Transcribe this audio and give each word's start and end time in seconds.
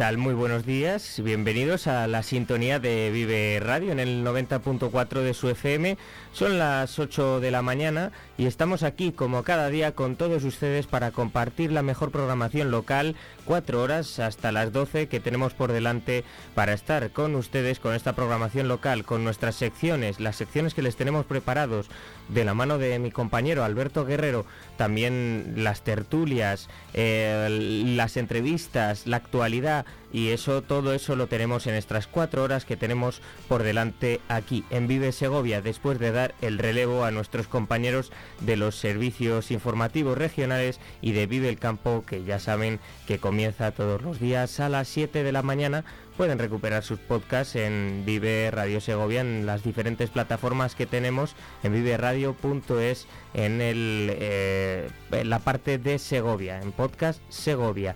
Tal? 0.00 0.16
Muy 0.16 0.32
buenos 0.32 0.64
días. 0.64 1.20
Bienvenidos 1.22 1.86
a 1.86 2.06
la 2.06 2.22
sintonía 2.22 2.78
de 2.78 3.10
Vive 3.10 3.60
Radio 3.60 3.92
en 3.92 4.00
el 4.00 4.24
90.4 4.24 5.20
de 5.20 5.34
su 5.34 5.50
FM. 5.50 5.98
Son 6.32 6.58
las 6.58 6.98
8 6.98 7.38
de 7.40 7.50
la 7.50 7.60
mañana 7.60 8.10
y 8.38 8.46
estamos 8.46 8.82
aquí 8.82 9.12
como 9.12 9.42
cada 9.42 9.68
día 9.68 9.94
con 9.94 10.16
todos 10.16 10.42
ustedes 10.44 10.86
para 10.86 11.10
compartir 11.10 11.70
la 11.70 11.82
mejor 11.82 12.12
programación 12.12 12.70
local, 12.70 13.14
cuatro 13.44 13.82
horas 13.82 14.20
hasta 14.20 14.52
las 14.52 14.72
12 14.72 15.08
que 15.08 15.20
tenemos 15.20 15.52
por 15.52 15.70
delante 15.70 16.24
para 16.54 16.72
estar 16.72 17.10
con 17.10 17.34
ustedes 17.34 17.78
con 17.78 17.94
esta 17.94 18.14
programación 18.14 18.68
local, 18.68 19.04
con 19.04 19.22
nuestras 19.22 19.56
secciones, 19.56 20.18
las 20.18 20.36
secciones 20.36 20.72
que 20.72 20.80
les 20.80 20.96
tenemos 20.96 21.26
preparados 21.26 21.90
de 22.30 22.44
la 22.44 22.54
mano 22.54 22.78
de 22.78 22.98
mi 23.00 23.10
compañero 23.10 23.64
Alberto 23.64 24.06
Guerrero, 24.06 24.46
también 24.78 25.56
las 25.56 25.82
tertulias, 25.82 26.70
eh, 26.94 27.84
las 27.96 28.16
entrevistas, 28.16 29.06
la 29.06 29.18
actualidad 29.18 29.84
y 30.12 30.30
eso, 30.30 30.62
todo 30.62 30.92
eso 30.92 31.14
lo 31.14 31.28
tenemos 31.28 31.66
en 31.66 31.74
estas 31.74 32.06
cuatro 32.06 32.42
horas 32.42 32.64
que 32.64 32.76
tenemos 32.76 33.22
por 33.48 33.62
delante 33.62 34.20
aquí 34.28 34.64
en 34.70 34.88
Vive 34.88 35.12
Segovia, 35.12 35.62
después 35.62 35.98
de 35.98 36.10
dar 36.10 36.34
el 36.40 36.58
relevo 36.58 37.04
a 37.04 37.10
nuestros 37.10 37.46
compañeros 37.46 38.10
de 38.40 38.56
los 38.56 38.74
servicios 38.76 39.50
informativos 39.50 40.18
regionales 40.18 40.80
y 41.00 41.12
de 41.12 41.26
Vive 41.26 41.48
el 41.48 41.58
Campo, 41.58 42.04
que 42.06 42.24
ya 42.24 42.40
saben 42.40 42.80
que 43.06 43.18
comienza 43.18 43.70
todos 43.70 44.02
los 44.02 44.18
días 44.18 44.58
a 44.58 44.68
las 44.68 44.88
7 44.88 45.22
de 45.22 45.32
la 45.32 45.42
mañana. 45.42 45.84
Pueden 46.16 46.38
recuperar 46.38 46.82
sus 46.82 46.98
podcasts 46.98 47.56
en 47.56 48.02
Vive 48.04 48.50
Radio 48.50 48.80
Segovia 48.80 49.20
en 49.20 49.46
las 49.46 49.62
diferentes 49.62 50.10
plataformas 50.10 50.74
que 50.74 50.86
tenemos 50.86 51.34
en 51.62 51.72
viveradio.es 51.72 53.06
en, 53.32 53.60
el, 53.60 54.10
eh, 54.18 54.90
en 55.12 55.30
la 55.30 55.38
parte 55.38 55.78
de 55.78 55.98
Segovia, 55.98 56.60
en 56.60 56.72
podcast 56.72 57.22
Segovia. 57.30 57.94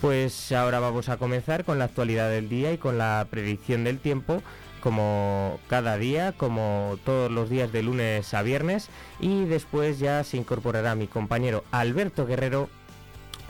Pues 0.00 0.50
ahora 0.52 0.80
vamos 0.80 1.10
a 1.10 1.18
comenzar 1.18 1.66
con 1.66 1.78
la 1.78 1.84
actualidad 1.84 2.30
del 2.30 2.48
día 2.48 2.72
y 2.72 2.78
con 2.78 2.96
la 2.96 3.26
predicción 3.30 3.84
del 3.84 3.98
tiempo, 3.98 4.42
como 4.82 5.60
cada 5.68 5.98
día, 5.98 6.32
como 6.32 6.98
todos 7.04 7.30
los 7.30 7.50
días 7.50 7.70
de 7.70 7.82
lunes 7.82 8.32
a 8.32 8.40
viernes, 8.40 8.88
y 9.20 9.44
después 9.44 9.98
ya 9.98 10.24
se 10.24 10.38
incorporará 10.38 10.94
mi 10.94 11.06
compañero 11.06 11.64
Alberto 11.70 12.24
Guerrero 12.24 12.70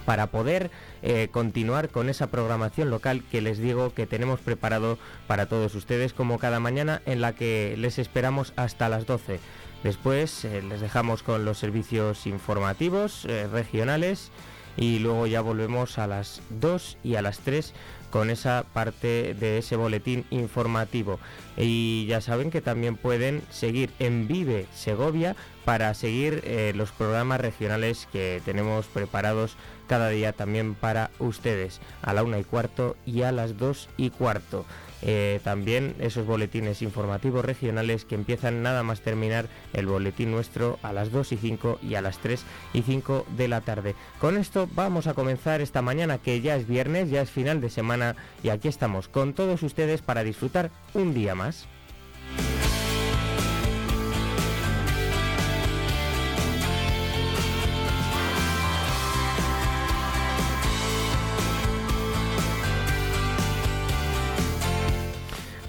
para 0.04 0.26
poder 0.26 0.72
eh, 1.02 1.28
continuar 1.30 1.88
con 1.88 2.08
esa 2.08 2.32
programación 2.32 2.90
local 2.90 3.22
que 3.30 3.40
les 3.40 3.58
digo 3.58 3.94
que 3.94 4.08
tenemos 4.08 4.40
preparado 4.40 4.98
para 5.28 5.46
todos 5.46 5.76
ustedes 5.76 6.12
como 6.12 6.40
cada 6.40 6.58
mañana 6.58 7.00
en 7.06 7.20
la 7.20 7.32
que 7.32 7.76
les 7.78 8.00
esperamos 8.00 8.52
hasta 8.56 8.88
las 8.88 9.06
12. 9.06 9.38
Después 9.84 10.44
eh, 10.44 10.62
les 10.62 10.80
dejamos 10.80 11.22
con 11.22 11.44
los 11.44 11.58
servicios 11.58 12.26
informativos 12.26 13.24
eh, 13.26 13.46
regionales 13.46 14.32
y 14.76 14.98
luego 14.98 15.26
ya 15.26 15.40
volvemos 15.40 15.98
a 15.98 16.06
las 16.06 16.42
2 16.50 16.98
y 17.02 17.16
a 17.16 17.22
las 17.22 17.40
3 17.40 17.72
con 18.10 18.30
esa 18.30 18.64
parte 18.72 19.34
de 19.34 19.58
ese 19.58 19.76
boletín 19.76 20.24
informativo. 20.30 21.18
Y 21.56 22.06
ya 22.06 22.20
saben 22.20 22.50
que 22.50 22.60
también 22.60 22.96
pueden 22.96 23.42
seguir 23.50 23.90
en 23.98 24.26
Vive 24.26 24.66
Segovia 24.74 25.36
para 25.64 25.94
seguir 25.94 26.42
eh, 26.44 26.72
los 26.74 26.90
programas 26.90 27.40
regionales 27.40 28.08
que 28.12 28.42
tenemos 28.44 28.86
preparados 28.86 29.56
cada 29.90 30.08
día 30.08 30.32
también 30.32 30.76
para 30.76 31.10
ustedes 31.18 31.80
a 32.00 32.14
la 32.14 32.22
una 32.22 32.38
y 32.38 32.44
cuarto 32.44 32.96
y 33.06 33.22
a 33.22 33.32
las 33.32 33.58
2 33.58 33.88
y 33.96 34.10
cuarto. 34.10 34.64
Eh, 35.02 35.40
también 35.42 35.96
esos 35.98 36.26
boletines 36.26 36.80
informativos 36.80 37.44
regionales 37.44 38.04
que 38.04 38.14
empiezan 38.14 38.62
nada 38.62 38.84
más 38.84 39.00
terminar 39.00 39.48
el 39.72 39.86
boletín 39.86 40.30
nuestro 40.30 40.78
a 40.84 40.92
las 40.92 41.10
2 41.10 41.32
y 41.32 41.36
5 41.38 41.80
y 41.82 41.96
a 41.96 42.02
las 42.02 42.18
3 42.18 42.44
y 42.72 42.82
5 42.82 43.26
de 43.36 43.48
la 43.48 43.62
tarde. 43.62 43.96
Con 44.20 44.36
esto 44.36 44.68
vamos 44.76 45.08
a 45.08 45.14
comenzar 45.14 45.60
esta 45.60 45.82
mañana 45.82 46.18
que 46.18 46.40
ya 46.40 46.54
es 46.54 46.68
viernes, 46.68 47.10
ya 47.10 47.22
es 47.22 47.30
final 47.30 47.60
de 47.60 47.68
semana 47.68 48.14
y 48.44 48.50
aquí 48.50 48.68
estamos 48.68 49.08
con 49.08 49.32
todos 49.32 49.60
ustedes 49.64 50.02
para 50.02 50.22
disfrutar 50.22 50.70
un 50.94 51.14
día 51.14 51.34
más. 51.34 51.66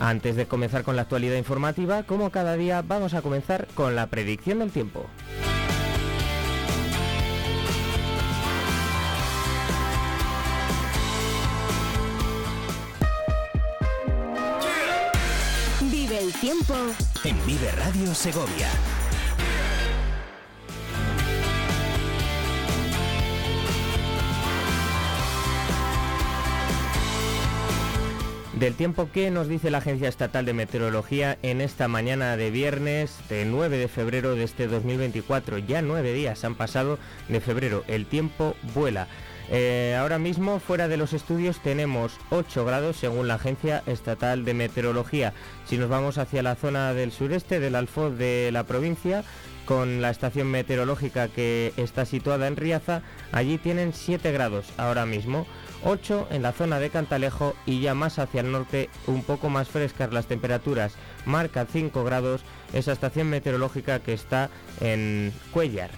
Antes 0.02 0.36
de 0.36 0.48
comenzar 0.48 0.84
con 0.84 0.96
la 0.96 1.04
actualidad 1.04 1.38
informativa, 1.38 2.02
como 2.02 2.32
cada 2.32 2.56
día, 2.56 2.82
vamos 2.82 3.14
a 3.14 3.22
comenzar 3.22 3.68
con 3.76 3.96
la 3.96 4.08
predicción 4.08 4.58
del 4.58 4.72
tiempo. 4.72 5.06
Vive 15.92 16.18
el 16.18 16.34
tiempo 16.34 16.74
En 17.24 17.46
Vive 17.46 17.72
Radio 17.74 18.16
Segovia. 18.16 18.70
Del 28.62 28.76
tiempo 28.76 29.10
que 29.12 29.32
nos 29.32 29.48
dice 29.48 29.72
la 29.72 29.80
Agencia 29.80 30.08
Estatal 30.08 30.46
de 30.46 30.54
Meteorología 30.54 31.40
en 31.42 31.62
esta 31.62 31.88
mañana 31.88 32.38
de 32.38 32.52
viernes 32.52 33.18
de 33.28 33.44
9 33.44 33.80
de 33.80 33.88
febrero 33.88 34.36
de 34.36 34.44
este 34.44 34.68
2024. 34.68 35.58
Ya 35.58 35.82
nueve 35.82 36.14
días 36.14 36.46
han 36.46 36.54
pasado 36.54 37.00
de 37.28 37.42
febrero. 37.42 37.84
El 37.88 38.06
tiempo 38.06 38.56
vuela. 38.76 39.08
Eh, 39.50 39.98
ahora 40.00 40.20
mismo 40.20 40.60
fuera 40.60 40.88
de 40.88 40.98
los 40.98 41.14
estudios 41.14 41.60
tenemos 41.64 42.20
8 42.30 42.64
grados 42.64 42.98
según 42.98 43.28
la 43.28 43.34
Agencia 43.34 43.82
Estatal 43.88 44.46
de 44.46 44.54
Meteorología. 44.54 45.34
Si 45.66 45.80
nos 45.80 45.90
vamos 45.90 46.20
hacia 46.20 46.44
la 46.44 46.54
zona 46.54 46.94
del 46.94 47.12
sureste 47.12 47.60
del 47.60 47.74
Alfoz 47.74 48.16
de 48.16 48.52
la 48.54 48.66
provincia, 48.66 49.24
con 49.66 50.02
la 50.02 50.10
estación 50.10 50.48
meteorológica 50.48 51.30
que 51.30 51.74
está 51.78 52.06
situada 52.06 52.48
en 52.48 52.58
Riaza, 52.58 53.02
allí 53.32 53.58
tienen 53.58 53.94
7 53.94 54.32
grados 54.32 54.68
ahora 54.78 55.06
mismo. 55.06 55.48
8 55.84 56.28
en 56.32 56.42
la 56.42 56.52
zona 56.52 56.80
de 56.80 56.90
Cantalejo 56.90 57.56
y 57.66 57.82
ya 57.82 57.94
más 57.94 58.20
hacia 58.20 58.42
el 58.42 58.52
norte 58.52 58.90
un 59.08 59.24
poco 59.24 59.50
más 59.50 59.70
frescas 59.70 60.14
las 60.14 60.28
temperaturas. 60.28 60.94
Marca 61.26 61.66
5 61.72 62.04
grados 62.04 62.42
esa 62.74 62.92
estación 62.92 63.30
meteorológica 63.30 64.00
que 64.00 64.14
está 64.14 64.50
en 64.80 65.34
Cuellar. 65.52 65.90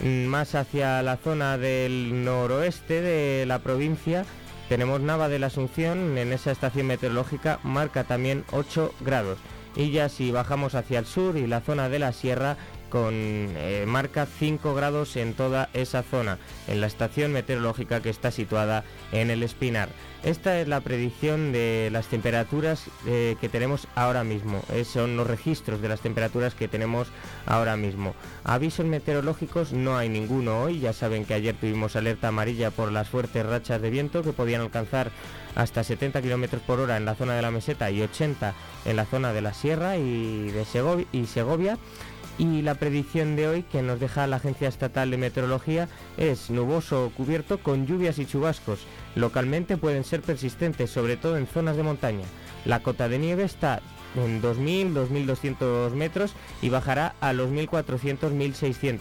Mm, 0.00 0.26
Más 0.26 0.54
hacia 0.54 1.02
la 1.02 1.16
zona 1.16 1.58
del 1.58 2.24
noroeste 2.24 3.00
de 3.00 3.46
la 3.46 3.60
provincia 3.60 4.24
tenemos 4.68 5.00
Nava 5.00 5.28
de 5.28 5.38
la 5.38 5.46
Asunción 5.46 6.18
en 6.18 6.32
esa 6.32 6.50
estación 6.50 6.88
meteorológica 6.88 7.60
marca 7.62 8.04
también 8.04 8.44
8 8.50 8.92
grados. 9.00 9.38
Y 9.76 9.90
ya 9.90 10.08
si 10.08 10.32
bajamos 10.32 10.74
hacia 10.74 10.98
el 10.98 11.06
sur 11.06 11.36
y 11.36 11.46
la 11.46 11.60
zona 11.60 11.88
de 11.88 11.98
la 11.98 12.12
sierra 12.12 12.56
con 12.96 13.12
eh, 13.12 13.84
marca 13.86 14.24
5 14.24 14.74
grados 14.74 15.16
en 15.16 15.34
toda 15.34 15.68
esa 15.74 16.02
zona, 16.02 16.38
en 16.66 16.80
la 16.80 16.86
estación 16.86 17.30
meteorológica 17.30 18.00
que 18.00 18.08
está 18.08 18.30
situada 18.30 18.84
en 19.12 19.30
el 19.30 19.42
Espinar. 19.42 19.90
Esta 20.22 20.58
es 20.58 20.66
la 20.66 20.80
predicción 20.80 21.52
de 21.52 21.90
las 21.92 22.06
temperaturas 22.06 22.86
eh, 23.06 23.36
que 23.38 23.50
tenemos 23.50 23.86
ahora 23.94 24.24
mismo. 24.24 24.62
Eh, 24.72 24.84
son 24.84 25.16
los 25.16 25.26
registros 25.26 25.82
de 25.82 25.90
las 25.90 26.00
temperaturas 26.00 26.54
que 26.54 26.68
tenemos 26.68 27.08
ahora 27.44 27.76
mismo. 27.76 28.14
Avisos 28.42 28.86
meteorológicos 28.86 29.74
no 29.74 29.98
hay 29.98 30.08
ninguno 30.08 30.62
hoy. 30.62 30.80
Ya 30.80 30.94
saben 30.94 31.26
que 31.26 31.34
ayer 31.34 31.54
tuvimos 31.54 31.96
alerta 31.96 32.28
amarilla 32.28 32.70
por 32.70 32.90
las 32.90 33.08
fuertes 33.08 33.44
rachas 33.44 33.82
de 33.82 33.90
viento 33.90 34.22
que 34.22 34.32
podían 34.32 34.62
alcanzar 34.62 35.12
hasta 35.54 35.84
70 35.84 36.20
km 36.22 36.58
por 36.60 36.80
hora 36.80 36.96
en 36.96 37.04
la 37.04 37.14
zona 37.14 37.34
de 37.34 37.42
la 37.42 37.50
meseta 37.50 37.90
y 37.90 38.02
80 38.02 38.54
en 38.84 38.96
la 38.96 39.06
zona 39.06 39.32
de 39.32 39.42
la 39.42 39.54
sierra 39.54 39.96
y 39.96 40.50
de 40.50 40.64
Segovia. 40.64 41.06
Y 41.12 41.26
Segovia 41.26 41.78
y 42.38 42.62
la 42.62 42.74
predicción 42.74 43.36
de 43.36 43.48
hoy 43.48 43.62
que 43.62 43.82
nos 43.82 44.00
deja 44.00 44.26
la 44.26 44.36
Agencia 44.36 44.68
Estatal 44.68 45.10
de 45.10 45.16
Meteorología 45.16 45.88
es 46.16 46.50
nuboso 46.50 47.06
o 47.06 47.10
cubierto 47.10 47.58
con 47.58 47.86
lluvias 47.86 48.18
y 48.18 48.26
chubascos. 48.26 48.80
Localmente 49.14 49.76
pueden 49.76 50.04
ser 50.04 50.22
persistentes, 50.22 50.90
sobre 50.90 51.16
todo 51.16 51.36
en 51.36 51.46
zonas 51.46 51.76
de 51.76 51.82
montaña. 51.82 52.24
La 52.64 52.82
cota 52.82 53.08
de 53.08 53.18
nieve 53.18 53.44
está 53.44 53.80
en 54.16 54.42
2.000, 54.42 54.92
2.200 54.92 55.90
metros 55.92 56.34
y 56.62 56.68
bajará 56.68 57.14
a 57.20 57.32
los 57.32 57.50
1.400, 57.50 58.18
1.600. 58.32 58.98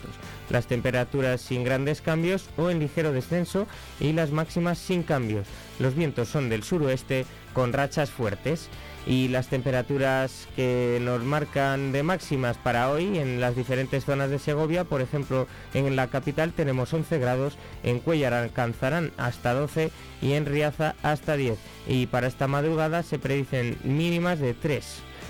Las 0.50 0.68
temperaturas 0.68 1.42
sin 1.42 1.64
grandes 1.64 2.02
cambios 2.02 2.50
o 2.58 2.70
en 2.70 2.80
ligero 2.80 3.12
descenso 3.12 3.68
y 4.00 4.14
las 4.14 4.32
máximas 4.32 4.78
sin 4.78 5.04
cambios. 5.04 5.48
Los 5.80 5.96
vientos 5.96 6.30
son 6.30 6.50
del 6.50 6.64
suroeste 6.64 7.26
con 7.54 7.74
rachas 7.74 8.10
fuertes 8.10 8.70
y 9.06 9.28
las 9.28 9.48
temperaturas 9.48 10.48
que 10.56 11.00
nos 11.02 11.24
marcan 11.24 11.92
de 11.92 12.04
máximas 12.04 12.57
para 12.57 12.90
hoy 12.90 13.19
en 13.19 13.40
las 13.40 13.56
diferentes 13.56 14.06
zonas 14.06 14.30
de 14.30 14.40
Segovia, 14.40 14.84
por 14.84 15.02
ejemplo 15.02 15.48
en 15.74 15.96
la 15.96 16.07
capital 16.07 16.54
tenemos 16.54 16.94
11 16.94 17.19
grados, 17.19 17.57
en 17.84 18.00
Cuellar 18.00 18.34
alcanzarán 18.34 19.12
hasta 19.18 19.54
12 19.54 19.92
y 20.22 20.34
en 20.34 20.46
Riaza 20.46 20.96
hasta 21.04 21.38
10 21.38 21.57
y 21.88 22.07
para 22.07 22.28
esta 22.28 22.48
madrugada 22.48 23.04
se 23.04 23.19
predicen 23.19 23.78
mínimas 23.84 24.40
de 24.40 24.54
3 24.54 24.86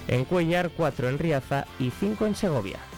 en 0.07 0.25
Cuellar, 0.25 0.71
4 0.75 1.09
en 1.09 1.19
Riaza 1.19 1.65
y 1.79 1.91
5 1.91 2.25
en 2.27 2.35
Segovia. 2.35 2.94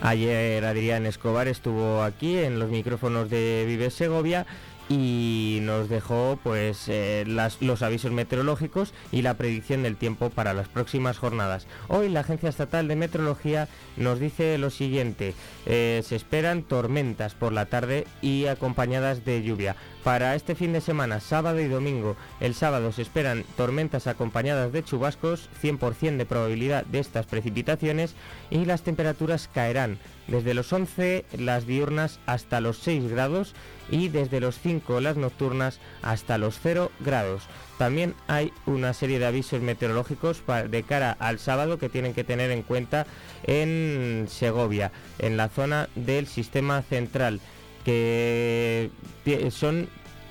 Ayer 0.00 0.64
Adrián 0.64 1.06
Escobar 1.06 1.48
estuvo 1.48 2.02
aquí 2.02 2.38
en 2.38 2.60
los 2.60 2.70
micrófonos 2.70 3.30
de 3.30 3.64
Vive 3.66 3.90
Segovia 3.90 4.46
y 4.88 5.58
nos 5.62 5.88
dejó 5.88 6.38
pues 6.42 6.84
eh, 6.88 7.24
los 7.26 7.82
avisos 7.82 8.12
meteorológicos 8.12 8.94
y 9.12 9.22
la 9.22 9.34
predicción 9.34 9.82
del 9.82 9.96
tiempo 9.96 10.30
para 10.30 10.54
las 10.54 10.68
próximas 10.68 11.18
jornadas. 11.18 11.66
Hoy 11.88 12.08
la 12.08 12.20
Agencia 12.20 12.48
Estatal 12.48 12.88
de 12.88 12.96
Meteorología 12.96 13.68
nos 13.96 14.18
dice 14.20 14.56
lo 14.56 14.70
siguiente, 14.70 15.34
eh, 15.66 16.02
se 16.04 16.16
esperan 16.16 16.62
tormentas 16.62 17.34
por 17.34 17.52
la 17.52 17.66
tarde 17.66 18.06
y 18.22 18.46
acompañadas 18.46 19.24
de 19.24 19.42
lluvia. 19.42 19.76
Para 20.04 20.34
este 20.34 20.54
fin 20.54 20.72
de 20.72 20.80
semana, 20.80 21.20
sábado 21.20 21.60
y 21.60 21.68
domingo, 21.68 22.16
el 22.40 22.54
sábado 22.54 22.92
se 22.92 23.02
esperan 23.02 23.44
tormentas 23.56 24.06
acompañadas 24.06 24.72
de 24.72 24.84
chubascos, 24.84 25.50
100% 25.60 26.16
de 26.16 26.26
probabilidad 26.26 26.86
de 26.86 27.00
estas 27.00 27.26
precipitaciones 27.26 28.14
y 28.48 28.64
las 28.64 28.82
temperaturas 28.82 29.50
caerán 29.52 29.98
desde 30.28 30.54
los 30.54 30.72
11 30.72 31.24
las 31.38 31.66
diurnas 31.66 32.20
hasta 32.26 32.60
los 32.60 32.78
6 32.78 33.10
grados 33.10 33.54
y 33.90 34.08
desde 34.08 34.40
los 34.40 34.58
5 34.60 35.00
las 35.00 35.16
nocturnas 35.16 35.80
hasta 36.02 36.38
los 36.38 36.58
0 36.62 36.92
grados. 37.00 37.42
También 37.78 38.14
hay 38.28 38.52
una 38.66 38.92
serie 38.92 39.18
de 39.18 39.26
avisos 39.26 39.62
meteorológicos 39.62 40.42
de 40.68 40.82
cara 40.82 41.16
al 41.18 41.38
sábado 41.38 41.78
que 41.78 41.88
tienen 41.88 42.14
que 42.14 42.24
tener 42.24 42.50
en 42.50 42.62
cuenta 42.62 43.06
en 43.44 44.26
Segovia, 44.28 44.92
en 45.18 45.36
la 45.36 45.48
zona 45.48 45.88
del 45.94 46.26
sistema 46.26 46.82
central, 46.82 47.40
que 47.84 48.90
son 49.50 49.88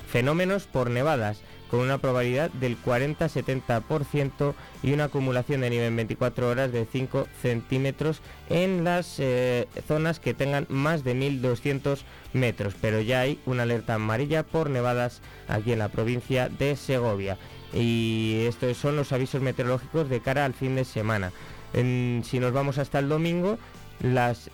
fenómenos 0.08 0.66
por 0.66 0.90
nevadas 0.90 1.42
con 1.70 1.82
una 1.82 1.98
probabilidad 1.98 2.50
del 2.52 2.82
40-70% 2.82 4.54
y 4.84 4.94
una 4.94 5.06
acumulación 5.06 5.62
de 5.62 5.70
nieve 5.70 5.88
en 5.88 5.96
24 5.96 6.50
horas 6.50 6.72
de 6.72 6.86
5 6.86 7.28
centímetros 7.42 8.22
en 8.50 8.84
las 8.84 9.20
eh, 9.20 9.68
zonas 9.88 10.20
que 10.20 10.34
tengan 10.34 10.66
más 10.70 11.04
de 11.04 11.16
1.200 11.16 12.00
metros. 12.34 12.76
Pero 12.80 13.02
ya 13.02 13.22
hay 13.22 13.40
una 13.46 13.64
alerta 13.64 13.96
amarilla 13.96 14.44
por 14.44 14.70
nevadas 14.70 15.22
aquí 15.48 15.74
en 15.74 15.80
la 15.80 15.90
provincia 15.90 16.50
de 16.50 16.76
Segovia. 16.76 17.38
Y 17.74 18.46
estos 18.48 18.78
son 18.78 18.96
los 18.96 19.12
avisos 19.12 19.42
meteorológicos 19.42 20.10
de 20.10 20.22
cara 20.22 20.46
al 20.46 20.54
fin 20.54 20.76
de 20.76 20.86
semana. 20.86 21.32
si 21.74 22.40
nos 22.40 22.54
vamos 22.54 22.78
hasta 22.78 23.00
el 23.00 23.10
domingo, 23.10 23.58
las, 24.00 24.50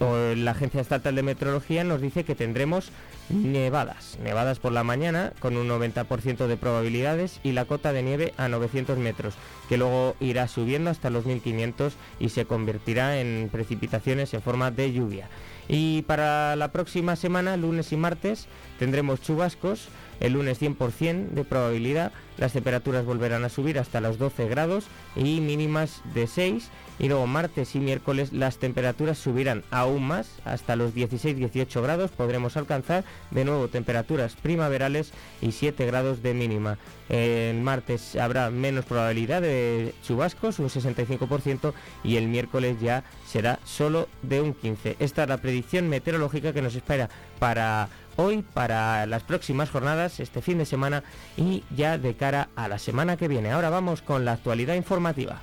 la 0.00 0.50
Agencia 0.52 0.80
Estatal 0.80 1.14
de 1.14 1.22
Meteorología 1.22 1.84
nos 1.84 2.00
dice 2.00 2.24
que 2.24 2.34
tendremos 2.34 2.90
nevadas, 3.28 4.18
nevadas 4.22 4.58
por 4.58 4.72
la 4.72 4.82
mañana 4.82 5.32
con 5.40 5.56
un 5.56 5.68
90% 5.68 6.46
de 6.46 6.56
probabilidades 6.56 7.40
y 7.42 7.52
la 7.52 7.64
cota 7.64 7.92
de 7.92 8.02
nieve 8.02 8.34
a 8.36 8.48
900 8.48 8.98
metros, 8.98 9.34
que 9.68 9.76
luego 9.76 10.16
irá 10.20 10.48
subiendo 10.48 10.90
hasta 10.90 11.10
los 11.10 11.26
1500 11.26 11.94
y 12.18 12.30
se 12.30 12.44
convertirá 12.44 13.20
en 13.20 13.48
precipitaciones 13.52 14.34
en 14.34 14.42
forma 14.42 14.70
de 14.70 14.92
lluvia. 14.92 15.28
Y 15.68 16.02
para 16.02 16.56
la 16.56 16.72
próxima 16.72 17.14
semana, 17.14 17.56
lunes 17.56 17.92
y 17.92 17.96
martes, 17.96 18.48
tendremos 18.78 19.20
chubascos, 19.20 19.88
el 20.18 20.32
lunes 20.32 20.60
100% 20.60 21.28
de 21.28 21.44
probabilidad, 21.44 22.12
las 22.38 22.52
temperaturas 22.52 23.04
volverán 23.04 23.44
a 23.44 23.48
subir 23.48 23.78
hasta 23.78 24.00
los 24.00 24.18
12 24.18 24.48
grados 24.48 24.86
y 25.14 25.40
mínimas 25.40 26.02
de 26.14 26.26
6 26.26 26.68
y 27.00 27.08
luego 27.08 27.26
martes 27.26 27.74
y 27.74 27.80
miércoles 27.80 28.32
las 28.32 28.58
temperaturas 28.58 29.18
subirán 29.18 29.64
aún 29.70 30.06
más 30.06 30.28
hasta 30.44 30.76
los 30.76 30.94
16-18 30.94 31.82
grados, 31.82 32.10
podremos 32.10 32.56
alcanzar 32.58 33.04
de 33.30 33.44
nuevo 33.44 33.68
temperaturas 33.68 34.36
primaverales 34.36 35.12
y 35.40 35.52
7 35.52 35.86
grados 35.86 36.22
de 36.22 36.34
mínima. 36.34 36.76
El 37.08 37.62
martes 37.62 38.16
habrá 38.16 38.50
menos 38.50 38.84
probabilidad 38.84 39.40
de 39.40 39.94
chubascos, 40.06 40.58
un 40.58 40.68
65%, 40.68 41.72
y 42.04 42.16
el 42.16 42.28
miércoles 42.28 42.76
ya 42.80 43.02
será 43.26 43.58
solo 43.64 44.08
de 44.22 44.42
un 44.42 44.54
15%. 44.54 44.96
Esta 45.00 45.22
es 45.22 45.28
la 45.28 45.38
predicción 45.38 45.88
meteorológica 45.88 46.52
que 46.52 46.62
nos 46.62 46.76
espera 46.76 47.08
para 47.38 47.88
hoy, 48.16 48.44
para 48.54 49.06
las 49.06 49.22
próximas 49.22 49.70
jornadas, 49.70 50.20
este 50.20 50.42
fin 50.42 50.58
de 50.58 50.66
semana 50.66 51.02
y 51.36 51.64
ya 51.74 51.96
de 51.96 52.14
cara 52.14 52.50
a 52.54 52.68
la 52.68 52.78
semana 52.78 53.16
que 53.16 53.26
viene. 53.26 53.50
Ahora 53.50 53.70
vamos 53.70 54.02
con 54.02 54.26
la 54.26 54.32
actualidad 54.32 54.74
informativa. 54.74 55.40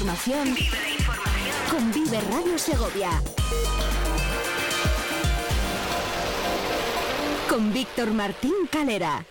Información. 0.00 0.56
Con 1.70 1.92
Vive 1.92 2.20
Radio 2.32 2.58
Segovia. 2.58 3.10
Con 7.48 7.70
Víctor 7.72 8.10
Martín 8.12 8.54
Calera. 8.70 9.26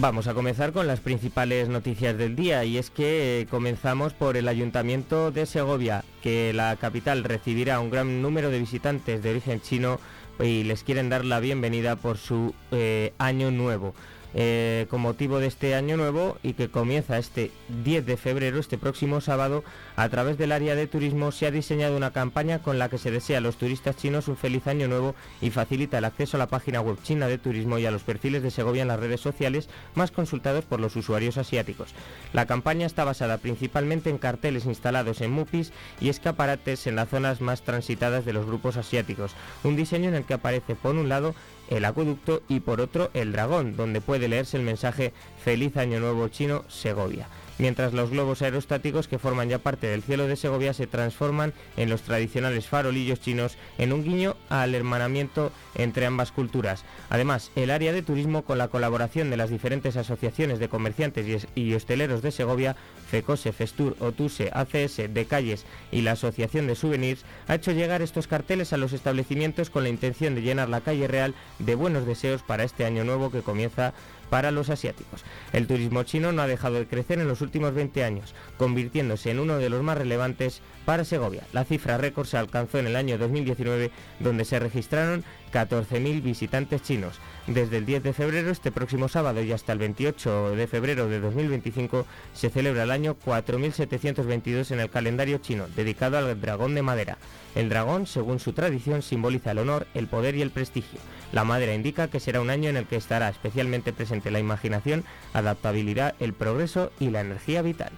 Vamos 0.00 0.28
a 0.28 0.34
comenzar 0.34 0.72
con 0.72 0.86
las 0.86 1.00
principales 1.00 1.68
noticias 1.68 2.16
del 2.16 2.34
día 2.34 2.64
y 2.64 2.78
es 2.78 2.88
que 2.88 3.46
comenzamos 3.50 4.14
por 4.14 4.38
el 4.38 4.48
Ayuntamiento 4.48 5.30
de 5.30 5.44
Segovia, 5.44 6.04
que 6.22 6.54
la 6.54 6.74
capital 6.76 7.22
recibirá 7.22 7.80
un 7.80 7.90
gran 7.90 8.22
número 8.22 8.48
de 8.48 8.60
visitantes 8.60 9.22
de 9.22 9.28
origen 9.28 9.60
chino 9.60 10.00
y 10.38 10.64
les 10.64 10.84
quieren 10.84 11.10
dar 11.10 11.26
la 11.26 11.38
bienvenida 11.38 11.96
por 11.96 12.16
su 12.16 12.54
eh, 12.70 13.12
año 13.18 13.50
nuevo. 13.50 13.94
Eh, 14.32 14.86
con 14.88 15.00
motivo 15.00 15.40
de 15.40 15.48
este 15.48 15.74
año 15.74 15.96
nuevo 15.96 16.38
y 16.44 16.52
que 16.52 16.70
comienza 16.70 17.18
este 17.18 17.50
10 17.82 18.06
de 18.06 18.16
febrero, 18.16 18.60
este 18.60 18.78
próximo 18.78 19.20
sábado, 19.20 19.64
a 19.96 20.08
través 20.08 20.38
del 20.38 20.52
área 20.52 20.76
de 20.76 20.86
turismo 20.86 21.32
se 21.32 21.46
ha 21.46 21.50
diseñado 21.50 21.96
una 21.96 22.12
campaña 22.12 22.60
con 22.60 22.78
la 22.78 22.88
que 22.88 22.98
se 22.98 23.10
desea 23.10 23.38
a 23.38 23.40
los 23.40 23.56
turistas 23.56 23.96
chinos 23.96 24.28
un 24.28 24.36
feliz 24.36 24.68
año 24.68 24.86
nuevo 24.86 25.16
y 25.40 25.50
facilita 25.50 25.98
el 25.98 26.04
acceso 26.04 26.36
a 26.36 26.38
la 26.38 26.46
página 26.46 26.80
web 26.80 26.98
china 27.02 27.26
de 27.26 27.38
turismo 27.38 27.78
y 27.78 27.86
a 27.86 27.90
los 27.90 28.02
perfiles 28.02 28.42
de 28.42 28.52
Segovia 28.52 28.82
en 28.82 28.88
las 28.88 29.00
redes 29.00 29.20
sociales 29.20 29.68
más 29.94 30.12
consultados 30.12 30.64
por 30.64 30.78
los 30.78 30.94
usuarios 30.94 31.36
asiáticos. 31.36 31.94
La 32.32 32.46
campaña 32.46 32.86
está 32.86 33.04
basada 33.04 33.38
principalmente 33.38 34.10
en 34.10 34.18
carteles 34.18 34.64
instalados 34.64 35.20
en 35.22 35.32
MUPIs 35.32 35.72
y 36.00 36.08
escaparates 36.08 36.86
en 36.86 36.96
las 36.96 37.08
zonas 37.08 37.40
más 37.40 37.62
transitadas 37.62 38.24
de 38.24 38.32
los 38.32 38.46
grupos 38.46 38.76
asiáticos, 38.76 39.32
un 39.64 39.74
diseño 39.74 40.08
en 40.08 40.14
el 40.14 40.24
que 40.24 40.34
aparece 40.34 40.76
por 40.76 40.94
un 40.94 41.08
lado 41.08 41.34
el 41.70 41.84
acueducto 41.84 42.42
y 42.48 42.60
por 42.60 42.80
otro 42.80 43.10
el 43.14 43.32
dragón, 43.32 43.76
donde 43.76 44.00
puede 44.00 44.28
leerse 44.28 44.56
el 44.56 44.62
mensaje 44.64 45.12
Feliz 45.42 45.76
Año 45.76 46.00
Nuevo 46.00 46.28
Chino 46.28 46.64
Segovia 46.68 47.28
mientras 47.60 47.92
los 47.92 48.10
globos 48.10 48.42
aerostáticos 48.42 49.06
que 49.06 49.18
forman 49.18 49.48
ya 49.48 49.58
parte 49.58 49.86
del 49.86 50.02
cielo 50.02 50.26
de 50.26 50.36
Segovia 50.36 50.72
se 50.72 50.86
transforman 50.86 51.52
en 51.76 51.90
los 51.90 52.02
tradicionales 52.02 52.66
farolillos 52.66 53.20
chinos 53.20 53.56
en 53.78 53.92
un 53.92 54.02
guiño 54.02 54.36
al 54.48 54.74
hermanamiento 54.74 55.52
entre 55.74 56.06
ambas 56.06 56.32
culturas. 56.32 56.84
Además, 57.10 57.50
el 57.56 57.70
área 57.70 57.92
de 57.92 58.02
turismo 58.02 58.42
con 58.42 58.58
la 58.58 58.68
colaboración 58.68 59.30
de 59.30 59.36
las 59.36 59.50
diferentes 59.50 59.96
asociaciones 59.96 60.58
de 60.58 60.68
comerciantes 60.68 61.46
y 61.54 61.74
hosteleros 61.74 62.22
de 62.22 62.32
Segovia, 62.32 62.76
FECOSE, 63.10 63.52
FESTUR, 63.52 63.96
OTUSE, 64.00 64.50
ACS, 64.52 65.12
de 65.12 65.26
Calles 65.28 65.66
y 65.92 66.02
la 66.02 66.12
Asociación 66.12 66.66
de 66.66 66.76
Souvenirs, 66.76 67.24
ha 67.46 67.56
hecho 67.56 67.72
llegar 67.72 68.02
estos 68.02 68.26
carteles 68.26 68.72
a 68.72 68.78
los 68.78 68.92
establecimientos 68.92 69.68
con 69.68 69.82
la 69.82 69.88
intención 69.90 70.34
de 70.34 70.42
llenar 70.42 70.68
la 70.68 70.80
calle 70.80 71.08
real 71.08 71.34
de 71.58 71.74
buenos 71.74 72.06
deseos 72.06 72.42
para 72.42 72.64
este 72.64 72.84
año 72.84 73.04
nuevo 73.04 73.30
que 73.30 73.42
comienza 73.42 73.92
para 74.30 74.50
los 74.50 74.70
asiáticos. 74.70 75.24
El 75.52 75.66
turismo 75.66 76.04
chino 76.04 76.32
no 76.32 76.42
ha 76.42 76.46
dejado 76.46 76.76
de 76.76 76.86
crecer 76.86 77.18
en 77.18 77.28
los 77.28 77.42
últimos 77.42 77.74
20 77.74 78.04
años, 78.04 78.34
convirtiéndose 78.56 79.30
en 79.30 79.40
uno 79.40 79.58
de 79.58 79.68
los 79.68 79.82
más 79.82 79.98
relevantes 79.98 80.62
para 80.90 81.04
Segovia. 81.04 81.44
La 81.52 81.62
cifra 81.62 81.98
récord 81.98 82.26
se 82.26 82.36
alcanzó 82.36 82.80
en 82.80 82.88
el 82.88 82.96
año 82.96 83.16
2019, 83.16 83.92
donde 84.18 84.44
se 84.44 84.58
registraron 84.58 85.22
14.000 85.52 86.20
visitantes 86.20 86.82
chinos. 86.82 87.20
Desde 87.46 87.76
el 87.76 87.86
10 87.86 88.02
de 88.02 88.12
febrero, 88.12 88.50
este 88.50 88.72
próximo 88.72 89.06
sábado 89.06 89.40
y 89.40 89.52
hasta 89.52 89.72
el 89.72 89.78
28 89.78 90.56
de 90.56 90.66
febrero 90.66 91.06
de 91.06 91.20
2025, 91.20 92.06
se 92.34 92.50
celebra 92.50 92.82
el 92.82 92.90
año 92.90 93.14
4722 93.14 94.72
en 94.72 94.80
el 94.80 94.90
calendario 94.90 95.38
chino, 95.38 95.68
dedicado 95.76 96.18
al 96.18 96.40
dragón 96.40 96.74
de 96.74 96.82
madera. 96.82 97.18
El 97.54 97.68
dragón, 97.68 98.08
según 98.08 98.40
su 98.40 98.52
tradición, 98.52 99.02
simboliza 99.02 99.52
el 99.52 99.58
honor, 99.58 99.86
el 99.94 100.08
poder 100.08 100.34
y 100.34 100.42
el 100.42 100.50
prestigio. 100.50 100.98
La 101.30 101.44
madera 101.44 101.72
indica 101.72 102.08
que 102.08 102.18
será 102.18 102.40
un 102.40 102.50
año 102.50 102.68
en 102.68 102.76
el 102.76 102.86
que 102.86 102.96
estará 102.96 103.28
especialmente 103.28 103.92
presente 103.92 104.32
la 104.32 104.40
imaginación, 104.40 105.04
adaptabilidad, 105.34 106.16
el 106.18 106.32
progreso 106.32 106.90
y 106.98 107.10
la 107.10 107.20
energía 107.20 107.62
vital. 107.62 107.92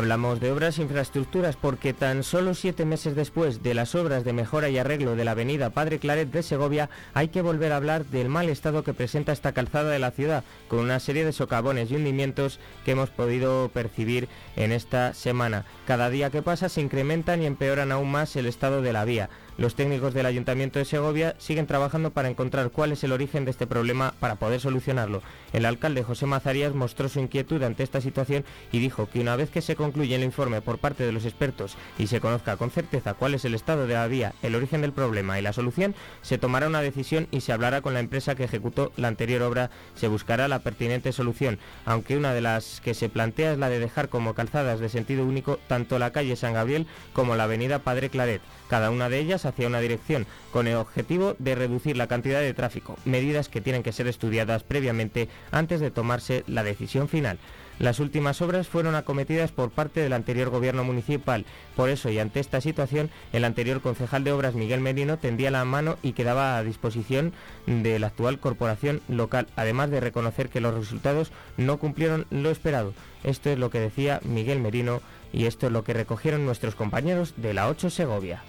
Hablamos 0.00 0.40
de 0.40 0.50
obras 0.50 0.78
e 0.78 0.82
infraestructuras 0.82 1.56
porque 1.56 1.92
tan 1.92 2.22
solo 2.22 2.54
siete 2.54 2.86
meses 2.86 3.14
después 3.14 3.62
de 3.62 3.74
las 3.74 3.94
obras 3.94 4.24
de 4.24 4.32
mejora 4.32 4.70
y 4.70 4.78
arreglo 4.78 5.14
de 5.14 5.26
la 5.26 5.32
avenida 5.32 5.68
Padre 5.68 5.98
Claret 5.98 6.30
de 6.30 6.42
Segovia, 6.42 6.88
hay 7.12 7.28
que 7.28 7.42
volver 7.42 7.70
a 7.70 7.76
hablar 7.76 8.06
del 8.06 8.30
mal 8.30 8.48
estado 8.48 8.82
que 8.82 8.94
presenta 8.94 9.32
esta 9.32 9.52
calzada 9.52 9.90
de 9.90 9.98
la 9.98 10.10
ciudad, 10.10 10.42
con 10.68 10.78
una 10.78 11.00
serie 11.00 11.26
de 11.26 11.34
socavones 11.34 11.90
y 11.90 11.96
hundimientos 11.96 12.60
que 12.86 12.92
hemos 12.92 13.10
podido 13.10 13.68
percibir 13.74 14.30
en 14.56 14.72
esta 14.72 15.12
semana. 15.12 15.66
Cada 15.86 16.08
día 16.08 16.30
que 16.30 16.40
pasa 16.40 16.70
se 16.70 16.80
incrementan 16.80 17.42
y 17.42 17.46
empeoran 17.46 17.92
aún 17.92 18.10
más 18.10 18.34
el 18.36 18.46
estado 18.46 18.80
de 18.80 18.94
la 18.94 19.04
vía. 19.04 19.28
Los 19.58 19.74
técnicos 19.74 20.14
del 20.14 20.26
Ayuntamiento 20.26 20.78
de 20.78 20.84
Segovia 20.84 21.34
siguen 21.38 21.66
trabajando 21.66 22.10
para 22.10 22.28
encontrar 22.28 22.70
cuál 22.70 22.92
es 22.92 23.04
el 23.04 23.12
origen 23.12 23.44
de 23.44 23.50
este 23.50 23.66
problema 23.66 24.14
para 24.18 24.36
poder 24.36 24.60
solucionarlo. 24.60 25.22
El 25.52 25.66
alcalde 25.66 26.02
José 26.02 26.26
Mazarías 26.26 26.74
mostró 26.74 27.08
su 27.08 27.20
inquietud 27.20 27.62
ante 27.62 27.82
esta 27.82 28.00
situación 28.00 28.44
y 28.72 28.78
dijo 28.78 29.08
que 29.10 29.20
una 29.20 29.36
vez 29.36 29.50
que 29.50 29.60
se 29.60 29.76
concluye 29.76 30.14
el 30.14 30.24
informe 30.24 30.62
por 30.62 30.78
parte 30.78 31.04
de 31.04 31.12
los 31.12 31.24
expertos 31.24 31.76
y 31.98 32.06
se 32.06 32.20
conozca 32.20 32.56
con 32.56 32.70
certeza 32.70 33.14
cuál 33.14 33.34
es 33.34 33.44
el 33.44 33.54
estado 33.54 33.86
de 33.86 33.94
la 33.94 34.06
vía, 34.06 34.34
el 34.42 34.54
origen 34.54 34.80
del 34.80 34.92
problema 34.92 35.38
y 35.38 35.42
la 35.42 35.52
solución, 35.52 35.94
se 36.22 36.38
tomará 36.38 36.66
una 36.66 36.80
decisión 36.80 37.26
y 37.30 37.42
se 37.42 37.52
hablará 37.52 37.82
con 37.82 37.94
la 37.94 38.00
empresa 38.00 38.34
que 38.34 38.44
ejecutó 38.44 38.92
la 38.96 39.08
anterior 39.08 39.42
obra, 39.42 39.70
se 39.94 40.08
buscará 40.08 40.48
la 40.48 40.60
pertinente 40.60 41.12
solución, 41.12 41.58
aunque 41.84 42.16
una 42.16 42.32
de 42.32 42.40
las 42.40 42.80
que 42.80 42.94
se 42.94 43.08
plantea 43.08 43.52
es 43.52 43.58
la 43.58 43.68
de 43.68 43.78
dejar 43.78 44.08
como 44.08 44.34
calzadas 44.34 44.80
de 44.80 44.88
sentido 44.88 45.24
único 45.24 45.58
tanto 45.68 45.98
la 45.98 46.12
calle 46.12 46.36
San 46.36 46.54
Gabriel 46.54 46.86
como 47.12 47.36
la 47.36 47.44
avenida 47.44 47.80
Padre 47.80 48.10
Claret 48.10 48.40
cada 48.70 48.90
una 48.90 49.08
de 49.08 49.18
ellas 49.18 49.44
hacia 49.46 49.66
una 49.66 49.80
dirección, 49.80 50.26
con 50.52 50.68
el 50.68 50.76
objetivo 50.76 51.34
de 51.40 51.56
reducir 51.56 51.96
la 51.96 52.06
cantidad 52.06 52.40
de 52.40 52.54
tráfico, 52.54 52.96
medidas 53.04 53.48
que 53.48 53.60
tienen 53.60 53.82
que 53.82 53.92
ser 53.92 54.06
estudiadas 54.06 54.62
previamente 54.62 55.28
antes 55.50 55.80
de 55.80 55.90
tomarse 55.90 56.44
la 56.46 56.62
decisión 56.62 57.08
final. 57.08 57.38
Las 57.80 57.98
últimas 57.98 58.42
obras 58.42 58.68
fueron 58.68 58.94
acometidas 58.94 59.52
por 59.52 59.70
parte 59.70 60.00
del 60.00 60.12
anterior 60.12 60.50
gobierno 60.50 60.84
municipal. 60.84 61.46
Por 61.74 61.88
eso 61.88 62.10
y 62.10 62.18
ante 62.18 62.38
esta 62.38 62.60
situación, 62.60 63.08
el 63.32 63.42
anterior 63.42 63.80
concejal 63.80 64.22
de 64.22 64.32
obras 64.32 64.54
Miguel 64.54 64.82
Merino 64.82 65.18
tendía 65.18 65.50
la 65.50 65.64
mano 65.64 65.96
y 66.02 66.12
quedaba 66.12 66.58
a 66.58 66.62
disposición 66.62 67.32
de 67.66 67.98
la 67.98 68.08
actual 68.08 68.38
corporación 68.38 69.00
local, 69.08 69.46
además 69.56 69.90
de 69.90 70.00
reconocer 70.00 70.50
que 70.50 70.60
los 70.60 70.74
resultados 70.74 71.32
no 71.56 71.78
cumplieron 71.78 72.26
lo 72.30 72.50
esperado. 72.50 72.92
Esto 73.24 73.48
es 73.48 73.58
lo 73.58 73.70
que 73.70 73.80
decía 73.80 74.20
Miguel 74.24 74.60
Merino 74.60 75.00
y 75.32 75.46
esto 75.46 75.66
es 75.66 75.72
lo 75.72 75.82
que 75.82 75.94
recogieron 75.94 76.44
nuestros 76.44 76.74
compañeros 76.74 77.32
de 77.38 77.54
la 77.54 77.68
8 77.68 77.88
Segovia 77.88 78.42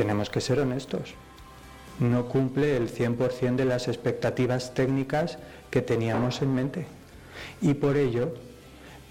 tenemos 0.00 0.30
que 0.30 0.40
ser 0.40 0.58
honestos. 0.60 1.12
No 1.98 2.24
cumple 2.24 2.74
el 2.74 2.88
100% 2.90 3.56
de 3.56 3.66
las 3.66 3.86
expectativas 3.86 4.72
técnicas 4.72 5.36
que 5.70 5.82
teníamos 5.82 6.40
en 6.40 6.54
mente. 6.54 6.86
Y 7.60 7.74
por 7.74 7.98
ello, 7.98 8.32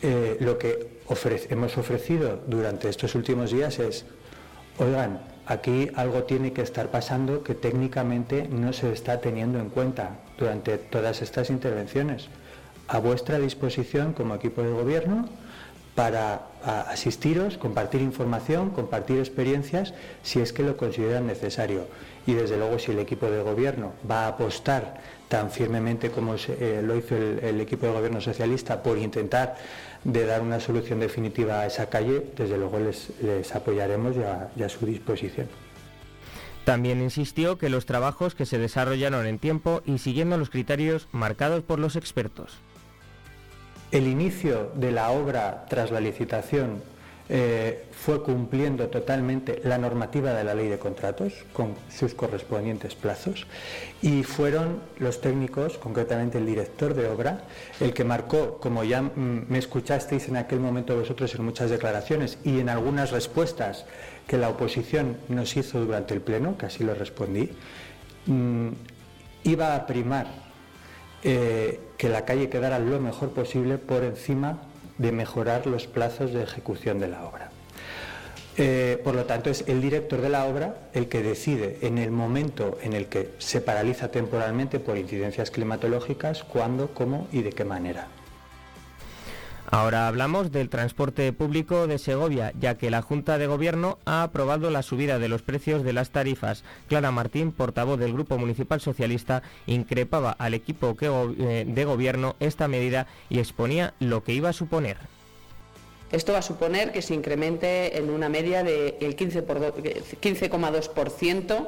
eh, 0.02 0.38
lo 0.40 0.58
que 0.58 1.00
hemos 1.52 1.78
ofrecido 1.78 2.42
durante 2.48 2.90
estos 2.90 3.14
últimos 3.14 3.52
días 3.52 3.78
es, 3.78 4.06
oigan, 4.80 5.22
aquí 5.46 5.92
algo 5.94 6.24
tiene 6.24 6.54
que 6.54 6.64
estar 6.64 6.90
pasando 6.90 7.44
que 7.44 7.54
técnicamente 7.54 8.48
no 8.50 8.74
se 8.74 8.92
está 8.92 9.22
teniendo 9.22 9.60
en 9.60 9.70
cuenta 9.70 10.22
durante 10.40 10.80
todas 10.80 11.22
estas 11.22 11.52
intervenciones. 11.52 12.30
A 12.88 12.98
vuestra 12.98 13.38
disposición 13.38 14.14
como 14.14 14.34
equipo 14.34 14.64
de 14.64 14.72
gobierno 14.72 15.30
para 16.00 16.48
asistiros, 16.88 17.58
compartir 17.58 18.02
información, 18.02 18.70
compartir 18.70 19.20
experiencias, 19.20 19.94
si 20.24 20.40
es 20.40 20.54
que 20.54 20.64
lo 20.64 20.78
consideran 20.78 21.28
necesario. 21.28 21.88
Y 22.26 22.36
desde 22.36 22.56
luego, 22.56 22.80
si 22.80 22.92
el 22.92 23.00
equipo 23.00 23.30
de 23.30 23.44
gobierno 23.44 23.92
va 24.10 24.24
a 24.24 24.28
apostar 24.30 25.02
tan 25.28 25.52
firmemente 25.52 26.10
como 26.10 26.36
eh, 26.36 26.82
lo 26.82 26.96
hizo 26.96 27.18
el, 27.18 27.60
equipo 27.60 27.88
de 27.88 27.92
gobierno 27.92 28.22
socialista 28.22 28.82
por 28.82 28.98
intentar 28.98 29.58
de 30.06 30.26
dar 30.26 30.42
una 30.42 30.62
solución 30.62 31.02
definitiva 31.02 31.60
a 31.60 31.66
esa 31.66 31.90
calle, 31.90 32.28
desde 32.34 32.58
luego 32.58 32.80
les, 32.80 33.54
apoyaremos 33.54 34.16
y 34.56 34.64
a 34.64 34.70
su 34.70 34.86
disposición. 34.86 35.50
También 36.64 37.02
insistió 37.02 37.58
que 37.58 37.68
los 37.68 37.86
trabajos 37.86 38.36
que 38.36 38.46
se 38.46 38.58
desarrollaron 38.58 39.26
en 39.26 39.38
tiempo 39.38 39.82
y 39.86 39.98
siguiendo 39.98 40.38
los 40.38 40.50
criterios 40.50 41.10
marcados 41.12 41.62
por 41.62 41.78
los 41.78 41.98
expertos. 41.98 42.62
El 43.92 44.08
inicio 44.08 44.72
de 44.76 44.92
la 44.92 45.10
obra 45.10 45.66
tras 45.68 45.90
la 45.90 46.00
licitación 46.00 46.82
eh, 47.32 47.86
fue 47.92 48.24
cumpliendo 48.24 48.88
totalmente 48.88 49.62
la 49.64 49.78
normativa 49.78 50.34
de 50.34 50.44
la 50.44 50.56
ley 50.56 50.68
de 50.68 50.80
contratos 50.80 51.34
con 51.54 51.76
sus 51.92 52.16
correspondientes 52.16 52.96
plazos 52.96 53.46
y 54.02 54.24
fueron 54.24 54.80
los 54.98 55.22
técnicos, 55.22 55.78
concretamente 55.78 56.40
el 56.40 56.48
director 56.48 56.96
de 56.96 57.08
obra, 57.08 57.42
el 57.80 57.94
que 57.94 58.04
marcó, 58.04 58.58
como 58.60 58.84
ya 58.84 59.04
mm, 59.04 59.46
me 59.48 59.60
escuchasteis 59.60 60.28
en 60.28 60.38
aquel 60.38 60.60
momento 60.60 60.96
vosotros 60.96 61.34
en 61.36 61.46
muchas 61.46 61.70
declaraciones 61.70 62.40
y 62.44 62.60
en 62.60 62.70
algunas 62.70 63.12
respuestas 63.12 63.86
que 64.26 64.38
la 64.38 64.50
oposición 64.50 65.18
nos 65.30 65.56
hizo 65.56 65.80
durante 65.80 66.16
el 66.16 66.22
Pleno, 66.22 66.58
que 66.58 66.66
así 66.66 66.84
lo 66.84 66.96
respondí, 66.96 67.52
mm, 68.26 68.70
iba 69.44 69.76
a 69.76 69.86
primar 69.86 70.49
eh, 71.24 71.80
que 71.98 72.10
la 72.10 72.26
calle 72.26 72.50
quedara 72.50 72.80
lo 72.80 73.00
mejor 73.00 73.32
posible 73.32 73.78
por 73.78 74.04
encima 74.04 74.60
de 74.98 75.12
mejorar 75.12 75.68
los 75.68 75.88
plazos 75.88 76.34
de 76.34 76.44
ejecución 76.44 77.00
de 77.00 77.08
la 77.08 77.26
obra. 77.26 77.52
Eh, 78.58 79.00
por 79.06 79.16
lo 79.16 79.24
tanto, 79.24 79.50
es 79.50 79.64
el 79.68 79.82
director 79.82 80.20
de 80.20 80.30
la 80.30 80.46
obra 80.46 80.90
el 80.94 81.08
que 81.08 81.24
decide 81.24 81.78
en 81.82 81.98
el 81.98 82.12
momento 82.12 82.78
en 82.82 82.92
el 82.92 83.08
que 83.08 83.30
se 83.38 83.62
paraliza 83.62 84.12
temporalmente 84.12 84.80
por 84.80 84.98
incidencias 84.98 85.50
climatológicas, 85.50 86.44
cuándo, 86.44 86.90
cómo 86.94 87.28
y 87.32 87.42
de 87.42 87.52
qué 87.52 87.64
manera. 87.64 88.08
Ahora 89.72 90.08
hablamos 90.08 90.52
del 90.52 90.68
transporte 90.68 91.32
público 91.32 91.86
de 91.86 92.00
Segovia, 92.00 92.54
ya 92.60 92.76
que 92.76 92.90
la 92.90 93.04
Junta 93.04 93.38
de 93.38 93.46
Gobierno 93.46 94.00
ha 94.04 94.24
aprobado 94.24 94.72
la 94.72 94.82
subida 94.82 95.20
de 95.20 95.30
los 95.30 95.44
precios 95.44 95.84
de 95.84 95.94
las 95.94 96.10
tarifas. 96.10 96.64
Clara 96.88 97.12
Martín, 97.12 97.52
portavoz 97.52 98.00
del 98.00 98.14
Grupo 98.14 98.40
Municipal 98.40 98.82
Socialista, 98.82 99.44
increpaba 99.68 100.32
al 100.32 100.56
equipo 100.56 100.98
eh, 101.00 101.66
de 101.68 101.86
gobierno 101.86 102.36
esta 102.40 102.68
medida 102.68 103.06
y 103.30 103.38
exponía 103.38 103.94
lo 104.00 104.24
que 104.24 104.34
iba 104.34 104.50
a 104.50 104.54
suponer. 104.54 104.98
Esto 106.12 106.34
va 106.34 106.40
a 106.40 106.42
suponer 106.42 106.92
que 106.92 107.04
se 107.04 107.14
incremente 107.14 108.00
en 108.00 108.10
una 108.10 108.28
media 108.28 108.64
del 108.64 109.16
15,2% 109.16 111.68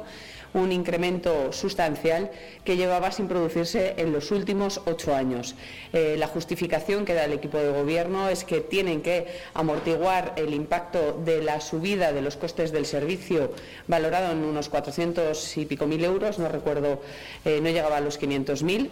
un 0.54 0.72
incremento 0.72 1.52
sustancial 1.52 2.30
que 2.64 2.76
llevaba 2.76 3.10
sin 3.12 3.28
producirse 3.28 3.94
en 3.96 4.12
los 4.12 4.30
últimos 4.30 4.80
ocho 4.86 5.14
años. 5.14 5.54
Eh, 5.92 6.16
la 6.18 6.26
justificación 6.26 7.04
que 7.04 7.14
da 7.14 7.24
el 7.24 7.32
equipo 7.32 7.58
de 7.58 7.70
gobierno 7.70 8.28
es 8.28 8.44
que 8.44 8.60
tienen 8.60 9.02
que 9.02 9.26
amortiguar 9.54 10.34
el 10.36 10.54
impacto 10.54 11.20
de 11.24 11.42
la 11.42 11.60
subida 11.60 12.12
de 12.12 12.22
los 12.22 12.36
costes 12.36 12.72
del 12.72 12.86
servicio 12.86 13.52
valorado 13.86 14.32
en 14.32 14.44
unos 14.44 14.68
400 14.68 15.56
y 15.56 15.66
pico 15.66 15.86
mil 15.86 16.04
euros, 16.04 16.38
no 16.38 16.48
recuerdo, 16.48 17.00
eh, 17.44 17.60
no 17.62 17.70
llegaba 17.70 17.96
a 17.96 18.00
los 18.00 18.20
500.000 18.20 18.88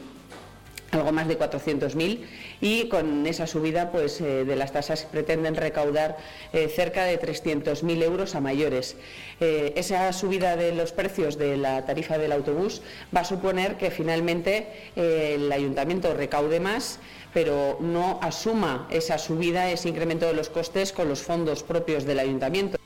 algo 0.90 1.12
más 1.12 1.28
de 1.28 1.38
400.000 1.38 2.20
y 2.60 2.88
con 2.88 3.26
esa 3.26 3.46
subida 3.46 3.90
pues, 3.90 4.20
eh, 4.20 4.44
de 4.44 4.56
las 4.56 4.72
tasas 4.72 5.06
pretenden 5.10 5.54
recaudar 5.54 6.16
eh, 6.52 6.68
cerca 6.68 7.04
de 7.04 7.20
300.000 7.20 8.02
euros 8.02 8.34
a 8.34 8.40
mayores. 8.40 8.96
Eh, 9.40 9.72
esa 9.76 10.12
subida 10.12 10.56
de 10.56 10.74
los 10.74 10.92
precios 10.92 11.38
de 11.38 11.56
la 11.56 11.84
tarifa 11.84 12.18
del 12.18 12.32
autobús 12.32 12.82
va 13.14 13.20
a 13.20 13.24
suponer 13.24 13.76
que 13.76 13.90
finalmente 13.90 14.66
el 14.96 15.50
ayuntamiento 15.52 16.14
recaude 16.14 16.60
más 16.60 16.98
pero 17.32 17.78
no 17.80 18.18
asuma 18.22 18.88
esa 18.90 19.16
subida, 19.16 19.70
ese 19.70 19.88
incremento 19.88 20.26
de 20.26 20.32
los 20.32 20.48
costes 20.48 20.92
con 20.92 21.08
los 21.08 21.22
fondos 21.22 21.62
propios 21.62 22.04
del 22.04 22.18
ayuntamiento. 22.18 22.76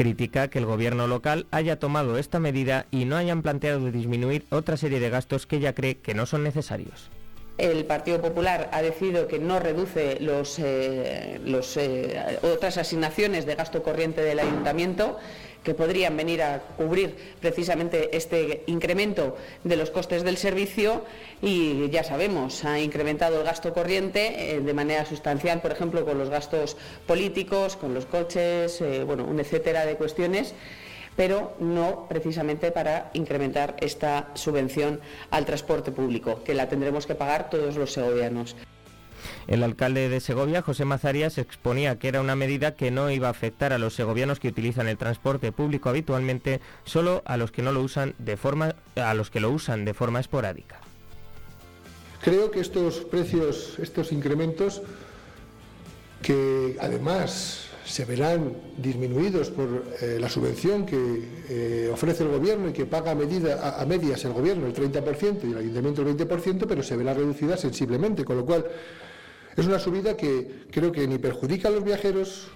Critica 0.00 0.48
que 0.48 0.58
el 0.58 0.64
gobierno 0.64 1.06
local 1.06 1.46
haya 1.50 1.78
tomado 1.78 2.16
esta 2.16 2.40
medida 2.40 2.86
y 2.90 3.04
no 3.04 3.16
hayan 3.16 3.42
planteado 3.42 3.90
disminuir 3.90 4.46
otra 4.48 4.78
serie 4.78 4.98
de 4.98 5.10
gastos 5.10 5.46
que 5.46 5.56
ella 5.56 5.74
cree 5.74 5.98
que 5.98 6.14
no 6.14 6.24
son 6.24 6.42
necesarios. 6.42 7.10
El 7.58 7.84
Partido 7.84 8.22
Popular 8.22 8.70
ha 8.72 8.80
decidido 8.80 9.28
que 9.28 9.38
no 9.38 9.60
reduce 9.60 10.16
eh, 10.22 11.38
eh, 11.44 12.38
otras 12.40 12.78
asignaciones 12.78 13.44
de 13.44 13.54
gasto 13.56 13.82
corriente 13.82 14.22
del 14.22 14.38
ayuntamiento 14.38 15.18
que 15.62 15.74
podrían 15.74 16.16
venir 16.16 16.42
a 16.42 16.60
cubrir 16.76 17.16
precisamente 17.40 18.16
este 18.16 18.64
incremento 18.66 19.36
de 19.64 19.76
los 19.76 19.90
costes 19.90 20.22
del 20.22 20.36
servicio 20.36 21.04
y 21.42 21.88
ya 21.90 22.04
sabemos, 22.04 22.64
ha 22.64 22.80
incrementado 22.80 23.38
el 23.38 23.44
gasto 23.44 23.72
corriente 23.72 24.54
eh, 24.54 24.60
de 24.60 24.74
manera 24.74 25.04
sustancial, 25.04 25.60
por 25.60 25.72
ejemplo, 25.72 26.04
con 26.04 26.18
los 26.18 26.30
gastos 26.30 26.76
políticos, 27.06 27.76
con 27.76 27.94
los 27.94 28.06
coches, 28.06 28.80
eh, 28.80 29.04
bueno, 29.04 29.24
un 29.24 29.40
etcétera 29.40 29.86
de 29.86 29.96
cuestiones 29.96 30.54
pero 31.16 31.54
no 31.58 32.06
precisamente 32.08 32.70
para 32.70 33.10
incrementar 33.12 33.76
esta 33.80 34.28
subvención 34.34 35.00
al 35.30 35.44
transporte 35.44 35.92
público, 35.92 36.42
que 36.44 36.54
la 36.54 36.68
tendremos 36.68 37.06
que 37.06 37.14
pagar 37.14 37.50
todos 37.50 37.76
los 37.76 37.92
segovianos. 37.92 38.56
El 39.46 39.62
alcalde 39.62 40.08
de 40.08 40.20
Segovia, 40.20 40.62
José 40.62 40.84
Mazarías, 40.84 41.38
exponía 41.38 41.98
que 41.98 42.08
era 42.08 42.20
una 42.20 42.36
medida 42.36 42.74
que 42.74 42.90
no 42.90 43.10
iba 43.10 43.28
a 43.28 43.32
afectar 43.32 43.72
a 43.72 43.78
los 43.78 43.94
segovianos 43.94 44.40
que 44.40 44.48
utilizan 44.48 44.88
el 44.88 44.98
transporte 44.98 45.52
público 45.52 45.88
habitualmente, 45.88 46.60
solo 46.84 47.22
a 47.24 47.36
los 47.36 47.50
que 47.50 47.62
no 47.62 47.72
lo 47.72 47.82
usan 47.82 48.14
de 48.18 48.36
forma 48.36 48.74
a 48.96 49.14
los 49.14 49.30
que 49.30 49.40
lo 49.40 49.50
usan 49.50 49.84
de 49.84 49.94
forma 49.94 50.20
esporádica. 50.20 50.80
Creo 52.22 52.50
que 52.50 52.60
estos 52.60 52.96
precios, 52.96 53.78
estos 53.78 54.12
incrementos 54.12 54.82
que 56.22 56.76
además 56.80 57.70
se 57.84 58.04
verán 58.04 58.54
disminuidos 58.76 59.50
por 59.50 59.82
eh, 60.00 60.18
la 60.20 60.28
subvención 60.28 60.86
que 60.86 60.96
eh, 61.48 61.90
ofrece 61.92 62.22
el 62.22 62.28
gobierno 62.28 62.68
y 62.68 62.72
que 62.72 62.86
paga 62.86 63.10
a, 63.10 63.14
medida, 63.14 63.80
a, 63.80 63.84
medias 63.84 64.24
el 64.24 64.32
gobierno 64.32 64.66
el 64.66 64.74
30% 64.74 65.40
y 65.44 65.52
el 65.52 65.58
ayuntamiento 65.58 66.02
el 66.02 66.16
20%, 66.16 66.66
pero 66.68 66.82
se 66.82 66.96
verá 66.96 67.14
reducida 67.14 67.56
sensiblemente, 67.56 68.24
con 68.24 68.36
lo 68.36 68.46
cual 68.46 68.64
es 69.60 69.66
una 69.66 69.78
subida 69.78 70.16
que 70.16 70.64
creo 70.70 70.90
que 70.90 71.06
ni 71.06 71.18
perjudica 71.18 71.68
a 71.68 71.70
los 71.70 71.84
viajeros 71.84 72.48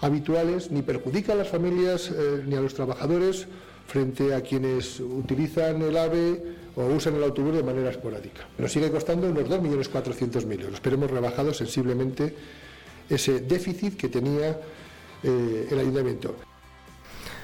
habituales, 0.00 0.72
ni 0.72 0.82
perjudica 0.82 1.32
a 1.32 1.36
las 1.36 1.48
familias 1.48 2.10
eh, 2.10 2.42
ni 2.44 2.56
a 2.56 2.60
los 2.60 2.74
trabajadores 2.74 3.46
frente 3.86 4.34
a 4.34 4.40
quienes 4.40 4.98
utilizan 4.98 5.80
el 5.82 5.96
AVE 5.96 6.42
o 6.74 6.86
usan 6.86 7.14
el 7.14 7.22
autobús 7.22 7.54
de 7.54 7.62
manera 7.62 7.90
esporádica. 7.90 8.48
Nos 8.58 8.72
sigue 8.72 8.90
costando 8.90 9.28
unos 9.28 9.44
2.400.000 9.44 10.62
euros, 10.62 10.80
pero 10.80 10.96
hemos 10.96 11.10
rebajado 11.10 11.54
sensiblemente 11.54 12.34
ese 13.08 13.40
déficit 13.40 13.96
que 13.96 14.08
tenía 14.08 14.60
eh, 15.22 15.68
el 15.70 15.78
ayuntamiento. 15.78 16.34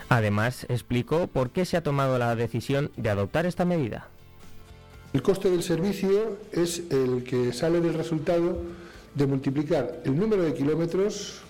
Además, 0.09 0.67
explicó 0.69 1.29
por 1.29 1.51
qué 1.51 1.65
se 1.65 1.77
ha 1.77 1.83
tomado 1.83 2.19
la 2.19 2.35
decisión 2.35 2.91
de 2.97 3.11
adoptar 3.11 3.47
esta 3.47 3.65
medida. 3.65 4.09
El 5.13 5.23
coste 5.23 5.49
del 5.49 5.63
servicio 5.63 6.39
es 6.53 6.83
el 6.91 7.23
que 7.23 7.53
sale 7.53 7.81
del 7.81 7.95
resultado 7.95 8.59
de 9.17 9.27
multiplicar 9.27 10.03
el 10.05 10.17
número 10.17 10.43
de 10.43 10.55
kilómetros 10.55 11.41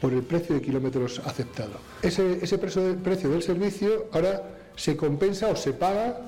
por 0.00 0.12
el 0.12 0.22
precio 0.22 0.56
de 0.56 0.62
kilómetros 0.62 1.20
aceptado. 1.24 1.78
Ese, 2.02 2.40
ese 2.42 2.58
precio 2.58 3.30
del 3.30 3.42
servicio 3.42 4.06
ahora 4.12 4.56
se 4.76 4.96
compensa 4.96 5.48
o 5.48 5.56
se 5.56 5.72
paga 5.72 6.20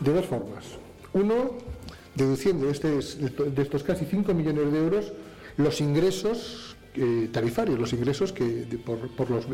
de 0.00 0.12
dos 0.12 0.26
formas. 0.26 0.64
Uno, 1.12 1.58
deduciendo 2.14 2.66
de, 2.66 2.72
este, 2.72 2.88
de 2.90 3.62
estos 3.62 3.82
casi 3.82 4.04
5 4.04 4.34
millones 4.34 4.70
de 4.72 4.78
euros 4.78 5.12
los 5.56 5.80
ingresos 5.80 6.76
eh, 6.94 7.28
tarifarios, 7.32 7.78
los 7.78 7.92
ingresos 7.92 8.32
que, 8.32 8.66
por, 8.84 8.98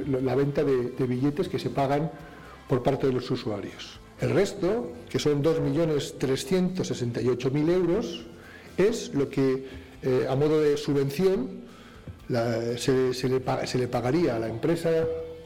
la 0.09 0.35
venta 0.35 0.65
de, 0.65 0.91
de 0.91 1.07
billetes 1.07 1.49
que 1.49 1.61
se 1.61 1.71
pagan 1.71 2.11
por 2.69 2.83
parte 2.83 3.07
de 3.07 3.13
los 3.13 3.31
usuarios. 3.31 4.01
El 4.21 4.31
resto, 4.31 4.93
que 5.09 5.19
son 5.19 5.43
2.368.000 5.43 7.71
euros, 7.71 8.27
es 8.77 9.13
lo 9.15 9.29
que 9.29 9.82
eh, 10.03 10.27
a 10.29 10.35
modo 10.35 10.61
de 10.61 10.77
subvención 10.77 11.63
se, 12.77 13.29
le, 13.29 13.89
pagaría 13.89 14.37
a 14.37 14.39
la 14.39 14.49
empresa 14.49 14.91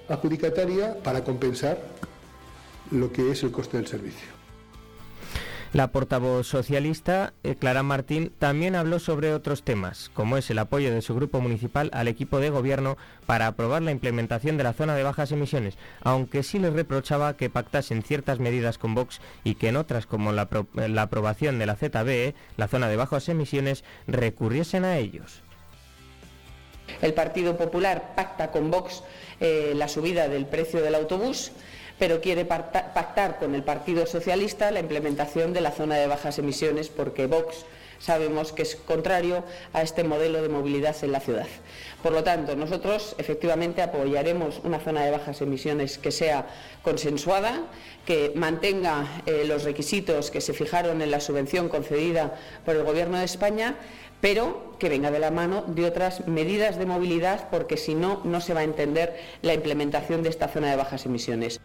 adjudicataria 0.08 1.02
para 1.02 1.24
compensar 1.24 1.78
lo 2.92 3.10
que 3.12 3.32
es 3.32 3.42
el 3.42 3.50
coste 3.50 3.76
del 3.78 3.86
servicio. 3.86 4.35
La 5.72 5.88
portavoz 5.88 6.46
socialista, 6.46 7.32
eh, 7.42 7.56
Clara 7.56 7.82
Martín, 7.82 8.32
también 8.38 8.76
habló 8.76 8.98
sobre 8.98 9.34
otros 9.34 9.62
temas, 9.62 10.10
como 10.14 10.36
es 10.36 10.48
el 10.50 10.58
apoyo 10.58 10.92
de 10.92 11.02
su 11.02 11.14
grupo 11.14 11.40
municipal 11.40 11.90
al 11.92 12.08
equipo 12.08 12.38
de 12.38 12.50
gobierno 12.50 12.96
para 13.26 13.48
aprobar 13.48 13.82
la 13.82 13.90
implementación 13.90 14.56
de 14.56 14.64
la 14.64 14.72
zona 14.72 14.94
de 14.94 15.02
bajas 15.02 15.32
emisiones, 15.32 15.76
aunque 16.02 16.42
sí 16.42 16.58
les 16.58 16.72
reprochaba 16.72 17.36
que 17.36 17.50
pactasen 17.50 18.02
ciertas 18.02 18.38
medidas 18.38 18.78
con 18.78 18.94
Vox 18.94 19.20
y 19.44 19.56
que 19.56 19.68
en 19.68 19.76
otras, 19.76 20.06
como 20.06 20.32
la, 20.32 20.48
aprobación 21.02 21.58
de 21.58 21.66
la 21.66 21.76
ZBE, 21.76 22.34
la 22.56 22.68
zona 22.68 22.88
de 22.88 22.96
bajas 22.96 23.28
emisiones, 23.28 23.84
recurriesen 24.06 24.84
a 24.84 24.98
ellos. 24.98 25.42
El 27.02 27.14
Partido 27.14 27.56
Popular 27.56 28.14
pacta 28.14 28.52
con 28.52 28.70
Vox 28.70 29.02
eh, 29.40 29.72
la 29.74 29.88
subida 29.88 30.28
del 30.28 30.46
precio 30.46 30.80
del 30.80 30.94
autobús 30.94 31.50
pero 31.98 32.20
quiere 32.20 32.44
pactar 32.44 33.38
con 33.38 33.54
el 33.54 33.62
Partido 33.62 34.06
Socialista 34.06 34.70
la 34.70 34.80
implementación 34.80 35.52
de 35.52 35.60
la 35.60 35.70
zona 35.70 35.96
de 35.96 36.06
bajas 36.06 36.38
emisiones 36.38 36.88
porque 36.88 37.26
Vox 37.26 37.64
sabemos 37.98 38.52
que 38.52 38.62
es 38.62 38.76
contrario 38.76 39.44
a 39.72 39.82
este 39.82 40.04
modelo 40.04 40.42
de 40.42 40.48
movilidad 40.48 40.96
en 41.02 41.12
la 41.12 41.20
ciudad. 41.20 41.46
Por 42.02 42.12
lo 42.12 42.22
tanto, 42.22 42.54
nosotros 42.56 43.14
efectivamente 43.18 43.82
apoyaremos 43.82 44.60
una 44.64 44.78
zona 44.80 45.04
de 45.04 45.10
bajas 45.10 45.40
emisiones 45.40 45.98
que 45.98 46.12
sea 46.12 46.46
consensuada, 46.82 47.62
que 48.04 48.32
mantenga 48.34 49.22
eh, 49.26 49.44
los 49.46 49.64
requisitos 49.64 50.30
que 50.30 50.40
se 50.40 50.52
fijaron 50.52 51.02
en 51.02 51.10
la 51.10 51.20
subvención 51.20 51.68
concedida 51.68 52.38
por 52.64 52.76
el 52.76 52.84
Gobierno 52.84 53.18
de 53.18 53.24
España, 53.24 53.76
pero 54.20 54.76
que 54.78 54.88
venga 54.88 55.10
de 55.10 55.18
la 55.18 55.30
mano 55.30 55.64
de 55.66 55.84
otras 55.84 56.26
medidas 56.26 56.78
de 56.78 56.86
movilidad, 56.86 57.48
porque 57.50 57.76
si 57.76 57.94
no, 57.94 58.20
no 58.24 58.40
se 58.40 58.54
va 58.54 58.60
a 58.60 58.64
entender 58.64 59.16
la 59.42 59.54
implementación 59.54 60.22
de 60.22 60.30
esta 60.30 60.48
zona 60.48 60.70
de 60.70 60.76
bajas 60.76 61.06
emisiones. 61.06 61.60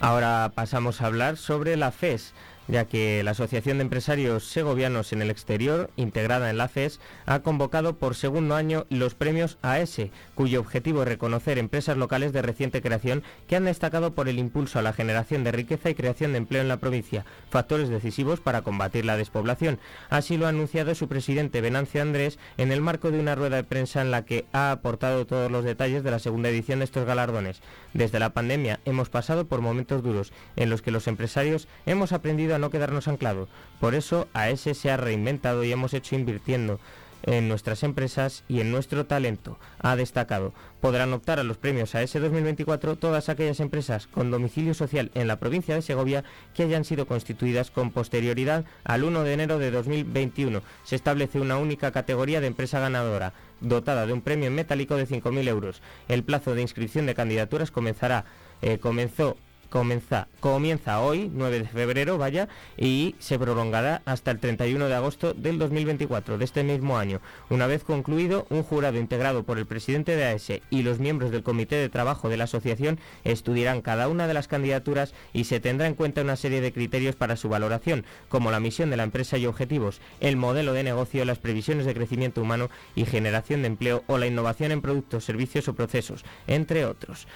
Ahora 0.00 0.52
pasamos 0.54 1.00
a 1.00 1.06
hablar 1.06 1.36
sobre 1.36 1.76
la 1.76 1.90
FES 1.90 2.34
ya 2.68 2.84
que 2.86 3.22
la 3.22 3.32
Asociación 3.32 3.78
de 3.78 3.82
Empresarios 3.82 4.44
Segovianos 4.44 5.12
en 5.12 5.22
el 5.22 5.30
Exterior, 5.30 5.90
integrada 5.96 6.50
en 6.50 6.58
la 6.58 6.68
FES, 6.68 7.00
ha 7.26 7.40
convocado 7.40 7.96
por 7.96 8.14
segundo 8.14 8.54
año 8.54 8.86
los 8.90 9.14
premios 9.14 9.58
AS, 9.62 10.00
cuyo 10.34 10.60
objetivo 10.60 11.02
es 11.02 11.08
reconocer 11.08 11.58
empresas 11.58 11.96
locales 11.96 12.32
de 12.32 12.42
reciente 12.42 12.82
creación 12.82 13.22
que 13.46 13.56
han 13.56 13.64
destacado 13.64 14.14
por 14.14 14.28
el 14.28 14.38
impulso 14.38 14.78
a 14.78 14.82
la 14.82 14.92
generación 14.92 15.44
de 15.44 15.52
riqueza 15.52 15.90
y 15.90 15.94
creación 15.94 16.32
de 16.32 16.38
empleo 16.38 16.62
en 16.62 16.68
la 16.68 16.78
provincia, 16.78 17.24
factores 17.50 17.88
decisivos 17.88 18.40
para 18.40 18.62
combatir 18.62 19.04
la 19.04 19.16
despoblación. 19.16 19.78
Así 20.10 20.36
lo 20.36 20.46
ha 20.46 20.50
anunciado 20.50 20.94
su 20.94 21.08
presidente 21.08 21.60
Venancio 21.60 22.02
Andrés 22.02 22.38
en 22.56 22.72
el 22.72 22.80
marco 22.80 23.10
de 23.10 23.20
una 23.20 23.34
rueda 23.34 23.56
de 23.56 23.64
prensa 23.64 24.02
en 24.02 24.10
la 24.10 24.24
que 24.24 24.46
ha 24.52 24.72
aportado 24.72 25.26
todos 25.26 25.50
los 25.50 25.64
detalles 25.64 26.02
de 26.02 26.10
la 26.10 26.18
segunda 26.18 26.48
edición 26.48 26.80
de 26.80 26.84
estos 26.84 27.06
galardones. 27.06 27.60
Desde 27.94 28.18
la 28.18 28.30
pandemia 28.30 28.80
hemos 28.84 29.08
pasado 29.08 29.46
por 29.46 29.60
momentos 29.60 30.02
duros 30.02 30.32
en 30.56 30.70
los 30.70 30.82
que 30.82 30.90
los 30.90 31.06
empresarios 31.06 31.68
hemos 31.86 32.12
aprendido 32.12 32.55
no 32.58 32.70
quedarnos 32.70 33.08
anclados. 33.08 33.48
Por 33.80 33.94
eso 33.94 34.28
AES 34.32 34.60
se 34.72 34.90
ha 34.90 34.96
reinventado 34.96 35.64
y 35.64 35.72
hemos 35.72 35.94
hecho 35.94 36.14
invirtiendo 36.14 36.80
en 37.26 37.48
nuestras 37.48 37.82
empresas 37.82 38.44
y 38.48 38.60
en 38.60 38.70
nuestro 38.70 39.06
talento. 39.06 39.58
Ha 39.80 39.96
destacado, 39.96 40.52
podrán 40.80 41.12
optar 41.12 41.38
a 41.38 41.42
los 41.42 41.56
premios 41.58 41.94
AES 41.94 42.12
2024 42.14 42.96
todas 42.96 43.28
aquellas 43.28 43.60
empresas 43.60 44.06
con 44.06 44.30
domicilio 44.30 44.74
social 44.74 45.10
en 45.14 45.26
la 45.26 45.38
provincia 45.38 45.74
de 45.74 45.82
Segovia 45.82 46.24
que 46.54 46.62
hayan 46.62 46.84
sido 46.84 47.06
constituidas 47.06 47.70
con 47.70 47.90
posterioridad 47.90 48.64
al 48.84 49.04
1 49.04 49.24
de 49.24 49.32
enero 49.32 49.58
de 49.58 49.70
2021. 49.70 50.62
Se 50.84 50.96
establece 50.96 51.40
una 51.40 51.58
única 51.58 51.90
categoría 51.90 52.40
de 52.40 52.46
empresa 52.46 52.80
ganadora, 52.80 53.32
dotada 53.60 54.06
de 54.06 54.12
un 54.12 54.22
premio 54.22 54.50
metálico 54.50 54.96
de 54.96 55.06
5.000 55.06 55.48
euros. 55.48 55.82
El 56.08 56.22
plazo 56.22 56.54
de 56.54 56.62
inscripción 56.62 57.06
de 57.06 57.14
candidaturas 57.14 57.70
comenzará, 57.70 58.24
eh, 58.62 58.78
comenzó 58.78 59.36
comienza, 59.76 60.26
comienza 60.40 61.00
hoy, 61.02 61.30
9 61.34 61.58
de 61.58 61.68
febrero, 61.68 62.16
vaya, 62.16 62.48
y 62.78 63.14
se 63.18 63.38
prolongará 63.38 64.00
hasta 64.06 64.30
el 64.30 64.38
31 64.38 64.88
de 64.88 64.94
agosto 64.94 65.34
del 65.34 65.58
2024 65.58 66.38
de 66.38 66.44
este 66.46 66.64
mismo 66.64 66.96
año. 66.96 67.20
Una 67.50 67.66
vez 67.66 67.84
concluido, 67.84 68.46
un 68.48 68.62
jurado 68.62 68.96
integrado 68.96 69.42
por 69.42 69.58
el 69.58 69.66
presidente 69.66 70.16
de 70.16 70.24
AES 70.24 70.62
y 70.70 70.80
los 70.80 70.98
miembros 70.98 71.30
del 71.30 71.42
comité 71.42 71.76
de 71.76 71.90
trabajo 71.90 72.30
de 72.30 72.38
la 72.38 72.44
asociación 72.44 72.98
estudiarán 73.24 73.82
cada 73.82 74.08
una 74.08 74.26
de 74.26 74.32
las 74.32 74.48
candidaturas 74.48 75.12
y 75.34 75.44
se 75.44 75.60
tendrá 75.60 75.86
en 75.86 75.94
cuenta 75.94 76.22
una 76.22 76.36
serie 76.36 76.62
de 76.62 76.72
criterios 76.72 77.14
para 77.14 77.36
su 77.36 77.50
valoración, 77.50 78.06
como 78.30 78.50
la 78.50 78.60
misión 78.60 78.88
de 78.88 78.96
la 78.96 79.02
empresa 79.02 79.36
y 79.36 79.44
objetivos, 79.44 80.00
el 80.20 80.36
modelo 80.36 80.72
de 80.72 80.84
negocio, 80.84 81.22
las 81.26 81.38
previsiones 81.38 81.84
de 81.84 81.92
crecimiento 81.92 82.40
humano 82.40 82.70
y 82.94 83.04
generación 83.04 83.60
de 83.60 83.68
empleo 83.68 84.04
o 84.06 84.16
la 84.16 84.26
innovación 84.26 84.72
en 84.72 84.80
productos, 84.80 85.24
servicios 85.24 85.68
o 85.68 85.74
procesos, 85.74 86.24
entre 86.46 86.86
otros. 86.86 87.26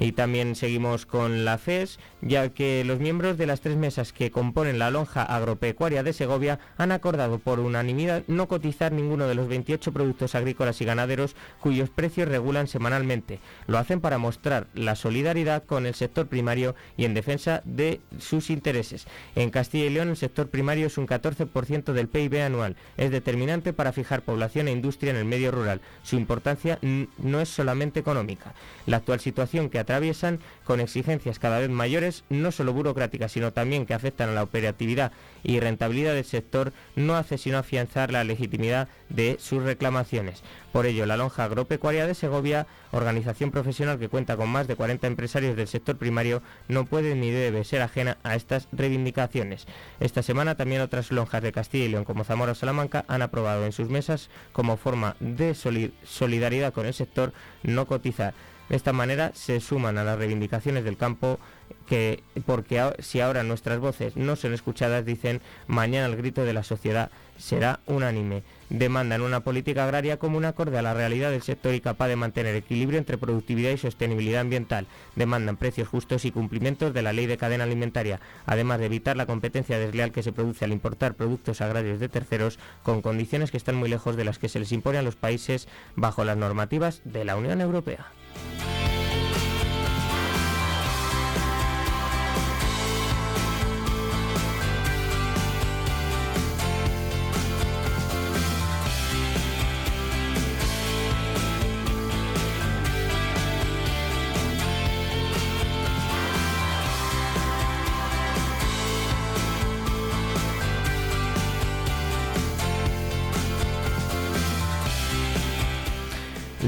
Y 0.00 0.12
también 0.12 0.56
seguimos 0.56 1.04
con 1.04 1.44
la 1.44 1.58
FES, 1.58 1.98
ya 2.22 2.48
que 2.48 2.84
los 2.84 3.00
miembros 3.00 3.36
de 3.36 3.46
las 3.46 3.60
tres 3.60 3.76
mesas 3.76 4.14
que 4.14 4.30
componen 4.30 4.78
la 4.78 4.90
lonja 4.90 5.22
agropecuaria 5.22 6.02
de 6.02 6.14
Segovia 6.14 6.58
han 6.78 6.90
acordado 6.90 7.38
por 7.38 7.60
unanimidad 7.60 8.22
no 8.26 8.48
cotizar 8.48 8.92
ninguno 8.92 9.28
de 9.28 9.34
los 9.34 9.46
28 9.46 9.92
productos 9.92 10.34
agrícolas 10.34 10.80
y 10.80 10.86
ganaderos 10.86 11.36
cuyos 11.60 11.90
precios 11.90 12.28
regulan 12.28 12.66
semanalmente. 12.66 13.40
Lo 13.66 13.76
hacen 13.76 14.00
para 14.00 14.16
mostrar 14.16 14.68
la 14.72 14.96
solidaridad 14.96 15.64
con 15.64 15.84
el 15.84 15.94
sector 15.94 16.28
primario 16.28 16.74
y 16.96 17.04
en 17.04 17.12
defensa 17.12 17.60
de 17.66 18.00
sus 18.18 18.48
intereses. 18.48 19.06
En 19.36 19.50
Castilla 19.50 19.84
y 19.84 19.90
León 19.90 20.08
el 20.08 20.16
sector 20.16 20.48
primario 20.48 20.86
es 20.86 20.96
un 20.96 21.06
14% 21.06 21.92
del 21.92 22.08
PIB 22.08 22.42
anual. 22.42 22.76
Es 22.96 23.10
determinante 23.10 23.74
para 23.74 23.92
fijar 23.92 24.22
población 24.22 24.68
e 24.68 24.72
industria 24.72 25.10
en 25.10 25.16
el 25.16 25.26
medio 25.26 25.50
rural. 25.50 25.82
Su 26.02 26.16
importancia 26.16 26.78
no 26.80 27.40
es 27.42 27.50
solamente 27.50 28.00
económica. 28.00 28.54
La 28.86 28.96
actual 28.96 29.20
situación 29.20 29.68
que 29.68 29.78
atraviesan 29.90 30.38
con 30.64 30.78
exigencias 30.78 31.40
cada 31.40 31.58
vez 31.58 31.68
mayores, 31.68 32.22
no 32.28 32.52
solo 32.52 32.72
burocráticas, 32.72 33.32
sino 33.32 33.52
también 33.52 33.86
que 33.86 33.94
afectan 33.94 34.28
a 34.28 34.32
la 34.32 34.44
operatividad 34.44 35.10
y 35.42 35.58
rentabilidad 35.58 36.14
del 36.14 36.24
sector, 36.24 36.72
no 36.94 37.16
hace 37.16 37.38
sino 37.38 37.58
afianzar 37.58 38.12
la 38.12 38.22
legitimidad 38.22 38.88
de 39.08 39.36
sus 39.40 39.64
reclamaciones. 39.64 40.44
Por 40.72 40.86
ello, 40.86 41.06
la 41.06 41.16
Lonja 41.16 41.42
Agropecuaria 41.42 42.06
de 42.06 42.14
Segovia, 42.14 42.68
organización 42.92 43.50
profesional 43.50 43.98
que 43.98 44.08
cuenta 44.08 44.36
con 44.36 44.48
más 44.48 44.68
de 44.68 44.76
40 44.76 45.08
empresarios 45.08 45.56
del 45.56 45.66
sector 45.66 45.96
primario, 45.96 46.40
no 46.68 46.84
puede 46.84 47.16
ni 47.16 47.32
debe 47.32 47.64
ser 47.64 47.82
ajena 47.82 48.18
a 48.22 48.36
estas 48.36 48.68
reivindicaciones. 48.70 49.66
Esta 49.98 50.22
semana 50.22 50.54
también 50.54 50.82
otras 50.82 51.10
lonjas 51.10 51.42
de 51.42 51.50
Castilla 51.50 51.86
y 51.86 51.88
León 51.88 52.04
como 52.04 52.22
Zamora 52.22 52.52
o 52.52 52.54
Salamanca 52.54 53.04
han 53.08 53.22
aprobado 53.22 53.66
en 53.66 53.72
sus 53.72 53.88
mesas 53.88 54.30
como 54.52 54.76
forma 54.76 55.16
de 55.18 55.56
solidaridad 55.56 56.72
con 56.72 56.86
el 56.86 56.94
sector 56.94 57.32
no 57.64 57.86
cotizar. 57.86 58.34
De 58.70 58.76
esta 58.76 58.92
manera 58.92 59.32
se 59.34 59.58
suman 59.58 59.98
a 59.98 60.04
las 60.04 60.16
reivindicaciones 60.16 60.84
del 60.84 60.96
campo 60.96 61.40
que, 61.86 62.22
porque 62.46 62.80
si 63.00 63.20
ahora 63.20 63.42
nuestras 63.42 63.80
voces 63.80 64.16
no 64.16 64.36
son 64.36 64.54
escuchadas, 64.54 65.04
dicen, 65.04 65.40
mañana 65.66 66.06
el 66.06 66.16
grito 66.16 66.44
de 66.44 66.52
la 66.52 66.62
sociedad 66.62 67.10
será 67.36 67.80
unánime. 67.86 68.44
Demandan 68.70 69.22
una 69.22 69.40
política 69.40 69.82
agraria 69.82 70.18
común 70.18 70.44
acorde 70.44 70.78
a 70.78 70.82
la 70.82 70.94
realidad 70.94 71.32
del 71.32 71.42
sector 71.42 71.74
y 71.74 71.80
capaz 71.80 72.06
de 72.06 72.14
mantener 72.14 72.54
equilibrio 72.54 72.98
entre 72.98 73.18
productividad 73.18 73.72
y 73.72 73.78
sostenibilidad 73.78 74.42
ambiental. 74.42 74.86
Demandan 75.16 75.56
precios 75.56 75.88
justos 75.88 76.24
y 76.24 76.30
cumplimientos 76.30 76.94
de 76.94 77.02
la 77.02 77.12
ley 77.12 77.26
de 77.26 77.36
cadena 77.36 77.64
alimentaria, 77.64 78.20
además 78.46 78.78
de 78.78 78.86
evitar 78.86 79.16
la 79.16 79.26
competencia 79.26 79.78
desleal 79.78 80.12
que 80.12 80.22
se 80.22 80.32
produce 80.32 80.64
al 80.64 80.72
importar 80.72 81.14
productos 81.14 81.60
agrarios 81.60 81.98
de 81.98 82.08
terceros 82.08 82.60
con 82.84 83.02
condiciones 83.02 83.50
que 83.50 83.56
están 83.56 83.74
muy 83.74 83.88
lejos 83.88 84.16
de 84.16 84.24
las 84.24 84.38
que 84.38 84.48
se 84.48 84.60
les 84.60 84.70
impone 84.70 84.98
a 84.98 85.02
los 85.02 85.16
países 85.16 85.66
bajo 85.96 86.24
las 86.24 86.36
normativas 86.36 87.02
de 87.04 87.24
la 87.24 87.36
Unión 87.36 87.60
Europea. 87.60 88.06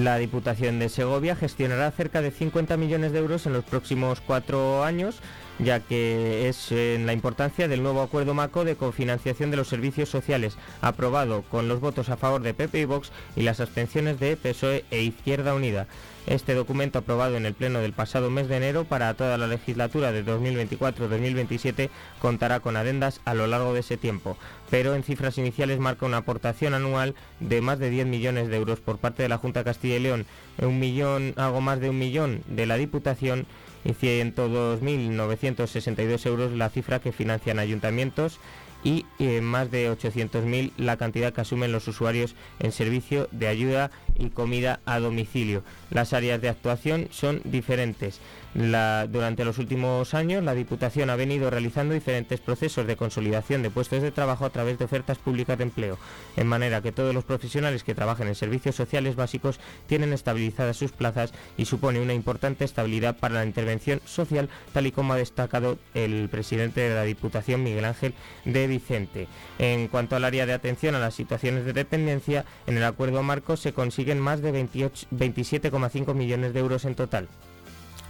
La 0.03 0.19
Diputación 0.19 0.81
de 0.81 0.89
Segovia 0.89 1.37
gestionará 1.37 1.89
cerca 1.93 2.23
de 2.23 2.33
50 2.33 2.77
millones 2.77 3.13
de 3.13 3.21
euros 3.21 3.47
en 3.47 3.53
los 3.53 3.65
próximos 3.65 4.21
cuatro 4.21 4.83
años, 4.83 5.21
ya 5.61 5.79
que 5.79 6.49
es 6.49 6.73
en 6.73 7.07
la 7.07 7.13
importancia 7.13 7.69
del 7.69 7.85
nuevo 7.85 8.03
acuerdo 8.03 8.35
MACO 8.35 8.65
de 8.65 8.75
cofinanciación 8.75 9.53
de 9.53 9.59
los 9.59 9.69
servicios 9.69 10.09
sociales, 10.09 10.59
aprobado 10.81 11.43
con 11.43 11.69
los 11.69 11.79
votos 11.79 12.09
a 12.09 12.17
favor 12.17 12.43
de 12.43 12.53
PP 12.53 12.81
y 12.81 12.85
Vox 12.85 13.13
y 13.37 13.43
las 13.43 13.61
abstenciones 13.61 14.19
de 14.19 14.37
PSOE 14.37 14.85
e 14.91 15.03
Izquierda 15.03 15.55
Unida. 15.55 15.87
Este 16.27 16.55
documento 16.55 17.01
aprobado 17.01 17.37
en 17.37 17.47
el 17.47 17.55
Pleno 17.55 17.81
del 17.81 17.93
pasado 17.93 18.31
mes 18.31 18.47
de 18.49 18.57
enero 18.57 18.85
para 18.85 19.13
toda 19.15 19.37
la 19.39 19.49
legislatura 19.49 20.13
de 20.13 20.25
2024-2027 20.25 21.91
contará 22.21 22.61
con 22.61 22.77
adendas 22.77 23.21
a 23.25 23.35
lo 23.35 23.49
largo 23.49 23.75
de 23.75 23.81
ese 23.81 23.97
tiempo, 23.97 24.37
pero 24.71 24.95
en 24.95 25.03
cifras 25.03 25.37
iniciales 25.39 25.81
marca 25.81 26.07
una 26.07 26.19
aportación 26.19 26.75
anual 26.75 27.17
de 27.41 27.61
más 27.61 27.81
de 27.81 27.91
10 27.91 28.07
millones 28.07 28.47
de 28.49 28.57
euros 28.57 28.79
por 28.79 28.99
parte 28.99 29.25
de 29.25 29.29
la 29.29 29.39
Junta 29.39 29.65
Castilla 29.65 29.97
y 29.97 30.01
León, 30.01 30.25
un 30.59 30.79
millón, 30.79 31.35
algo 31.37 31.61
más 31.61 31.81
de 31.81 31.91
un 31.91 31.99
millón 31.99 32.43
de 32.47 32.67
la 32.67 32.77
Diputación 32.77 33.47
y 33.85 33.89
102.962 33.91 36.27
euros 36.27 36.53
la 36.53 36.71
cifra 36.71 37.01
que 37.01 37.11
financian 37.11 37.59
ayuntamientos 37.59 38.39
y 38.85 39.07
eh, 39.19 39.41
más 39.41 39.71
de 39.71 39.91
800.000 39.91 40.73
la 40.77 40.97
cantidad 40.97 41.33
que 41.33 41.41
asumen 41.41 41.73
los 41.73 41.89
usuarios 41.89 42.35
en 42.59 42.73
servicio 42.73 43.29
de 43.31 43.49
ayuda 43.49 43.91
y 44.19 44.31
comida 44.31 44.81
a 44.85 44.99
domicilio. 44.99 45.63
Las 45.91 46.13
áreas 46.13 46.41
de 46.41 46.49
actuación 46.49 47.09
son 47.11 47.41
diferentes 47.45 48.21
durante 48.55 49.45
los 49.45 49.59
últimos 49.59 50.13
años, 50.15 50.45
la 50.45 50.55
Diputación 50.55 51.09
ha 51.09 51.17
venido 51.17 51.49
realizando 51.49 51.95
diferentes 51.95 52.41
procesos 52.41 52.87
de 52.87 52.97
consolidación 52.97 53.63
de 53.63 53.71
puestos 53.71 54.03
de 54.03 54.11
trabajo 54.11 54.45
a 54.45 54.51
través 54.51 54.79
de 54.79 54.85
ofertas 54.85 55.19
públicas 55.19 55.57
de 55.57 55.65
empleo, 55.65 55.99
en 56.37 56.47
manera 56.47 56.83
que 56.83 56.93
todos 56.93 57.15
los 57.15 57.25
profesionales 57.25 57.83
que 57.83 57.95
trabajan 57.95 58.29
en 58.29 58.35
servicios 58.35 58.77
sociales 58.77 59.17
básicos 59.17 59.59
tienen 59.87 60.13
estabilizadas 60.13 60.77
sus 60.77 60.93
plazas 60.93 61.33
y 61.57 61.65
supone 61.65 62.01
una 62.01 62.13
importante 62.13 62.65
estabilidad 62.65 63.17
para 63.17 63.37
la 63.37 63.47
intervención 63.47 64.01
social, 64.05 64.51
tal 64.73 64.87
y 64.87 64.93
como 64.93 65.15
ha 65.15 65.17
destacado 65.17 65.79
el 65.95 66.29
presidente 66.29 66.83
de 66.83 66.95
la 66.95 67.05
Diputación, 67.05 67.63
Miguel 67.63 67.87
Ángel 67.87 68.15
de 68.45 68.67
Vicente. 68.67 69.29
En 69.59 69.89
cuanto 69.89 70.17
al 70.17 70.25
área 70.25 70.45
de 70.45 70.53
atención 70.53 70.95
a 70.95 71.01
las 71.01 71.15
situaciones 71.15 71.65
de 71.65 71.73
dependencia, 71.73 72.45
en 72.67 72.77
el 72.77 72.85
acuerdo 72.85 73.23
marco 73.23 73.57
se 73.57 73.73
consiguen 73.73 74.21
más 74.21 74.43
de 74.43 74.53
27,5 74.53 76.15
millones 76.15 76.53
de 76.53 76.61
euros 76.61 76.85
en 76.85 76.95
total. 76.95 77.29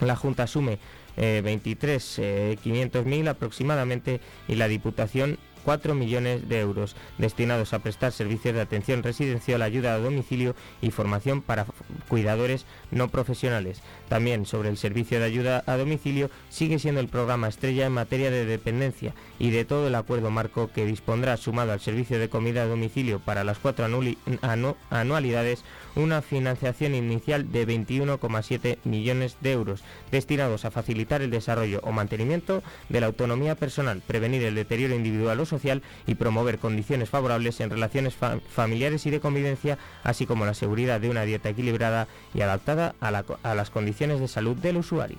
La 0.02 0.16
Junta 0.16 0.44
asume 0.44 0.78
eh, 1.16 1.40
23 1.44 2.18
eh, 2.18 3.28
aproximadamente 3.28 4.20
y 4.48 4.56
la 4.56 4.68
Diputación 4.68 5.38
4 5.64 5.94
millones 5.94 6.48
de 6.48 6.60
euros 6.60 6.96
destinados 7.18 7.72
a 7.72 7.78
prestar 7.78 8.12
servicios 8.12 8.54
de 8.54 8.60
atención 8.60 9.02
residencial, 9.02 9.62
ayuda 9.62 9.94
a 9.94 9.98
domicilio 9.98 10.54
y 10.80 10.90
formación 10.90 11.42
para 11.42 11.66
cuidadores 12.08 12.66
no 12.90 13.08
profesionales. 13.08 13.80
También 14.08 14.46
sobre 14.46 14.68
el 14.68 14.76
servicio 14.76 15.18
de 15.18 15.26
ayuda 15.26 15.62
a 15.66 15.76
domicilio 15.76 16.30
sigue 16.50 16.78
siendo 16.78 17.00
el 17.00 17.08
programa 17.08 17.48
estrella 17.48 17.86
en 17.86 17.92
materia 17.92 18.30
de 18.30 18.44
dependencia 18.44 19.14
y 19.38 19.50
de 19.50 19.64
todo 19.64 19.86
el 19.86 19.94
acuerdo 19.94 20.30
marco 20.30 20.70
que 20.72 20.86
dispondrá 20.86 21.36
sumado 21.36 21.72
al 21.72 21.80
servicio 21.80 22.18
de 22.18 22.28
comida 22.28 22.62
a 22.62 22.66
domicilio 22.66 23.20
para 23.20 23.44
las 23.44 23.58
cuatro 23.58 23.86
anualidades 24.90 25.64
una 25.96 26.22
financiación 26.22 26.94
inicial 26.94 27.50
de 27.52 27.66
21,7 27.66 28.78
millones 28.84 29.36
de 29.40 29.52
euros 29.52 29.82
destinados 30.10 30.64
a 30.64 30.70
facilitar 30.70 31.22
el 31.22 31.30
desarrollo 31.30 31.80
o 31.84 31.92
mantenimiento 31.92 32.62
de 32.88 33.00
la 33.00 33.06
autonomía 33.06 33.54
personal, 33.54 34.02
prevenir 34.06 34.42
el 34.44 34.54
deterioro 34.54 34.94
individual 34.94 35.40
o 35.40 35.46
social 35.46 35.82
y 36.06 36.14
promover 36.14 36.58
condiciones 36.58 37.10
favorables 37.10 37.60
en 37.60 37.70
relaciones 37.70 38.14
familiares 38.48 39.06
y 39.06 39.10
de 39.10 39.20
convivencia, 39.20 39.78
así 40.04 40.26
como 40.26 40.46
la 40.46 40.54
seguridad 40.54 41.00
de 41.00 41.10
una 41.10 41.22
dieta 41.22 41.48
equilibrada 41.48 42.08
y 42.34 42.40
adaptada 42.40 42.94
a 43.00 43.54
las 43.54 43.70
condiciones 43.70 44.20
de 44.20 44.28
salud 44.28 44.56
del 44.56 44.78
usuario. 44.78 45.18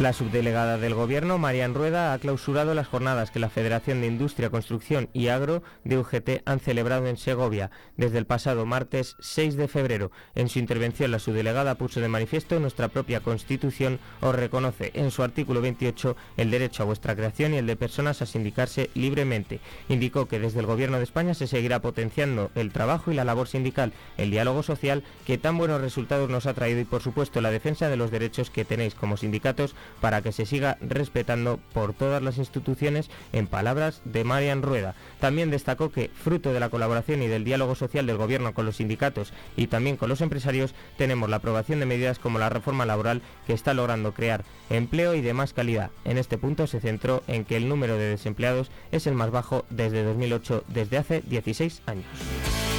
La 0.00 0.12
subdelegada 0.12 0.76
del 0.76 0.92
Gobierno, 0.92 1.38
Marian 1.38 1.72
Rueda, 1.72 2.12
ha 2.12 2.18
clausurado 2.18 2.74
las 2.74 2.88
jornadas 2.88 3.30
que 3.30 3.38
la 3.38 3.48
Federación 3.48 4.00
de 4.00 4.08
Industria, 4.08 4.50
Construcción 4.50 5.08
y 5.12 5.28
Agro 5.28 5.62
de 5.84 5.98
UGT 5.98 6.42
han 6.44 6.58
celebrado 6.58 7.06
en 7.06 7.16
Segovia 7.16 7.70
desde 7.96 8.18
el 8.18 8.26
pasado 8.26 8.66
martes 8.66 9.14
6 9.20 9.56
de 9.56 9.68
febrero. 9.68 10.10
En 10.34 10.48
su 10.48 10.58
intervención, 10.58 11.12
la 11.12 11.20
subdelegada 11.20 11.76
puso 11.76 12.00
de 12.00 12.08
manifiesto 12.08 12.58
nuestra 12.58 12.88
propia 12.88 13.20
Constitución 13.20 14.00
os 14.20 14.34
reconoce 14.34 14.90
en 14.94 15.12
su 15.12 15.22
artículo 15.22 15.60
28 15.60 16.16
el 16.38 16.50
derecho 16.50 16.82
a 16.82 16.86
vuestra 16.86 17.14
creación 17.14 17.54
y 17.54 17.58
el 17.58 17.66
de 17.68 17.76
personas 17.76 18.20
a 18.20 18.26
sindicarse 18.26 18.90
libremente. 18.94 19.60
Indicó 19.88 20.26
que 20.26 20.40
desde 20.40 20.58
el 20.58 20.66
Gobierno 20.66 20.96
de 20.96 21.04
España 21.04 21.34
se 21.34 21.46
seguirá 21.46 21.80
potenciando 21.80 22.50
el 22.56 22.72
trabajo 22.72 23.12
y 23.12 23.14
la 23.14 23.24
labor 23.24 23.46
sindical, 23.46 23.92
el 24.16 24.32
diálogo 24.32 24.64
social 24.64 25.04
que 25.24 25.38
tan 25.38 25.56
buenos 25.56 25.80
resultados 25.80 26.28
nos 26.28 26.46
ha 26.46 26.54
traído 26.54 26.80
y, 26.80 26.84
por 26.84 27.00
supuesto, 27.00 27.40
la 27.40 27.52
defensa 27.52 27.88
de 27.88 27.96
los 27.96 28.10
derechos 28.10 28.50
que 28.50 28.64
tenéis 28.64 28.96
como 28.96 29.16
sindicatos 29.16 29.76
para 30.00 30.22
que 30.22 30.32
se 30.32 30.46
siga 30.46 30.76
respetando 30.80 31.58
por 31.72 31.94
todas 31.94 32.22
las 32.22 32.38
instituciones, 32.38 33.10
en 33.32 33.46
palabras 33.46 34.02
de 34.04 34.24
Marian 34.24 34.62
Rueda. 34.62 34.94
También 35.20 35.50
destacó 35.50 35.90
que, 35.90 36.10
fruto 36.14 36.52
de 36.52 36.60
la 36.60 36.68
colaboración 36.68 37.22
y 37.22 37.26
del 37.26 37.44
diálogo 37.44 37.74
social 37.74 38.06
del 38.06 38.16
Gobierno 38.16 38.54
con 38.54 38.66
los 38.66 38.76
sindicatos 38.76 39.32
y 39.56 39.68
también 39.68 39.96
con 39.96 40.08
los 40.08 40.20
empresarios, 40.20 40.74
tenemos 40.96 41.30
la 41.30 41.36
aprobación 41.36 41.80
de 41.80 41.86
medidas 41.86 42.18
como 42.18 42.38
la 42.38 42.48
reforma 42.48 42.86
laboral 42.86 43.22
que 43.46 43.52
está 43.52 43.74
logrando 43.74 44.12
crear 44.12 44.44
empleo 44.70 45.14
y 45.14 45.20
de 45.20 45.34
más 45.34 45.52
calidad. 45.52 45.90
En 46.04 46.18
este 46.18 46.38
punto 46.38 46.66
se 46.66 46.80
centró 46.80 47.22
en 47.26 47.44
que 47.44 47.56
el 47.56 47.68
número 47.68 47.96
de 47.96 48.08
desempleados 48.08 48.70
es 48.92 49.06
el 49.06 49.14
más 49.14 49.30
bajo 49.30 49.64
desde 49.70 50.02
2008, 50.04 50.64
desde 50.68 50.98
hace 50.98 51.22
16 51.22 51.82
años. 51.86 52.73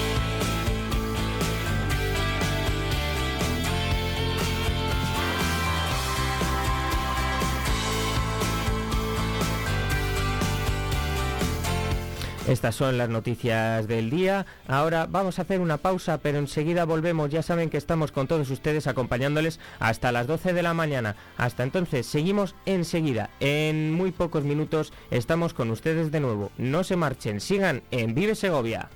Estas 12.48 12.76
son 12.76 13.00
las 13.00 13.10
noticias 13.10 13.88
del 13.88 14.12
día. 14.12 14.46
Ahora 14.68 15.08
vamos 15.10 15.40
a 15.40 15.42
hacer 15.42 15.60
una 15.60 15.78
pausa, 15.78 16.20
pero 16.20 16.38
enseguida 16.38 16.86
volvemos. 16.86 17.32
Ya 17.32 17.42
saben 17.42 17.72
que 17.72 17.78
estamos 17.78 18.12
con 18.12 18.28
todos 18.28 18.52
ustedes 18.52 18.86
acompañándoles 18.86 19.60
hasta 19.80 20.12
las 20.12 20.28
12 20.28 20.54
de 20.54 20.62
la 20.62 20.76
mañana. 20.76 21.16
Hasta 21.38 21.64
entonces, 21.64 22.06
seguimos 22.06 22.56
enseguida. 22.68 23.32
En 23.40 23.92
muy 23.92 24.12
pocos 24.12 24.44
minutos 24.44 24.94
estamos 25.10 25.56
con 25.56 25.72
ustedes 25.72 26.12
de 26.12 26.20
nuevo. 26.20 26.52
No 26.60 26.84
se 26.84 26.96
marchen, 26.96 27.42
sigan 27.42 27.82
en 27.90 28.14
Vive 28.14 28.36
Segovia. 28.36 28.90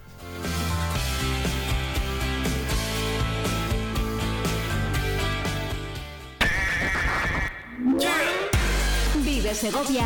Vive 9.23 9.55
Segovia 9.55 10.05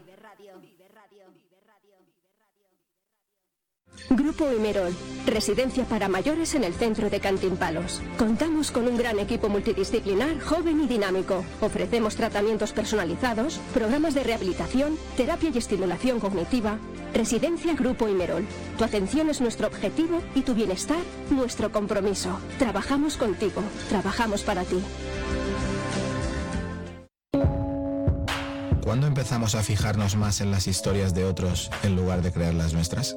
Grupo 4.13 4.51
Imerol, 4.51 4.93
residencia 5.25 5.85
para 5.85 6.09
mayores 6.09 6.53
en 6.55 6.65
el 6.65 6.73
centro 6.73 7.09
de 7.09 7.21
Cantimpalos. 7.21 8.01
Contamos 8.17 8.69
con 8.69 8.85
un 8.89 8.97
gran 8.97 9.19
equipo 9.19 9.47
multidisciplinar, 9.47 10.37
joven 10.41 10.81
y 10.81 10.87
dinámico. 10.87 11.45
Ofrecemos 11.61 12.17
tratamientos 12.17 12.73
personalizados, 12.73 13.61
programas 13.73 14.13
de 14.13 14.23
rehabilitación, 14.23 14.97
terapia 15.15 15.51
y 15.53 15.57
estimulación 15.57 16.19
cognitiva. 16.19 16.77
Residencia 17.13 17.73
Grupo 17.73 18.09
Imerol. 18.09 18.45
Tu 18.77 18.83
atención 18.83 19.29
es 19.29 19.39
nuestro 19.39 19.67
objetivo 19.67 20.21
y 20.35 20.41
tu 20.41 20.55
bienestar 20.55 20.99
nuestro 21.29 21.71
compromiso. 21.71 22.37
Trabajamos 22.59 23.15
contigo, 23.15 23.63
trabajamos 23.87 24.41
para 24.41 24.65
ti. 24.65 24.83
¿Cuándo 28.83 29.07
empezamos 29.07 29.55
a 29.55 29.63
fijarnos 29.63 30.17
más 30.17 30.41
en 30.41 30.51
las 30.51 30.67
historias 30.67 31.13
de 31.13 31.23
otros 31.23 31.71
en 31.83 31.95
lugar 31.95 32.21
de 32.21 32.33
crear 32.33 32.53
las 32.53 32.73
nuestras? 32.73 33.15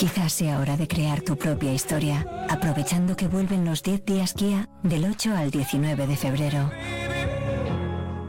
Quizás 0.00 0.32
sea 0.32 0.60
hora 0.60 0.78
de 0.78 0.88
crear 0.88 1.20
tu 1.20 1.36
propia 1.36 1.74
historia, 1.74 2.26
aprovechando 2.48 3.16
que 3.16 3.28
vuelven 3.28 3.66
los 3.66 3.82
10 3.82 4.06
días 4.06 4.32
Kia 4.32 4.66
del 4.82 5.04
8 5.04 5.36
al 5.36 5.50
19 5.50 6.06
de 6.06 6.16
febrero. 6.16 6.70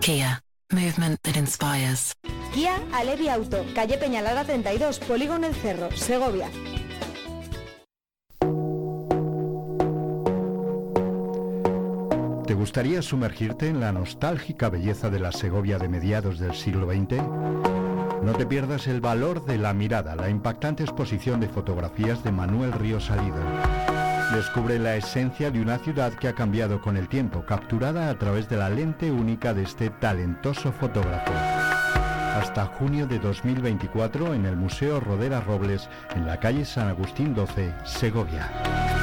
Kia, 0.01 0.43
movement 0.69 1.17
that 1.21 1.37
inspires. 1.37 2.11
Kia 2.53 2.75
Alevi 2.91 3.29
Auto, 3.29 3.63
calle 3.73 3.97
Peñalada 3.97 4.43
32, 4.43 4.99
Polígono 4.99 5.47
El 5.47 5.55
Cerro, 5.55 5.89
Segovia. 5.95 6.49
¿Te 12.47 12.53
gustaría 12.53 13.01
sumergirte 13.01 13.69
en 13.69 13.79
la 13.79 13.93
nostálgica 13.93 14.67
belleza 14.67 15.09
de 15.09 15.19
la 15.21 15.31
Segovia 15.31 15.77
de 15.77 15.87
mediados 15.87 16.37
del 16.37 16.53
siglo 16.53 16.91
XX? 16.91 17.90
No 18.23 18.33
te 18.33 18.45
pierdas 18.45 18.87
el 18.87 19.01
valor 19.01 19.45
de 19.45 19.57
la 19.57 19.73
mirada, 19.73 20.15
la 20.15 20.29
impactante 20.29 20.83
exposición 20.83 21.39
de 21.39 21.49
fotografías 21.49 22.23
de 22.23 22.31
Manuel 22.31 22.71
Río 22.71 22.99
Salido. 22.99 23.39
Descubre 24.35 24.77
la 24.77 24.95
esencia 24.95 25.49
de 25.49 25.59
una 25.59 25.79
ciudad 25.79 26.13
que 26.13 26.27
ha 26.27 26.35
cambiado 26.35 26.81
con 26.81 26.97
el 26.97 27.07
tiempo, 27.07 27.43
capturada 27.45 28.09
a 28.09 28.19
través 28.19 28.47
de 28.47 28.57
la 28.57 28.69
lente 28.69 29.11
única 29.11 29.55
de 29.55 29.63
este 29.63 29.89
talentoso 29.89 30.71
fotógrafo. 30.71 31.33
Hasta 31.33 32.67
junio 32.67 33.07
de 33.07 33.17
2024 33.17 34.35
en 34.35 34.45
el 34.45 34.55
Museo 34.55 34.99
Rodera 34.99 35.41
Robles, 35.41 35.89
en 36.15 36.27
la 36.27 36.39
calle 36.39 36.63
San 36.63 36.89
Agustín 36.89 37.33
12, 37.33 37.73
Segovia. 37.85 39.00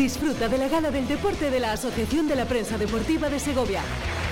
Disfruta 0.00 0.48
de 0.48 0.56
la 0.56 0.66
gala 0.66 0.90
del 0.90 1.06
deporte 1.06 1.50
de 1.50 1.60
la 1.60 1.72
Asociación 1.72 2.26
de 2.26 2.34
la 2.34 2.46
Prensa 2.46 2.78
Deportiva 2.78 3.28
de 3.28 3.38
Segovia. 3.38 3.82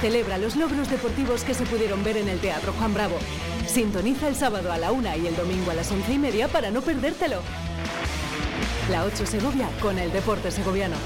Celebra 0.00 0.38
los 0.38 0.57
logros 0.57 0.88
deportivos 0.88 1.44
que 1.44 1.52
se 1.52 1.66
pudieron 1.66 2.02
ver 2.02 2.16
en 2.16 2.26
el 2.31 2.40
Teatro 2.40 2.72
Juan 2.72 2.94
Bravo. 2.94 3.18
Sintoniza 3.66 4.28
el 4.28 4.35
sábado 4.35 4.72
a 4.72 4.78
la 4.78 4.92
una 4.92 5.14
y 5.18 5.26
el 5.26 5.37
domingo 5.37 5.70
a 5.70 5.74
las 5.74 5.92
once 5.92 6.14
y 6.14 6.18
media 6.18 6.48
para 6.48 6.70
no 6.70 6.81
perdértelo. 6.81 7.42
La 8.90 9.04
8 9.04 9.26
Segovia 9.26 9.68
con 9.83 9.98
el 9.98 10.11
deporte 10.11 10.50
segoviano. 10.50 10.96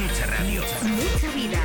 Mucha 0.00 0.26
radio. 0.26 0.62
Mucha 0.82 1.34
vida. 1.34 1.60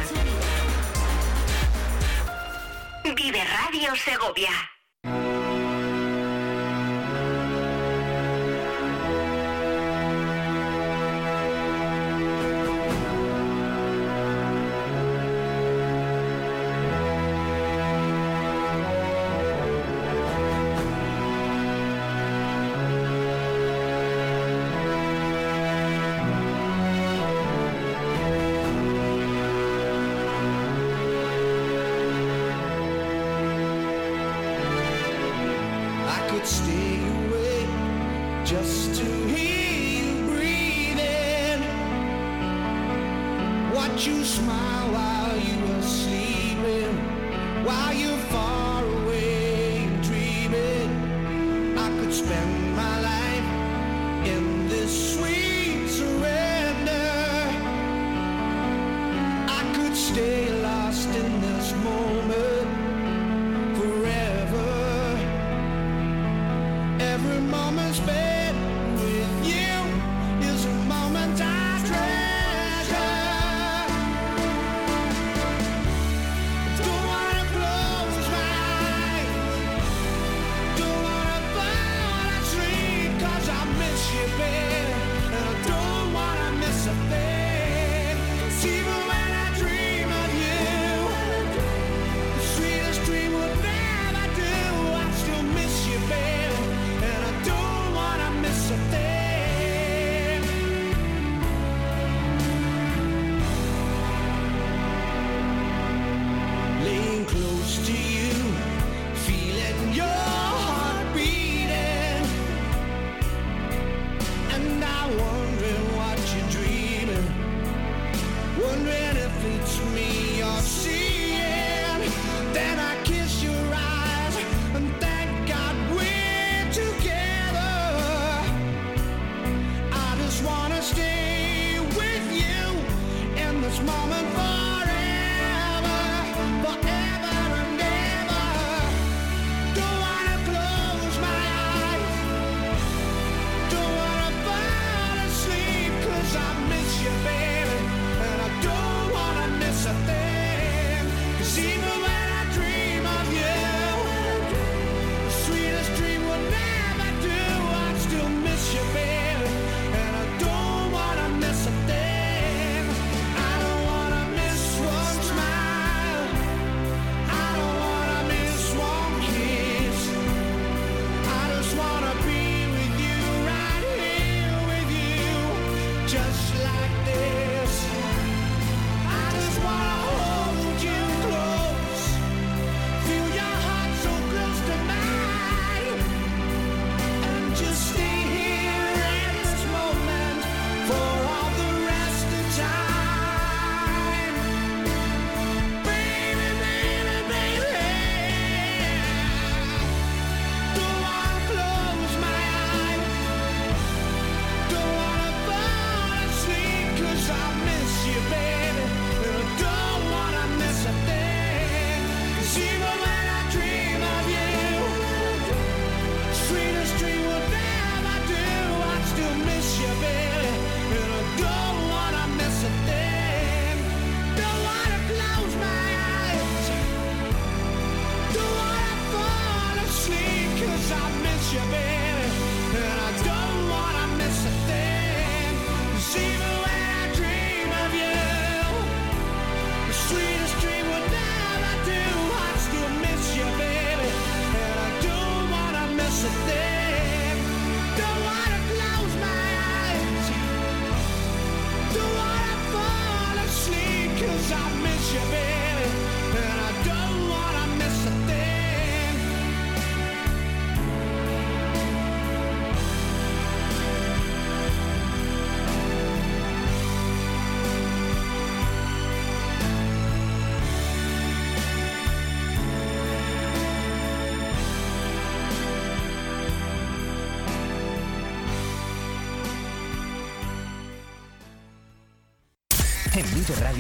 Vive 3.15 3.43
Radio 3.43 3.95
Segovia. 3.95 4.74
You 43.97 44.25
smile 44.25 44.91
while 44.91 45.37
you 45.37 45.57
were 45.67 45.81
sleeping, 45.81 46.97
while 47.63 47.93
you're 47.93 48.14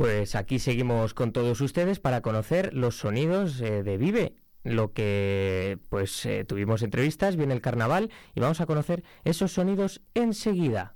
Pues 0.00 0.34
aquí 0.34 0.58
seguimos 0.58 1.12
con 1.12 1.30
todos 1.30 1.60
ustedes 1.60 2.00
para 2.00 2.22
conocer 2.22 2.72
los 2.72 2.96
sonidos 2.96 3.60
eh, 3.60 3.82
de 3.82 3.98
Vive. 3.98 4.34
Lo 4.64 4.94
que 4.94 5.78
pues 5.90 6.24
eh, 6.24 6.46
tuvimos 6.46 6.80
entrevistas, 6.80 7.36
viene 7.36 7.52
el 7.52 7.60
carnaval 7.60 8.10
y 8.34 8.40
vamos 8.40 8.62
a 8.62 8.66
conocer 8.66 9.04
esos 9.24 9.52
sonidos 9.52 10.00
enseguida. 10.14 10.94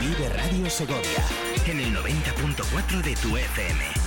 Vive 0.00 0.28
Radio 0.28 0.68
Segovia 0.68 1.24
en 1.68 1.78
el 1.78 1.94
90.4 1.94 3.02
de 3.04 3.14
tu 3.14 3.36
FM. 3.36 3.99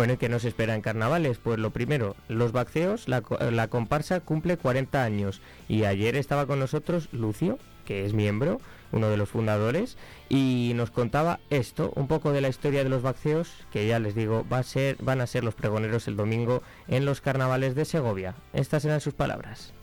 Bueno, 0.00 0.14
¿y 0.14 0.16
qué 0.16 0.30
nos 0.30 0.46
espera 0.46 0.74
en 0.74 0.80
carnavales? 0.80 1.36
Pues 1.36 1.58
lo 1.58 1.72
primero, 1.72 2.16
los 2.26 2.52
baxeos, 2.52 3.06
la, 3.06 3.22
la 3.50 3.68
comparsa 3.68 4.20
cumple 4.20 4.56
40 4.56 5.04
años 5.04 5.42
y 5.68 5.84
ayer 5.84 6.16
estaba 6.16 6.46
con 6.46 6.58
nosotros 6.58 7.10
Lucio, 7.12 7.58
que 7.84 8.06
es 8.06 8.14
miembro, 8.14 8.62
uno 8.92 9.10
de 9.10 9.18
los 9.18 9.28
fundadores, 9.28 9.98
y 10.30 10.72
nos 10.74 10.90
contaba 10.90 11.38
esto, 11.50 11.92
un 11.96 12.08
poco 12.08 12.32
de 12.32 12.40
la 12.40 12.48
historia 12.48 12.82
de 12.82 12.88
los 12.88 13.02
baxeos, 13.02 13.52
que 13.70 13.86
ya 13.86 13.98
les 13.98 14.14
digo, 14.14 14.46
va 14.50 14.60
a 14.60 14.62
ser, 14.62 14.96
van 15.02 15.20
a 15.20 15.26
ser 15.26 15.44
los 15.44 15.54
pregoneros 15.54 16.08
el 16.08 16.16
domingo 16.16 16.62
en 16.88 17.04
los 17.04 17.20
carnavales 17.20 17.74
de 17.74 17.84
Segovia. 17.84 18.34
Estas 18.54 18.86
eran 18.86 19.02
sus 19.02 19.12
palabras. 19.12 19.74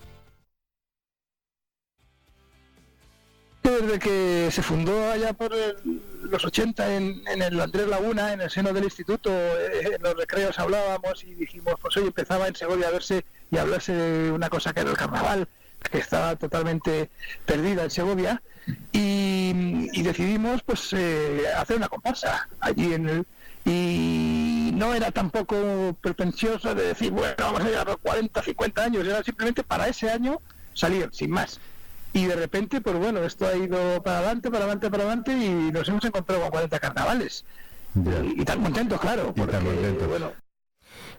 Desde 3.67 3.99
que 3.99 4.47
se 4.49 4.63
fundó 4.63 5.11
allá 5.11 5.33
por 5.33 5.51
los 6.23 6.45
80 6.45 6.95
en, 6.95 7.21
en 7.27 7.41
el 7.41 7.59
Andrés 7.59 7.85
Laguna, 7.89 8.31
en 8.31 8.39
el 8.39 8.49
seno 8.49 8.71
del 8.71 8.85
instituto, 8.85 9.29
eh, 9.29 9.91
en 9.93 10.01
los 10.01 10.15
recreos 10.15 10.57
hablábamos 10.57 11.21
y 11.25 11.33
dijimos, 11.33 11.75
pues 11.81 11.97
hoy 11.97 12.07
empezaba 12.07 12.47
en 12.47 12.55
Segovia 12.55 12.87
a 12.87 12.91
verse 12.91 13.25
y 13.51 13.57
a 13.57 13.63
hablarse 13.63 13.91
de 13.93 14.31
una 14.31 14.47
cosa 14.49 14.71
que 14.71 14.79
era 14.79 14.89
el 14.89 14.95
carnaval, 14.95 15.49
que 15.91 15.97
estaba 15.97 16.37
totalmente 16.37 17.09
perdida 17.45 17.83
en 17.83 17.91
Segovia, 17.91 18.41
y, 18.93 19.89
y 19.91 20.01
decidimos 20.01 20.63
pues 20.63 20.93
eh, 20.93 21.43
hacer 21.57 21.75
una 21.75 21.89
comparsa 21.89 22.47
allí 22.61 22.93
en 22.93 23.09
el... 23.09 23.25
Y 23.65 24.71
no 24.75 24.93
era 24.93 25.11
tampoco 25.11 25.93
pretencioso 25.99 26.73
de 26.73 26.83
decir, 26.87 27.11
bueno, 27.11 27.35
vamos 27.37 27.59
a 27.59 27.63
llegar 27.65 27.85
a 27.85 27.91
los 27.91 27.97
40, 27.97 28.41
50 28.41 28.81
años, 28.81 29.05
era 29.05 29.21
simplemente 29.25 29.61
para 29.61 29.89
ese 29.89 30.09
año 30.09 30.39
salir, 30.73 31.09
sin 31.11 31.31
más. 31.31 31.59
Y 32.13 32.25
de 32.25 32.35
repente, 32.35 32.81
pues 32.81 32.97
bueno, 32.97 33.23
esto 33.23 33.45
ha 33.47 33.55
ido 33.55 34.01
para 34.01 34.19
adelante, 34.19 34.49
para 34.49 34.63
adelante, 34.65 34.89
para 34.89 35.03
adelante 35.03 35.33
y 35.33 35.71
nos 35.71 35.87
hemos 35.89 36.03
encontrado 36.05 36.41
con 36.41 36.51
40 36.51 36.79
carnavales. 36.79 37.45
Y, 37.95 38.41
y 38.41 38.45
tan 38.45 38.61
contentos, 38.61 38.99
claro. 38.99 39.33
Porque, 39.35 39.57
bueno, 40.07 40.31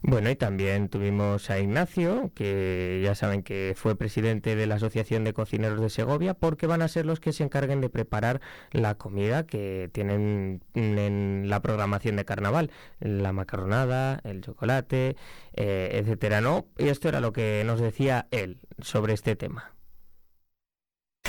Bueno, 0.02 0.30
y 0.30 0.36
también 0.36 0.88
tuvimos 0.88 1.50
a 1.50 1.58
Ignacio, 1.58 2.30
que 2.34 3.00
ya 3.04 3.14
saben 3.14 3.42
que 3.42 3.74
fue 3.76 3.96
presidente 3.96 4.54
de 4.54 4.66
la 4.66 4.76
Asociación 4.76 5.24
de 5.24 5.32
Cocineros 5.32 5.80
de 5.80 5.90
Segovia, 5.90 6.34
porque 6.34 6.66
van 6.66 6.82
a 6.82 6.88
ser 6.88 7.04
los 7.04 7.20
que 7.20 7.32
se 7.32 7.42
encarguen 7.42 7.80
de 7.80 7.90
preparar 7.90 8.40
la 8.70 8.94
comida 8.94 9.44
que 9.46 9.90
tienen 9.92 10.62
en 10.74 11.48
la 11.48 11.60
programación 11.60 12.16
de 12.16 12.24
carnaval, 12.24 12.70
la 13.00 13.32
macarronada, 13.32 14.20
el 14.24 14.40
chocolate, 14.40 15.16
eh, 15.54 15.90
etcétera, 15.94 16.40
¿no? 16.40 16.66
Y 16.78 16.88
esto 16.88 17.08
era 17.08 17.20
lo 17.20 17.32
que 17.32 17.62
nos 17.66 17.80
decía 17.80 18.28
él 18.30 18.60
sobre 18.80 19.14
este 19.14 19.36
tema. 19.36 19.77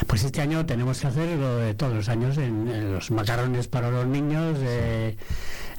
Pues 0.07 0.23
este 0.23 0.41
año 0.41 0.65
tenemos 0.65 0.99
que 0.99 1.07
hacer 1.07 1.37
lo 1.37 1.57
de 1.57 1.73
todos 1.75 1.93
los 1.93 2.09
años, 2.09 2.37
en, 2.37 2.67
en 2.67 2.93
los 2.93 3.11
macarrones 3.11 3.67
para 3.67 3.91
los 3.91 4.07
niños, 4.07 4.57
eh, 4.61 5.15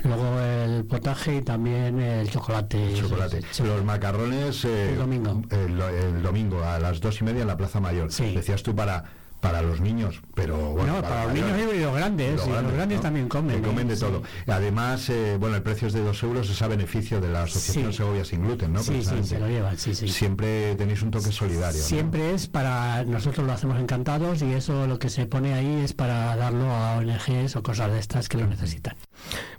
luego 0.04 0.38
el 0.40 0.84
potaje 0.84 1.36
y 1.36 1.42
también 1.42 2.00
el 2.00 2.30
chocolate. 2.30 2.94
chocolate. 2.94 3.40
Los 3.64 3.84
macarrones 3.84 4.64
eh, 4.64 4.90
El 4.90 4.98
domingo. 4.98 5.42
El, 5.50 5.80
el 5.80 6.22
domingo 6.22 6.62
a 6.62 6.78
las 6.78 7.00
dos 7.00 7.20
y 7.20 7.24
media 7.24 7.42
en 7.42 7.48
la 7.48 7.56
Plaza 7.56 7.80
Mayor. 7.80 8.10
Decías 8.12 8.62
tú 8.62 8.74
para 8.74 9.04
para 9.40 9.62
los 9.62 9.80
niños, 9.80 10.20
pero 10.34 10.56
bueno, 10.72 10.96
No, 10.96 11.02
para 11.02 11.24
los 11.24 11.34
niños 11.34 11.58
y 11.74 11.78
los 11.80 11.94
grandes, 11.94 12.40
sí, 12.42 12.50
los 12.50 12.72
grandes 12.72 13.00
también 13.00 13.28
comen, 13.28 13.56
Que 13.60 13.66
comen 13.68 13.86
¿eh? 13.86 13.90
de 13.90 13.96
Sí. 13.96 14.02
todo. 14.02 14.22
Además, 14.46 15.08
eh, 15.08 15.36
bueno, 15.40 15.56
el 15.56 15.62
precio 15.62 15.88
es 15.88 15.94
de 15.94 16.02
dos 16.04 16.22
euros, 16.22 16.50
es 16.50 16.60
a 16.62 16.68
beneficio 16.68 17.20
de 17.20 17.28
la 17.28 17.42
Asociación 17.44 17.92
Sí. 17.92 17.98
Segovia 17.98 18.24
Sin 18.24 18.42
Gluten, 18.44 18.72
¿no? 18.72 18.82
Sí, 18.82 19.02
sí, 19.02 19.24
se 19.24 19.38
lo 19.38 19.48
llevan, 19.48 19.78
sí, 19.78 19.94
sí. 19.94 20.08
Siempre 20.08 20.74
tenéis 20.76 21.02
un 21.02 21.10
toque 21.10 21.32
solidario. 21.32 21.80
¿no? 21.80 21.86
Siempre 21.86 22.34
es 22.34 22.46
para, 22.48 23.04
nosotros 23.04 23.46
lo 23.46 23.52
hacemos 23.52 23.78
encantados 23.80 24.42
y 24.42 24.52
eso 24.52 24.86
lo 24.86 24.98
que 24.98 25.08
se 25.08 25.26
pone 25.26 25.54
ahí 25.54 25.80
es 25.84 25.92
para 25.92 26.36
darlo 26.36 26.70
a 26.70 26.96
ONGs 26.98 27.56
o 27.56 27.62
cosas 27.62 27.90
de 27.92 27.98
estas 27.98 28.28
que 28.28 28.36
lo 28.38 28.46
necesitan. 28.46 28.94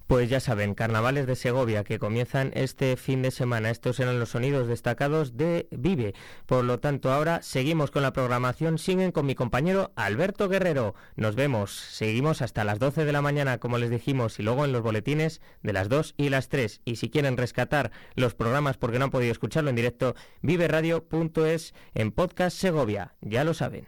Pues 0.07 0.30
ya 0.30 0.41
saben, 0.41 0.74
carnavales 0.74 1.26
de 1.26 1.38
Segovia 1.38 1.86
que 1.86 1.97
comienzan 1.97 2.51
este 2.53 2.97
fin 2.97 3.22
de 3.22 3.32
semana. 3.32 3.70
Estos 3.70 3.97
eran 4.01 4.20
los 4.20 4.30
sonidos 4.30 4.68
destacados 4.68 5.38
de 5.38 5.70
Vive. 5.72 6.14
Por 6.45 6.66
lo 6.66 6.80
tanto, 6.80 7.14
ahora 7.14 7.41
seguimos 7.41 7.91
con 7.91 8.01
la 8.01 8.12
programación. 8.12 8.78
Siguen 8.78 9.14
con 9.14 9.26
mi 9.26 9.36
compañero 9.36 9.93
Alberto 9.95 10.49
Guerrero. 10.49 10.95
Nos 11.16 11.36
vemos. 11.36 11.72
Seguimos 11.72 12.41
hasta 12.41 12.66
las 12.66 12.78
12 12.80 13.05
de 13.05 13.12
la 13.14 13.22
mañana, 13.22 13.59
como 13.59 13.78
les 13.78 13.89
dijimos, 13.89 14.38
y 14.38 14.43
luego 14.43 14.66
en 14.66 14.74
los 14.74 14.82
boletines 14.82 15.41
de 15.64 15.72
las 15.72 15.88
2 15.88 16.16
y 16.18 16.28
las 16.28 16.49
3. 16.49 16.82
Y 16.84 16.97
si 16.97 17.09
quieren 17.09 17.38
rescatar 17.38 17.91
los 18.16 18.36
programas 18.36 18.78
porque 18.78 18.99
no 18.99 19.05
han 19.05 19.12
podido 19.12 19.32
escucharlo 19.32 19.70
en 19.70 19.78
directo, 19.78 20.16
viveradio.es 20.41 21.74
en 21.93 22.12
podcast 22.12 22.57
Segovia. 22.57 23.16
Ya 23.22 23.45
lo 23.45 23.53
saben. 23.53 23.88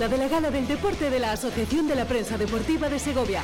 La 0.00 0.08
gala 0.08 0.50
del 0.50 0.66
deporte 0.66 1.10
de 1.10 1.18
la 1.18 1.32
Asociación 1.32 1.86
de 1.86 1.94
la 1.94 2.06
Prensa 2.06 2.38
Deportiva 2.38 2.88
de 2.88 2.98
Segovia. 2.98 3.42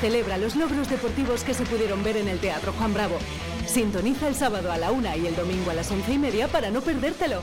Celebra 0.00 0.38
los 0.38 0.56
logros 0.56 0.88
deportivos 0.88 1.44
que 1.44 1.52
se 1.52 1.66
pudieron 1.66 2.02
ver 2.02 2.16
en 2.16 2.28
el 2.28 2.38
Teatro 2.38 2.72
Juan 2.72 2.94
Bravo. 2.94 3.18
Sintoniza 3.66 4.26
el 4.26 4.34
sábado 4.34 4.72
a 4.72 4.78
la 4.78 4.90
una 4.90 5.18
y 5.18 5.26
el 5.26 5.36
domingo 5.36 5.70
a 5.70 5.74
las 5.74 5.90
once 5.90 6.10
y 6.14 6.16
media 6.16 6.48
para 6.48 6.70
no 6.70 6.80
perdértelo. 6.80 7.42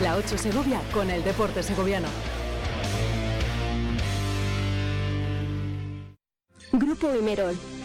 La 0.00 0.16
8 0.16 0.38
Segovia 0.38 0.80
con 0.94 1.10
el 1.10 1.22
deporte 1.22 1.62
segoviano. 1.62 2.08
Grupo 6.72 7.14
Imerol, 7.14 7.54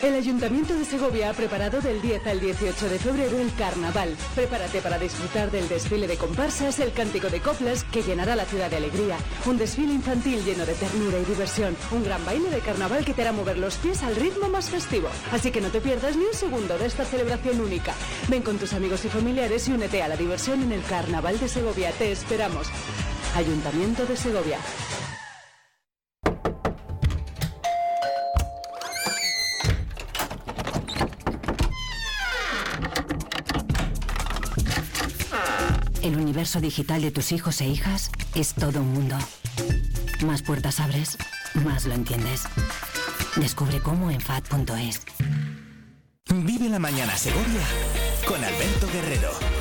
El 0.00 0.14
Ayuntamiento 0.14 0.74
de 0.74 0.84
Segovia 0.84 1.28
ha 1.28 1.32
preparado 1.32 1.80
del 1.80 2.00
10 2.00 2.24
al 2.28 2.38
18 2.38 2.88
de 2.88 3.00
febrero 3.00 3.36
el 3.36 3.52
Carnaval. 3.56 4.16
Prepárate 4.36 4.80
para 4.80 4.96
disfrutar 4.96 5.50
del 5.50 5.68
desfile 5.68 6.06
de 6.06 6.16
comparsas, 6.16 6.78
el 6.78 6.92
cántico 6.92 7.28
de 7.28 7.40
coplas 7.40 7.82
que 7.82 8.04
llenará 8.04 8.36
la 8.36 8.44
ciudad 8.44 8.70
de 8.70 8.76
alegría, 8.76 9.16
un 9.44 9.58
desfile 9.58 9.92
infantil 9.92 10.44
lleno 10.44 10.64
de 10.66 10.74
ternura 10.74 11.18
y 11.18 11.24
diversión, 11.24 11.76
un 11.90 12.04
gran 12.04 12.24
baile 12.24 12.48
de 12.48 12.60
carnaval 12.60 13.04
que 13.04 13.12
te 13.12 13.22
hará 13.22 13.32
mover 13.32 13.58
los 13.58 13.74
pies 13.78 14.04
al 14.04 14.14
ritmo 14.14 14.48
más 14.48 14.70
festivo. 14.70 15.08
Así 15.32 15.50
que 15.50 15.60
no 15.60 15.70
te 15.70 15.80
pierdas 15.80 16.14
ni 16.14 16.24
un 16.26 16.34
segundo 16.34 16.78
de 16.78 16.86
esta 16.86 17.04
celebración 17.04 17.60
única. 17.60 17.92
Ven 18.28 18.42
con 18.42 18.56
tus 18.56 18.74
amigos 18.74 19.04
y 19.04 19.08
familiares 19.08 19.66
y 19.66 19.72
únete 19.72 20.00
a 20.00 20.06
la 20.06 20.16
diversión 20.16 20.62
en 20.62 20.70
el 20.70 20.82
Carnaval 20.84 21.40
de 21.40 21.48
Segovia. 21.48 21.90
Te 21.90 22.12
esperamos. 22.12 22.68
Ayuntamiento 23.34 24.06
de 24.06 24.16
Segovia. 24.16 24.58
Universo 36.28 36.60
digital 36.60 37.00
de 37.00 37.10
tus 37.10 37.32
hijos 37.32 37.58
e 37.62 37.66
hijas 37.66 38.10
es 38.34 38.52
todo 38.52 38.82
un 38.82 38.92
mundo. 38.92 39.16
Más 40.26 40.42
puertas 40.42 40.78
abres, 40.78 41.16
más 41.54 41.86
lo 41.86 41.94
entiendes. 41.94 42.42
Descubre 43.36 43.80
cómo 43.80 44.10
en 44.10 44.20
FAD.es. 44.20 45.00
Vive 46.28 46.68
la 46.68 46.78
mañana 46.78 47.16
Segovia 47.16 47.62
con 48.26 48.44
Alberto 48.44 48.88
Guerrero. 48.92 49.57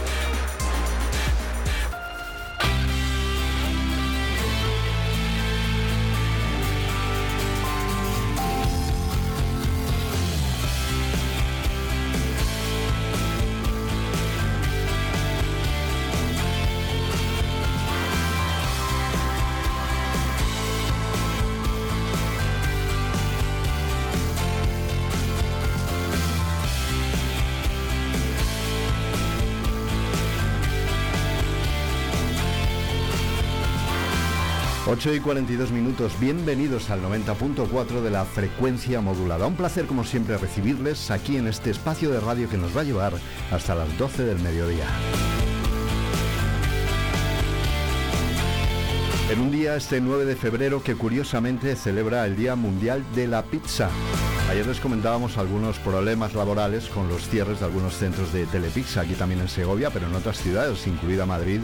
Ocho 34.97 35.13
y 35.13 35.19
42 35.19 35.69
minutos, 35.69 36.19
bienvenidos 36.19 36.89
al 36.89 37.03
90.4 37.03 38.01
de 38.01 38.09
la 38.09 38.25
frecuencia 38.25 38.99
modulada. 38.99 39.45
Un 39.45 39.55
placer 39.55 39.85
como 39.85 40.03
siempre 40.03 40.39
recibirles 40.39 41.11
aquí 41.11 41.37
en 41.37 41.45
este 41.45 41.69
espacio 41.69 42.09
de 42.09 42.19
radio 42.19 42.49
que 42.49 42.57
nos 42.57 42.75
va 42.75 42.81
a 42.81 42.83
llevar 42.83 43.13
hasta 43.51 43.75
las 43.75 43.95
12 43.99 44.23
del 44.23 44.39
mediodía. 44.39 44.87
En 49.29 49.39
un 49.39 49.51
día, 49.51 49.75
este 49.75 50.01
9 50.01 50.25
de 50.25 50.35
febrero, 50.35 50.81
que 50.81 50.95
curiosamente 50.95 51.75
celebra 51.75 52.25
el 52.25 52.35
Día 52.35 52.55
Mundial 52.55 53.05
de 53.13 53.27
la 53.27 53.43
Pizza. 53.43 53.91
Ayer 54.49 54.65
les 54.65 54.79
comentábamos 54.79 55.37
algunos 55.37 55.77
problemas 55.77 56.33
laborales 56.33 56.87
con 56.87 57.09
los 57.09 57.27
cierres 57.27 57.59
de 57.59 57.65
algunos 57.65 57.97
centros 57.97 58.31
de 58.31 58.45
Telepizza, 58.45 59.01
aquí 59.01 59.13
también 59.13 59.41
en 59.41 59.49
Segovia, 59.49 59.89
pero 59.89 60.07
en 60.07 60.15
otras 60.15 60.37
ciudades, 60.37 60.87
incluida 60.87 61.25
Madrid, 61.25 61.59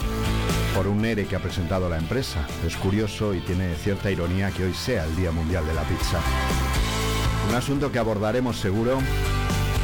por 0.76 0.88
un 0.88 1.06
ERE 1.06 1.26
que 1.26 1.38
ha 1.38 1.40
presentado 1.40 1.88
la 1.88 1.98
empresa. 1.98 2.46
Es 2.68 2.76
curioso 2.76 3.34
y 3.34 3.40
tiene 3.40 3.74
cierta 3.76 4.12
ironía 4.12 4.52
que 4.52 4.66
hoy 4.66 4.74
sea 4.74 5.06
el 5.06 5.16
Día 5.16 5.32
Mundial 5.32 5.66
de 5.66 5.74
la 5.74 5.84
Pizza. 5.84 6.20
Un 7.48 7.56
asunto 7.56 7.90
que 7.90 8.00
abordaremos 8.00 8.60
seguro 8.60 9.00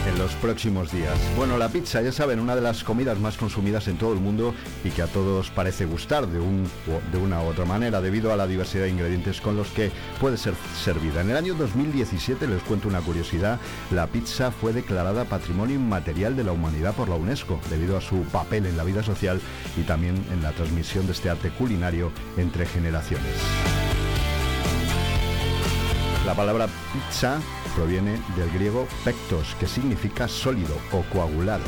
en 0.10 0.18
los 0.18 0.34
próximos 0.36 0.92
días. 0.92 1.18
Bueno, 1.38 1.58
la 1.58 1.70
pizza, 1.70 2.02
ya 2.02 2.12
saben, 2.12 2.40
una 2.40 2.56
de 2.56 2.62
las 2.62 2.84
comidas 2.84 3.20
más 3.20 3.38
consumidas 3.38 3.88
en 3.88 3.98
todo 3.98 4.14
el 4.14 4.20
mundo 4.20 4.56
y 4.84 4.90
que 4.90 5.04
a 5.04 5.08
todos 5.08 5.52
parece 5.52 5.86
gustar 5.86 6.28
de, 6.28 6.40
un, 6.40 6.68
de 7.12 7.18
una 7.18 7.42
u 7.42 7.46
otra 7.46 7.66
manera 7.66 8.02
debido 8.02 8.34
a 8.34 8.36
la 8.36 8.48
diversidad 8.48 8.86
de 8.86 8.90
ingredientes 8.90 9.40
con 9.40 9.56
los 9.56 9.68
que 9.70 9.92
puede 10.20 10.38
ser 10.38 10.56
servida. 10.84 11.22
En 11.22 11.30
el 11.30 11.38
año 11.38 11.54
2017, 11.54 12.48
les 12.48 12.64
cuento 12.64 12.88
una 12.88 13.02
curiosidad, 13.02 13.60
la 13.92 14.08
pizza 14.08 14.52
fue 14.52 14.74
declarada 14.74 15.26
Patrimonio 15.26 15.76
Inmaterial 15.76 16.36
de 16.36 16.44
la 16.44 16.54
Humanidad 16.54 16.96
por 16.96 17.08
la 17.08 17.16
UNESCO 17.16 17.60
debido 17.70 17.96
a 17.96 18.02
su 18.02 18.24
papel 18.24 18.66
en 18.66 18.78
la 18.78 18.84
vida 18.84 19.04
social 19.04 19.40
y 19.78 19.82
también 19.82 20.16
en 20.34 20.42
la 20.42 20.52
transmisión 20.52 21.06
de 21.06 21.12
este 21.12 21.30
arte 21.30 21.52
culinario 21.52 22.12
entre 22.38 22.66
generaciones. 22.66 23.36
La 26.26 26.34
palabra 26.34 26.68
pizza 26.94 27.40
proviene 27.80 28.20
del 28.36 28.52
griego 28.52 28.90
pectos, 29.06 29.56
que 29.58 29.66
significa 29.66 30.28
sólido 30.28 30.76
o 30.92 31.02
coagulado. 31.14 31.64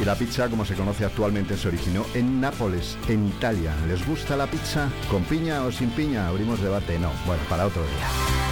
Y 0.00 0.04
la 0.04 0.16
pizza, 0.16 0.48
como 0.48 0.64
se 0.64 0.74
conoce 0.74 1.04
actualmente, 1.04 1.56
se 1.56 1.68
originó 1.68 2.04
en 2.12 2.40
Nápoles, 2.40 2.98
en 3.08 3.28
Italia. 3.28 3.72
¿Les 3.86 4.04
gusta 4.04 4.36
la 4.36 4.48
pizza? 4.48 4.88
¿Con 5.08 5.22
piña 5.22 5.62
o 5.62 5.70
sin 5.70 5.90
piña? 5.90 6.26
Abrimos 6.26 6.60
debate. 6.60 6.98
No, 6.98 7.12
bueno, 7.24 7.42
para 7.48 7.66
otro 7.66 7.82
día. 7.82 8.45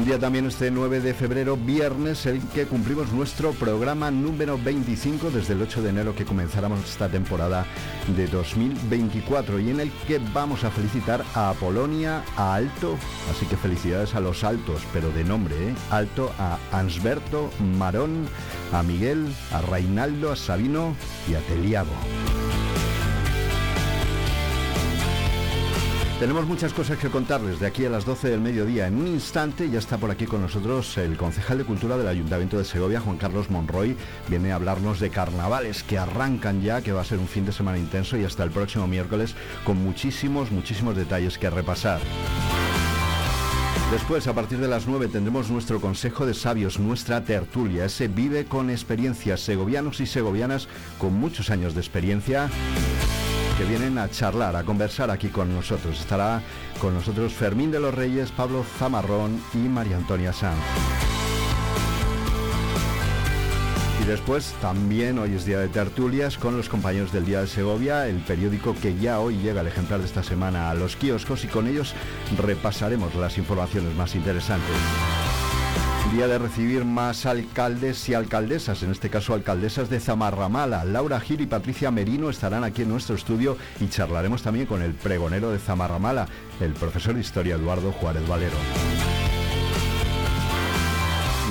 Un 0.00 0.06
día 0.06 0.18
también 0.18 0.46
este 0.46 0.70
9 0.70 1.00
de 1.00 1.12
febrero, 1.12 1.58
viernes, 1.58 2.24
el 2.24 2.40
que 2.40 2.64
cumplimos 2.64 3.12
nuestro 3.12 3.52
programa 3.52 4.10
número 4.10 4.56
25 4.56 5.30
desde 5.30 5.52
el 5.52 5.60
8 5.60 5.82
de 5.82 5.90
enero 5.90 6.14
que 6.14 6.24
comenzáramos 6.24 6.82
esta 6.88 7.10
temporada 7.10 7.66
de 8.16 8.26
2024 8.26 9.60
y 9.60 9.68
en 9.68 9.80
el 9.80 9.92
que 10.08 10.18
vamos 10.32 10.64
a 10.64 10.70
felicitar 10.70 11.22
a 11.34 11.52
Polonia, 11.60 12.24
a 12.38 12.54
Alto, 12.54 12.96
así 13.30 13.44
que 13.44 13.58
felicidades 13.58 14.14
a 14.14 14.20
los 14.20 14.42
altos, 14.42 14.80
pero 14.90 15.10
de 15.10 15.22
nombre, 15.22 15.54
¿eh? 15.68 15.74
Alto, 15.90 16.32
a 16.38 16.58
Ansberto, 16.72 17.50
Marón, 17.76 18.26
a 18.72 18.82
Miguel, 18.82 19.26
a 19.52 19.60
Reinaldo, 19.60 20.32
a 20.32 20.36
Sabino 20.36 20.96
y 21.30 21.34
a 21.34 21.40
Teliago. 21.40 21.92
Tenemos 26.20 26.46
muchas 26.46 26.74
cosas 26.74 26.98
que 26.98 27.08
contarles 27.08 27.60
de 27.60 27.66
aquí 27.66 27.86
a 27.86 27.88
las 27.88 28.04
12 28.04 28.28
del 28.28 28.42
mediodía. 28.42 28.86
En 28.86 28.96
un 28.96 29.06
instante 29.06 29.70
ya 29.70 29.78
está 29.78 29.96
por 29.96 30.10
aquí 30.10 30.26
con 30.26 30.42
nosotros 30.42 30.98
el 30.98 31.16
concejal 31.16 31.56
de 31.56 31.64
Cultura 31.64 31.96
del 31.96 32.08
Ayuntamiento 32.08 32.58
de 32.58 32.66
Segovia, 32.66 33.00
Juan 33.00 33.16
Carlos 33.16 33.48
Monroy. 33.48 33.96
Viene 34.28 34.52
a 34.52 34.56
hablarnos 34.56 35.00
de 35.00 35.08
carnavales 35.08 35.82
que 35.82 35.96
arrancan 35.96 36.60
ya, 36.60 36.82
que 36.82 36.92
va 36.92 37.00
a 37.00 37.06
ser 37.06 37.20
un 37.20 37.26
fin 37.26 37.46
de 37.46 37.52
semana 37.52 37.78
intenso 37.78 38.18
y 38.18 38.24
hasta 38.24 38.44
el 38.44 38.50
próximo 38.50 38.86
miércoles 38.86 39.34
con 39.64 39.78
muchísimos, 39.78 40.50
muchísimos 40.50 40.94
detalles 40.94 41.38
que 41.38 41.48
repasar. 41.48 42.02
Después, 43.90 44.26
a 44.26 44.34
partir 44.34 44.58
de 44.58 44.68
las 44.68 44.86
9, 44.86 45.08
tendremos 45.08 45.50
nuestro 45.50 45.80
Consejo 45.80 46.26
de 46.26 46.34
Sabios, 46.34 46.78
nuestra 46.78 47.24
tertulia. 47.24 47.86
Ese 47.86 48.08
vive 48.08 48.44
con 48.44 48.68
experiencias, 48.68 49.40
segovianos 49.40 50.00
y 50.00 50.06
segovianas 50.06 50.68
con 50.98 51.14
muchos 51.14 51.48
años 51.48 51.72
de 51.72 51.80
experiencia 51.80 52.50
que 53.60 53.66
vienen 53.66 53.98
a 53.98 54.08
charlar, 54.08 54.56
a 54.56 54.64
conversar 54.64 55.10
aquí 55.10 55.28
con 55.28 55.54
nosotros. 55.54 56.00
Estará 56.00 56.40
con 56.80 56.94
nosotros 56.94 57.34
Fermín 57.34 57.70
de 57.70 57.78
los 57.78 57.92
Reyes, 57.92 58.30
Pablo 58.30 58.64
Zamarrón 58.78 59.38
y 59.52 59.58
María 59.58 59.98
Antonia 59.98 60.32
Sanz. 60.32 60.56
Y 64.02 64.06
después 64.06 64.54
también 64.62 65.18
hoy 65.18 65.34
es 65.34 65.44
día 65.44 65.58
de 65.58 65.68
tertulias 65.68 66.38
con 66.38 66.56
los 66.56 66.70
compañeros 66.70 67.12
del 67.12 67.26
Día 67.26 67.42
de 67.42 67.48
Segovia, 67.48 68.08
el 68.08 68.20
periódico 68.20 68.74
que 68.80 68.96
ya 68.96 69.20
hoy 69.20 69.36
llega 69.36 69.60
el 69.60 69.66
ejemplar 69.66 70.00
de 70.00 70.06
esta 70.06 70.22
semana 70.22 70.70
a 70.70 70.74
los 70.74 70.96
kioscos 70.96 71.44
y 71.44 71.48
con 71.48 71.66
ellos 71.66 71.94
repasaremos 72.38 73.14
las 73.14 73.36
informaciones 73.36 73.94
más 73.94 74.14
interesantes. 74.14 75.29
Día 76.12 76.26
de 76.26 76.38
recibir 76.38 76.84
más 76.84 77.24
alcaldes 77.24 78.08
y 78.08 78.14
alcaldesas, 78.14 78.82
en 78.82 78.90
este 78.90 79.10
caso 79.10 79.32
alcaldesas 79.32 79.88
de 79.88 80.00
Zamarramala. 80.00 80.84
Laura 80.84 81.20
Gil 81.20 81.40
y 81.40 81.46
Patricia 81.46 81.92
Merino 81.92 82.30
estarán 82.30 82.64
aquí 82.64 82.82
en 82.82 82.88
nuestro 82.88 83.14
estudio 83.14 83.56
y 83.78 83.86
charlaremos 83.86 84.42
también 84.42 84.66
con 84.66 84.82
el 84.82 84.94
pregonero 84.94 85.52
de 85.52 85.60
Zamarramala, 85.60 86.26
el 86.60 86.72
profesor 86.72 87.14
de 87.14 87.20
historia 87.20 87.54
Eduardo 87.54 87.92
Juárez 87.92 88.26
Valero. 88.26 88.56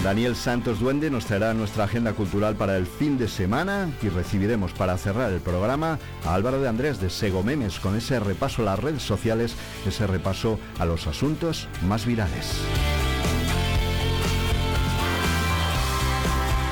Daniel 0.04 0.36
Santos 0.36 0.80
Duende 0.80 1.10
nos 1.10 1.26
traerá 1.26 1.54
nuestra 1.54 1.86
agenda 1.86 2.12
cultural 2.12 2.56
para 2.56 2.76
el 2.76 2.86
fin 2.86 3.18
de 3.18 3.30
semana 3.30 3.90
y 4.02 4.10
recibiremos 4.10 4.74
para 4.74 4.98
cerrar 4.98 5.32
el 5.32 5.40
programa 5.40 6.00
a 6.26 6.34
Álvaro 6.34 6.60
de 6.60 6.68
Andrés 6.68 7.00
de 7.00 7.10
Sego 7.10 7.44
Memes 7.44 7.80
con 7.80 7.96
ese 7.96 8.20
repaso 8.20 8.64
a 8.64 8.66
las 8.66 8.80
redes 8.80 9.04
sociales, 9.04 9.56
ese 9.88 10.06
repaso 10.06 10.60
a 10.80 10.86
los 10.86 11.08
asuntos 11.08 11.70
más 11.88 12.06
virales. 12.06 12.62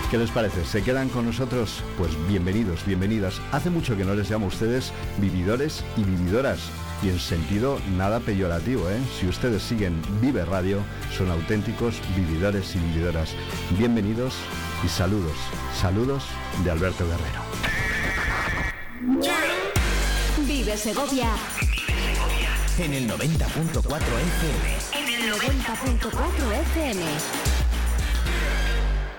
¿Qué 0.09 0.17
les 0.17 0.31
parece? 0.31 0.63
¿Se 0.63 0.83
quedan 0.83 1.09
con 1.09 1.25
nosotros? 1.25 1.83
Pues 1.97 2.11
bienvenidos, 2.29 2.85
bienvenidas. 2.85 3.41
Hace 3.51 3.69
mucho 3.69 3.97
que 3.97 4.05
no 4.05 4.15
les 4.15 4.29
llamo 4.29 4.45
a 4.45 4.49
ustedes 4.49 4.93
vividores 5.17 5.83
y 5.97 6.03
vividoras. 6.03 6.59
Y 7.03 7.09
en 7.09 7.19
sentido 7.19 7.77
nada 7.97 8.21
peyorativo, 8.21 8.89
¿eh? 8.89 8.99
Si 9.19 9.27
ustedes 9.27 9.61
siguen 9.61 10.01
Vive 10.21 10.45
Radio, 10.45 10.79
son 11.15 11.29
auténticos 11.29 11.95
vividores 12.15 12.73
y 12.75 12.79
vividoras. 12.79 13.35
Bienvenidos 13.77 14.33
y 14.83 14.87
saludos. 14.87 15.35
Saludos 15.79 16.23
de 16.63 16.71
Alberto 16.71 17.03
Guerrero. 17.05 17.41
Vive 20.47 20.77
Segovia 20.77 21.27
En 22.79 22.93
el 22.93 23.09
90.4 23.09 23.83
FM. 23.83 24.77
en 24.93 25.21
el 25.21 25.33
90.4 25.33 26.53
FM. 26.61 27.56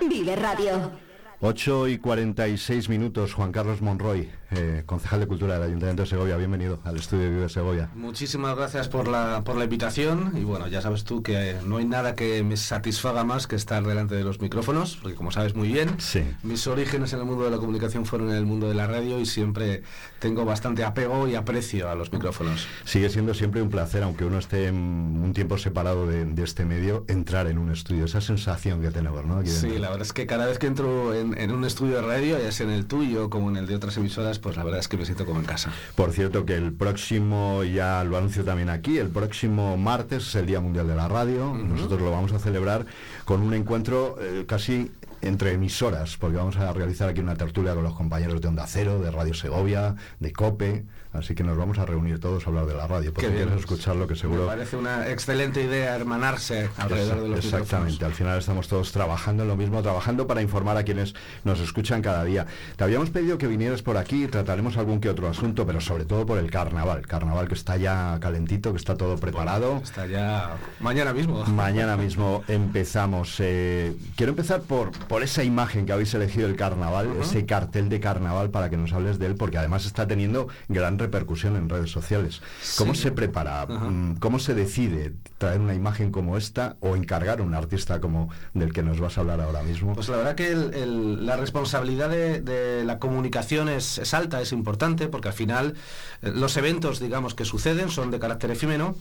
Vive 0.09 0.35
Radio. 0.37 1.08
8 1.41 1.87
y 1.87 1.99
46 1.99 2.89
minutos, 2.89 3.33
Juan 3.33 3.53
Carlos 3.53 3.81
Monroy, 3.81 4.29
eh, 4.51 4.83
concejal 4.87 5.21
de 5.21 5.29
Cultura 5.29 5.55
del 5.55 5.63
Ayuntamiento 5.69 6.03
de 6.03 6.09
Segovia. 6.09 6.37
Bienvenido 6.37 6.81
al 6.83 6.97
estudio 6.97 7.25
de 7.25 7.31
Vive 7.31 7.49
Segovia. 7.49 7.91
Muchísimas 7.95 8.57
gracias 8.57 8.89
por 8.89 9.07
la, 9.07 9.43
por 9.45 9.55
la 9.57 9.63
invitación 9.63 10.33
y 10.35 10.43
bueno, 10.43 10.67
ya 10.67 10.83
sabes 10.83 11.05
tú 11.05 11.23
que 11.23 11.55
no 11.65 11.77
hay 11.77 11.85
nada 11.85 12.17
que 12.17 12.43
me 12.43 12.57
satisfaga 12.57 13.23
más 13.23 13.47
que 13.47 13.55
estar 13.55 13.87
delante 13.87 14.17
de 14.17 14.25
los 14.25 14.41
micrófonos, 14.41 14.97
porque 15.01 15.15
como 15.15 15.31
sabes 15.31 15.55
muy 15.55 15.69
bien, 15.69 15.91
Sí. 16.01 16.25
mis 16.43 16.67
orígenes 16.67 17.13
en 17.13 17.21
el 17.21 17.25
mundo 17.25 17.45
de 17.45 17.53
la 17.53 17.59
comunicación 17.59 18.05
fueron 18.05 18.31
en 18.31 18.35
el 18.37 18.45
mundo 18.45 18.69
de 18.69 18.75
la 18.75 18.89
radio 18.89 19.21
y 19.21 19.27
siempre 19.27 19.85
tengo 20.19 20.45
bastante 20.45 20.83
apego 20.83 21.29
y 21.29 21.37
aprecio 21.37 21.89
a 21.89 21.95
los 21.95 22.13
micrófonos. 22.13 22.67
Sigue 22.85 23.11
siendo 23.11 23.33
siempre 23.33 23.63
un 23.63 23.71
placer, 23.71 24.03
aunque 24.03 24.25
uno 24.25 24.39
esté 24.39 24.73
un 24.73 25.31
tiempo 25.37 25.57
separado 25.57 26.09
de, 26.09 26.25
de 26.25 26.43
este 26.43 26.65
medio, 26.65 27.05
entrar 27.07 27.47
en 27.47 27.59
un 27.59 27.71
estudio. 27.71 28.07
Esa 28.07 28.21
sensación 28.21 28.83
que 28.83 28.91
tenemos, 28.91 29.25
¿no? 29.25 29.37
Aquí 29.39 29.51
Sí, 29.51 29.67
dentro. 29.69 29.83
la 29.83 29.89
verdad 29.91 30.03
es 30.07 30.13
que 30.13 30.27
cada 30.27 30.47
vez 30.47 30.59
que 30.59 30.67
entro 30.67 31.15
en, 31.15 31.28
en 31.37 31.51
un 31.51 31.65
estudio 31.65 31.97
de 31.97 32.03
radio, 32.03 32.39
ya 32.39 32.53
sea 32.53 32.67
en 32.67 32.73
el 32.73 32.87
tuyo 32.87 33.31
como 33.31 33.51
en 33.51 33.57
el 33.57 33.67
de 33.67 33.75
otras 33.75 33.97
emisoras, 33.97 34.39
pues 34.39 34.57
la 34.57 34.65
verdad 34.65 34.81
es 34.81 34.89
que 34.89 34.97
me 34.97 35.05
siento 35.05 35.27
como 35.27 35.41
en 35.41 35.47
casa. 35.47 35.71
Por 35.95 36.13
cierto, 36.13 36.45
que 36.45 36.55
el 36.55 36.73
próximo, 36.73 37.65
ya 37.65 38.05
lo 38.05 38.17
anuncio 38.17 38.45
también 38.45 38.71
aquí, 38.71 38.99
el 38.99 39.09
próximo 39.09 39.77
martes 39.77 40.29
es 40.29 40.35
el 40.35 40.47
Día 40.47 40.61
Mundial 40.61 40.89
de 40.89 40.95
la 40.95 41.09
Radio. 41.09 41.55
Nosotros 41.55 42.01
lo 42.01 42.11
vamos 42.11 42.33
a 42.33 42.39
celebrar 42.39 42.87
con 43.25 43.43
un 43.43 43.55
encuentro 43.55 44.17
eh, 44.21 44.45
casi 44.47 44.91
entre 45.21 45.53
emisoras, 45.53 46.17
porque 46.17 46.37
vamos 46.37 46.57
a 46.57 46.73
realizar 46.73 47.09
aquí 47.09 47.21
una 47.21 47.35
tertulia 47.37 47.75
con 47.75 47.85
los 47.85 47.95
compañeros 47.95 48.41
de 48.41 48.49
Onda 48.49 48.67
Cero, 48.67 49.01
de 49.01 49.11
Radio 49.11 49.35
Segovia, 49.35 49.97
de 50.21 50.33
COPE, 50.33 50.85
así 51.13 51.35
que 51.35 51.43
nos 51.45 51.57
vamos 51.57 51.79
a 51.79 51.87
reunir 51.87 52.21
todos 52.21 52.47
a 52.47 52.51
hablar 52.51 52.67
de 52.67 52.75
la 52.75 52.87
radio, 52.87 53.13
porque 53.13 53.31
quieres 53.31 53.55
escucharlo 53.59 54.07
que 54.07 54.15
Me 54.15 54.21
seguro... 54.21 54.47
parece 54.47 54.77
una 54.77 55.09
excelente 55.09 55.63
idea 55.63 55.95
hermanarse 55.97 56.69
alrededor 56.77 57.23
de 57.23 57.29
los 57.29 57.45
Exactamente, 57.45 58.05
al 58.05 58.13
final 58.15 58.39
estamos 58.39 58.69
todos 58.69 58.93
trabajando 58.93 59.43
en 59.45 59.49
lo 59.49 59.57
mismo, 59.57 59.83
trabajando 59.83 60.27
para 60.27 60.43
informar 60.43 60.77
a 60.77 60.83
quienes 60.83 61.15
nos 61.45 61.61
escuchan 61.61 62.03
cada 62.03 62.25
día. 62.25 62.47
Te 62.77 62.85
habíamos 62.85 63.11
pedido 63.11 63.39
que 63.39 63.47
vinieras 63.47 63.83
por 63.83 63.97
aquí, 63.97 64.27
trataremos 64.27 64.77
algún 64.77 65.01
que 65.01 65.09
otro 65.09 65.29
asunto, 65.29 65.67
pero 65.67 65.81
sobre 65.81 66.05
todo 66.05 66.27
por 66.27 66.39
el 66.39 66.51
carnaval, 66.51 67.07
carnaval 67.07 67.49
que 67.49 67.55
está 67.55 67.77
ya 67.77 68.19
calentito, 68.21 68.73
que 68.73 68.79
está 68.79 68.97
todo 68.97 69.17
preparado. 69.17 69.81
Está 69.83 70.07
ya 70.07 70.57
mañana 70.81 71.13
mismo. 71.13 71.45
Mañana 71.47 71.97
mismo 71.99 72.43
empezamos. 72.49 73.37
eh, 73.41 73.95
quiero 74.17 74.31
empezar 74.31 74.61
por, 74.63 74.91
por 74.91 75.23
esa 75.23 75.43
imagen 75.43 75.87
que 75.87 75.93
habéis 75.93 76.13
elegido 76.15 76.47
el 76.49 76.57
carnaval, 76.57 77.09
ese 77.21 77.47
cartel 77.47 77.89
de 77.89 78.01
carnaval 78.01 78.51
para 78.51 78.69
que 78.71 78.77
nos 78.77 78.93
hables 78.93 79.19
de 79.19 79.27
él, 79.27 79.35
porque 79.37 79.59
además 79.59 79.87
está 79.87 80.07
teniendo 80.07 80.49
gran 80.69 80.98
repercusión 80.99 81.57
en 81.57 81.69
redes 81.69 81.91
sociales. 81.91 82.41
¿Cómo 82.77 82.95
Sí. 82.95 83.03
se 83.03 83.13
prepara? 83.13 83.67
Mm, 83.67 84.17
¿Cómo 84.19 84.39
se 84.39 84.55
decide 84.55 85.13
traer 85.39 85.61
una 85.61 85.75
imagen 85.75 86.11
como 86.11 86.37
esta 86.37 86.77
o 86.81 86.97
encargar 86.97 87.41
a 87.41 87.43
un 87.43 87.55
artista 87.55 88.01
como 88.01 88.31
del 88.55 88.73
que 88.73 88.83
nos 88.83 89.01
vas 89.01 89.19
a 89.19 89.21
hablar 89.23 89.41
ahora 89.41 89.63
mismo? 89.63 89.95
Pues 89.95 90.09
la 90.09 90.17
verdad 90.17 90.35
que 90.35 90.51
el- 90.53 90.75
el- 90.75 91.27
la 91.27 91.37
responsabilidad 91.37 92.11
de, 92.11 92.41
de 92.41 92.85
la 92.85 92.99
comunicación 92.99 93.69
es, 93.69 93.99
es 93.99 94.15
alta, 94.15 94.41
es 94.41 94.53
importante, 94.53 95.09
porque 95.09 95.29
al 95.29 95.35
final 95.35 95.75
eh, 96.23 96.33
los 96.35 96.57
eventos, 96.57 97.01
digamos, 97.01 97.35
que 97.35 97.45
suceden 97.45 97.89
son 97.91 98.11
de 98.11 98.19
carácter 98.19 98.51
efímero. 98.51 98.97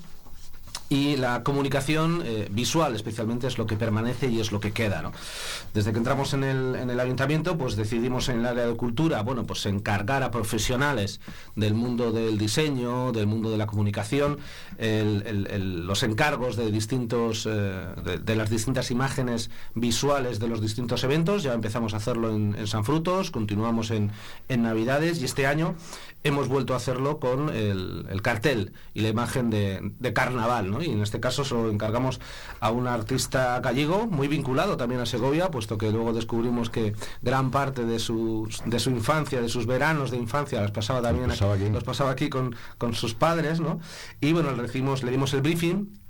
Y 0.89 1.17
la 1.17 1.43
comunicación 1.43 2.21
eh, 2.25 2.47
visual 2.49 2.95
especialmente 2.95 3.47
es 3.47 3.57
lo 3.57 3.65
que 3.65 3.75
permanece 3.75 4.27
y 4.27 4.39
es 4.39 4.51
lo 4.51 4.59
que 4.59 4.71
queda. 4.71 5.01
¿no? 5.01 5.11
Desde 5.73 5.91
que 5.91 5.97
entramos 5.97 6.33
en 6.33 6.43
el, 6.43 6.75
en 6.75 6.89
el 6.89 6.99
ayuntamiento, 6.99 7.57
pues 7.57 7.75
decidimos 7.75 8.29
en 8.29 8.39
el 8.39 8.45
área 8.45 8.65
de 8.65 8.75
cultura, 8.75 9.21
bueno, 9.21 9.45
pues 9.45 9.65
encargar 9.65 10.23
a 10.23 10.31
profesionales 10.31 11.19
del 11.55 11.73
mundo 11.73 12.11
del 12.11 12.37
diseño, 12.37 13.11
del 13.11 13.27
mundo 13.27 13.51
de 13.51 13.57
la 13.57 13.67
comunicación, 13.67 14.37
los 14.77 16.03
encargos 16.03 16.55
de 16.55 16.71
distintos, 16.71 17.47
eh, 17.49 18.19
de, 18.23 18.35
las 18.35 18.49
distintas 18.49 18.91
imágenes 18.91 19.49
visuales 19.75 20.39
de 20.39 20.47
los 20.47 20.61
distintos 20.61 21.03
eventos. 21.03 21.43
Ya 21.43 21.53
empezamos 21.53 21.93
a 21.93 21.97
hacerlo 21.97 22.33
en, 22.33 22.55
en 22.55 22.67
San 22.67 22.85
Frutos, 22.85 23.31
continuamos 23.31 23.91
en, 23.91 24.11
en 24.47 24.63
Navidades 24.63 25.21
y 25.21 25.25
este 25.25 25.47
año 25.47 25.75
hemos 26.23 26.47
vuelto 26.47 26.73
a 26.73 26.77
hacerlo 26.77 27.19
con 27.19 27.49
el, 27.49 28.05
el 28.09 28.21
cartel 28.21 28.73
y 28.93 29.01
la 29.01 29.09
imagen 29.09 29.49
de, 29.49 29.91
de 29.99 30.13
carnaval, 30.13 30.71
¿no? 30.71 30.76
Y 30.81 30.91
en 30.91 31.01
este 31.01 31.19
caso 31.19 31.43
se 31.43 31.53
lo 31.53 31.69
encargamos 31.69 32.19
a 32.59 32.71
un 32.71 32.87
artista 32.87 33.59
gallego 33.59 34.07
muy 34.07 34.27
vinculado 34.27 34.77
también 34.77 35.01
a 35.01 35.05
Segovia, 35.05 35.51
puesto 35.51 35.77
que 35.77 35.91
luego 35.91 36.13
descubrimos 36.13 36.69
que 36.69 36.93
gran 37.21 37.51
parte 37.51 37.85
de, 37.85 37.99
sus, 37.99 38.61
de 38.65 38.79
su 38.79 38.89
infancia, 38.89 39.41
de 39.41 39.49
sus 39.49 39.65
veranos 39.65 40.11
de 40.11 40.17
infancia, 40.17 40.61
las 40.61 40.71
pasaba 40.71 41.01
también 41.01 41.27
pasaba 41.29 41.55
aquí, 41.55 41.69
los 41.69 41.83
pasaba 41.83 42.11
aquí 42.11 42.29
con, 42.29 42.55
con 42.77 42.93
sus 42.93 43.13
padres, 43.13 43.59
¿no? 43.59 43.79
Y 44.21 44.33
bueno, 44.33 44.51
le, 44.51 44.63
recibimos, 44.63 45.03
le 45.03 45.11
dimos 45.11 45.33
el 45.33 45.41
briefing 45.41 46.06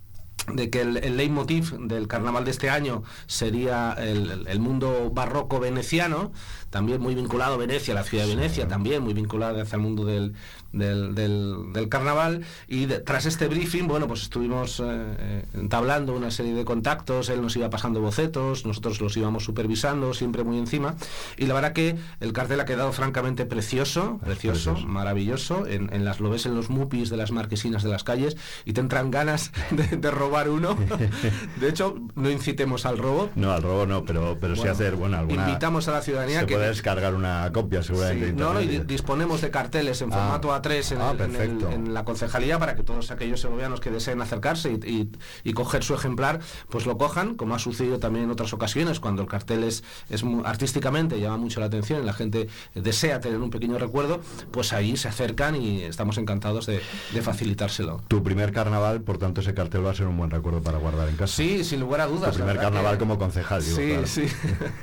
de 0.53 0.69
que 0.69 0.81
el, 0.81 0.97
el 0.97 1.17
leitmotiv 1.17 1.71
del 1.77 2.07
carnaval 2.07 2.45
de 2.45 2.51
este 2.51 2.69
año 2.69 3.03
sería 3.25 3.93
el, 3.93 4.59
mundo 4.59 5.11
barroco 5.13 5.59
veneciano, 5.59 6.31
también 6.69 7.01
muy 7.01 7.15
vinculado 7.15 7.53
a 7.55 7.57
Venecia, 7.57 7.93
la 7.93 8.03
ciudad 8.03 8.25
de 8.25 8.35
Venecia, 8.35 8.67
también 8.67 9.01
muy 9.03 9.13
vinculada 9.13 9.61
hacia 9.61 9.75
el 9.75 9.81
mundo 9.81 10.03
del, 10.05 10.33
del, 10.73 11.15
del- 11.15 11.71
del 11.73 11.89
carnaval. 11.89 12.43
Y 12.67 12.85
de- 12.85 12.99
tras 12.99 13.25
este 13.25 13.47
briefing, 13.47 13.87
bueno, 13.87 14.07
pues 14.07 14.23
estuvimos 14.23 14.79
eh, 14.79 14.83
eh, 14.87 15.45
entablando 15.53 16.13
una 16.13 16.31
serie 16.31 16.53
de 16.53 16.65
contactos, 16.65 17.29
él 17.29 17.41
nos 17.41 17.55
iba 17.55 17.69
pasando 17.69 18.01
bocetos, 18.01 18.65
nosotros 18.65 18.99
los 19.01 19.15
íbamos 19.17 19.43
supervisando, 19.45 20.13
siempre 20.13 20.43
muy 20.43 20.57
encima. 20.57 20.95
Y 21.37 21.45
la 21.45 21.53
verdad 21.53 21.73
que 21.73 21.95
el 22.19 22.33
cartel 22.33 22.59
ha 22.59 22.65
quedado 22.65 22.91
francamente 22.93 23.45
precioso, 23.45 24.19
precioso, 24.23 24.75
maravilloso. 24.85 25.65
En, 25.67 25.93
en 25.93 26.03
las, 26.05 26.19
lo 26.19 26.29
ves 26.29 26.45
en 26.45 26.55
los 26.55 26.69
mupis 26.69 27.09
de 27.09 27.17
las 27.17 27.31
marquesinas 27.31 27.83
de 27.83 27.89
las 27.89 28.03
calles 28.03 28.37
y 28.65 28.73
te 28.73 28.81
entran 28.81 29.09
ganas 29.11 29.51
de, 29.71 29.83
de 29.97 30.11
robar 30.11 30.36
uno. 30.49 30.77
De 31.59 31.69
hecho, 31.69 31.95
no 32.15 32.29
incitemos 32.29 32.85
al 32.85 32.97
robo. 32.97 33.29
No, 33.35 33.51
al 33.51 33.61
robo 33.63 33.85
no, 33.85 34.03
pero, 34.05 34.37
pero 34.39 34.55
sí 34.55 34.67
hacer, 34.67 34.95
bueno, 34.95 35.17
alguna... 35.17 35.47
invitamos 35.47 35.87
a 35.87 35.91
la 35.93 36.01
ciudadanía 36.01 36.41
se 36.41 36.45
que- 36.45 36.55
puede 36.55 36.67
descargar 36.67 37.15
una 37.15 37.49
copia 37.53 37.81
seguramente. 37.83 38.27
Sí, 38.29 38.33
no, 38.35 38.53
no, 38.53 38.61
y 38.61 38.79
disponemos 38.79 39.41
de 39.41 39.49
carteles 39.49 40.01
en 40.01 40.13
Ah. 40.13 40.17
formato 40.17 40.49
A3 40.49 40.91
en, 40.91 41.01
Ah, 41.01 41.11
el- 41.11 41.21
en 41.21 41.21
el- 41.31 41.37
perfecto. 41.37 41.71
en 41.71 41.93
la 41.93 42.05
concejalía 42.05 42.59
para 42.59 42.75
que 42.75 42.83
todos 42.83 43.09
aquellos 43.11 43.39
segovianos 43.41 43.79
que 43.79 43.89
deseen 43.89 44.21
acercarse 44.21 44.71
y, 44.83 44.89
y- 44.89 45.11
y 45.43 45.53
coger 45.53 45.83
su 45.83 45.93
ejemplar, 45.95 46.39
pues 46.69 46.85
lo 46.85 46.97
cojan, 46.97 47.35
como 47.35 47.55
ha 47.55 47.59
sucedido 47.59 47.99
también 47.99 48.25
en 48.25 48.31
otras 48.31 48.53
ocasiones, 48.53 48.99
cuando 48.99 49.21
el 49.21 49.27
cartel 49.27 49.63
es, 49.63 49.83
es 50.09 50.23
artísticamente 50.45 51.19
llama 51.19 51.37
mucho 51.37 51.59
la 51.59 51.67
atención 51.67 52.01
y 52.01 52.05
la 52.05 52.13
gente 52.13 52.47
desea 52.75 53.19
tener 53.19 53.39
un 53.39 53.49
pequeño 53.49 53.77
recuerdo, 53.77 54.19
pues 54.51 54.73
ahí 54.73 54.97
se 54.97 55.07
acercan 55.07 55.55
y 55.55 55.83
estamos 55.83 56.17
encantados 56.17 56.65
de, 56.65 56.81
de 57.13 57.21
facilitárselo. 57.21 58.01
Tu 58.07 58.23
primer 58.23 58.51
carnaval, 58.51 59.01
por 59.01 59.17
tanto, 59.17 59.41
ese 59.41 59.53
cartel 59.53 59.85
va 59.85 59.91
a 59.91 59.95
ser 59.95 60.07
un 60.07 60.17
buen 60.17 60.26
recuerdo 60.29 60.61
para 60.61 60.77
guardar 60.77 61.09
en 61.09 61.15
casa. 61.15 61.35
Sí, 61.35 61.63
sin 61.63 61.79
lugar 61.79 62.01
a 62.01 62.07
dudas. 62.07 62.31
Tu 62.31 62.37
primer 62.37 62.57
carnaval 62.57 62.93
que- 62.93 62.99
como 62.99 63.17
concejal, 63.17 63.63
digo, 63.63 63.75
Sí, 63.77 63.87
claro. 63.89 64.07
sí. 64.07 64.25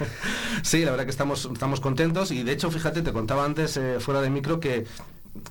sí, 0.62 0.84
la 0.84 0.90
verdad 0.92 1.05
que 1.05 1.11
estamos, 1.11 1.49
estamos 1.53 1.80
contentos 1.80 2.30
y 2.30 2.42
de 2.42 2.53
hecho, 2.53 2.70
fíjate, 2.70 3.03
te 3.03 3.12
contaba 3.12 3.45
antes 3.45 3.76
eh, 3.76 3.97
fuera 4.01 4.20
de 4.20 4.30
micro 4.30 4.61
que 4.61 4.86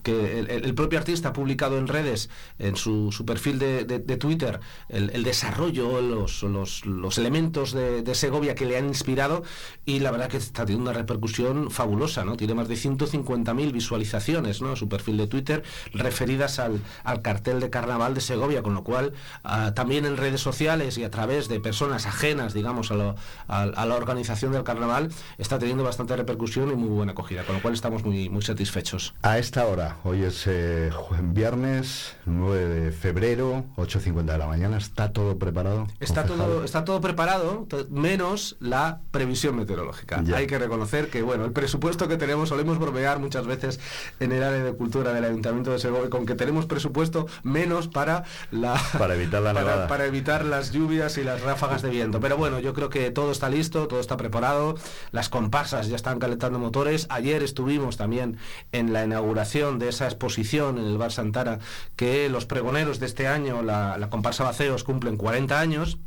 que 0.02 0.40
el, 0.40 0.74
propio 0.76 0.98
artista 1.00 1.30
ha 1.30 1.34
publicado 1.34 1.78
en 1.78 1.88
redes, 1.88 2.30
en 2.60 2.76
su, 2.76 3.12
su 3.12 3.26
perfil 3.26 3.60
de, 3.60 3.84
de- 3.86 4.00
Twitter, 4.18 4.60
el, 4.90 5.10
desarrollo, 5.24 6.02
los, 6.02 6.44
los, 6.44 6.86
los 6.86 7.18
elementos 7.18 7.74
de, 7.74 8.02
Segovia 8.16 8.56
que 8.56 8.66
le 8.66 8.78
han 8.78 8.86
inspirado 8.88 9.44
y 9.86 10.00
la 10.00 10.12
verdad 10.12 10.30
que 10.30 10.38
está 10.38 10.66
teniendo 10.66 10.90
una 10.92 10.98
repercusión 10.98 11.70
fabulosa, 11.72 12.24
¿no? 12.24 12.38
Tiene 12.38 12.54
más 12.54 12.68
de 12.68 12.76
150.000 12.76 13.72
visualizaciones, 13.72 14.62
¿no? 14.62 14.76
Su 14.76 14.88
perfil 14.88 15.18
de 15.18 15.28
Twitter 15.28 15.64
referidas 15.94 16.60
al, 16.60 16.80
al 17.04 17.22
cartel 17.22 17.60
de 17.60 17.70
carnaval 17.70 18.14
de 18.14 18.22
Segovia, 18.22 18.62
con 18.64 18.74
lo 18.74 18.84
cual 18.84 19.14
ah, 19.44 19.74
también 19.76 20.06
en 20.06 20.18
redes 20.18 20.42
sociales 20.42 20.98
y 20.98 21.04
a 21.04 21.12
través 21.12 21.48
de 21.50 21.60
personas 21.60 22.06
ajenas, 22.06 22.54
digamos, 22.54 22.92
a, 22.92 22.96
lo- 22.96 23.16
a- 23.48 23.66
la 23.86 23.96
organización 23.96 24.52
del 24.54 24.64
carnaval, 24.64 25.10
está 25.38 25.60
teniendo 25.60 25.84
bastante 25.84 26.16
repercusión 26.16 26.72
y 26.72 26.76
muy 26.76 26.90
buena 26.90 27.12
acogida, 27.12 27.44
con 27.44 27.56
lo 27.56 27.62
cual 27.62 27.74
estamos 27.74 28.04
muy, 28.04 28.30
muy 28.30 28.42
satisfechos. 28.42 29.14
A 29.22 29.38
esta 29.40 29.66
hoy 30.04 30.24
es 30.24 30.46
eh, 30.46 30.92
viernes 31.22 32.16
9 32.26 32.66
de 32.66 32.92
febrero, 32.92 33.66
8.50 33.78 34.26
de 34.26 34.38
la 34.38 34.46
mañana, 34.46 34.78
¿está 34.78 35.12
todo 35.12 35.38
preparado? 35.38 35.88
Está 36.00 36.24
concejal? 36.24 36.48
todo, 36.48 36.64
está 36.64 36.86
todo 36.86 37.02
preparado, 37.02 37.68
menos 37.90 38.56
la 38.60 39.02
previsión 39.12 39.56
meteorológica. 39.56 40.22
Ya. 40.24 40.38
Hay 40.38 40.48
que 40.48 40.60
reconocer 40.60 41.10
que, 41.10 41.24
bueno, 41.24 41.46
el 41.46 41.54
presupuesto 41.54 42.08
que 42.08 42.18
tenemos, 42.18 42.50
solemos 42.50 42.78
bromear 42.78 43.20
muchas 43.20 43.48
veces 43.48 43.80
en 44.20 44.32
el 44.32 44.44
área 44.44 44.64
de 44.64 44.74
cultura 44.74 45.12
del 45.12 45.26
Ayuntamiento 45.26 45.72
de 45.72 45.80
Segovia, 45.80 46.10
con 46.10 46.26
que 46.26 46.36
tenemos 46.36 46.66
presupuesto 46.66 47.26
menos 47.42 47.88
para 47.88 48.26
la 48.52 48.76
Para 49.00 49.16
evitar 49.16 49.42
la 49.42 49.54
para, 49.54 49.88
para 49.88 50.06
evitar 50.06 50.46
las 50.46 50.72
lluvias 50.72 51.18
y 51.18 51.24
las 51.24 51.42
ráfagas 51.42 51.82
de 51.82 51.90
viento. 51.90 52.20
Pero 52.20 52.38
bueno, 52.38 52.60
yo 52.60 52.74
creo 52.74 52.90
que 52.90 53.10
todo 53.10 53.32
está 53.32 53.50
listo, 53.50 53.88
todo 53.88 54.00
está 54.00 54.18
preparado, 54.18 54.76
las 55.12 55.30
comparsas 55.30 55.88
ya 55.88 55.96
están 55.96 56.20
calentando 56.20 56.60
motores. 56.60 57.08
Ayer 57.10 57.42
estuvimos 57.42 57.98
también 57.98 58.38
en 58.72 58.94
la 58.94 59.04
inauguración 59.06 59.63
de 59.72 59.90
esa 59.90 60.06
exposición 60.06 60.78
en 60.78 60.86
el 60.86 60.98
Bar 60.98 61.12
Santara, 61.12 61.60
que 61.96 62.28
los 62.30 62.46
pregoneros 62.46 63.00
de 63.00 63.06
este 63.06 63.28
año, 63.28 63.62
la, 63.64 63.98
la 63.98 64.10
comparsa 64.10 64.44
Baceos, 64.44 64.84
cumplen 64.84 65.16
40 65.18 65.60
años 65.60 65.98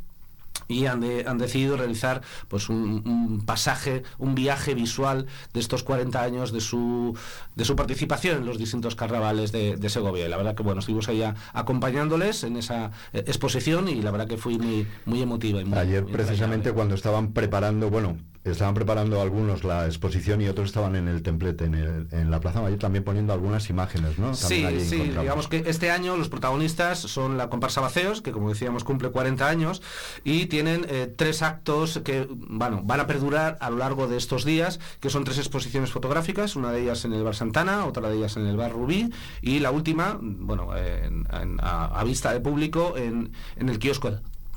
y 0.69 0.85
han, 0.87 0.99
de- 1.01 1.23
han 1.27 1.37
decidido 1.37 1.77
realizar 1.77 2.21
pues 2.49 2.67
un, 2.69 3.03
un 3.07 3.45
pasaje, 3.45 4.03
un 4.17 4.35
viaje 4.35 4.73
visual 4.73 5.27
de 5.53 5.59
estos 5.59 5.83
40 5.83 6.21
años 6.21 6.51
de 6.51 6.59
su, 6.61 7.17
de 7.55 7.63
su 7.63 7.75
participación 7.75 8.37
en 8.39 8.45
los 8.45 8.57
distintos 8.57 8.95
carnavales 8.95 9.51
de, 9.51 9.77
de 9.77 9.89
Segovia. 9.89 10.25
Y 10.25 10.29
la 10.29 10.35
verdad 10.37 10.55
que 10.55 10.63
bueno, 10.63 10.79
estuvimos 10.79 11.07
allá 11.09 11.35
acompañándoles 11.53 12.43
en 12.43 12.57
esa 12.57 12.91
eh, 13.13 13.23
exposición 13.27 13.87
y 13.87 14.01
la 14.01 14.11
verdad 14.11 14.27
que 14.27 14.37
fue 14.37 14.57
muy, 14.57 14.87
muy 15.05 15.21
emotiva. 15.21 15.61
Y 15.61 15.65
muy, 15.65 15.77
Ayer 15.77 16.03
muy 16.03 16.11
precisamente 16.11 16.71
cuando 16.73 16.95
estaban 16.95 17.31
preparando, 17.33 17.89
bueno, 17.89 18.17
estaban 18.51 18.73
preparando 18.73 19.21
algunos 19.21 19.63
la 19.63 19.85
exposición 19.85 20.41
y 20.41 20.47
otros 20.47 20.67
estaban 20.67 20.95
en 20.95 21.07
el 21.07 21.21
templete, 21.23 21.65
en, 21.65 21.75
el- 21.75 22.07
en 22.11 22.31
la 22.31 22.39
Plaza 22.39 22.61
Mayor, 22.61 22.79
también 22.79 23.03
poniendo 23.03 23.33
algunas 23.33 23.69
imágenes, 23.69 24.17
¿no? 24.19 24.33
Sí, 24.33 24.61
También 24.63 24.81
sí, 24.85 24.95
encontramos. 24.95 25.21
digamos 25.23 25.47
que 25.47 25.63
este 25.67 25.91
año 25.91 26.17
los 26.17 26.29
protagonistas 26.29 26.99
son 26.99 27.37
la 27.37 27.49
comparsa 27.49 27.81
Baceos, 27.81 28.21
que 28.21 28.31
como 28.31 28.49
decíamos 28.49 28.83
cumple 28.83 29.09
40 29.09 29.47
años, 29.47 29.81
y 30.23 30.45
tienen 30.47 30.85
eh, 30.89 31.13
tres 31.15 31.41
actos 31.41 32.01
que 32.03 32.27
bueno, 32.29 32.81
van 32.83 32.99
a 32.99 33.07
perdurar 33.07 33.57
a 33.61 33.69
lo 33.69 33.77
largo 33.77 34.07
de 34.07 34.17
estos 34.17 34.45
días, 34.45 34.79
que 34.99 35.09
son 35.09 35.23
tres 35.23 35.37
exposiciones 35.37 35.91
fotográficas, 35.91 36.55
una 36.55 36.71
de 36.71 36.81
ellas 36.83 37.05
en 37.05 37.13
el 37.13 37.23
Bar 37.23 37.35
Santana, 37.35 37.85
otra 37.85 38.09
de 38.09 38.17
ellas 38.17 38.37
en 38.37 38.45
el 38.47 38.57
Bar 38.57 38.71
Rubí, 38.71 39.11
y 39.41 39.59
la 39.59 39.71
última, 39.71 40.17
bueno, 40.21 40.75
en- 40.77 41.25
en- 41.31 41.59
a, 41.61 41.85
a 41.99 42.03
vista 42.03 42.31
de 42.33 42.39
público 42.39 42.95
en, 42.97 43.31
en 43.55 43.69
el 43.69 43.79
kiosco 43.79 44.11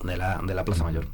de 0.04 0.16
la, 0.16 0.40
de 0.44 0.54
la 0.54 0.64
Plaza 0.64 0.84
Mayor. 0.84 1.06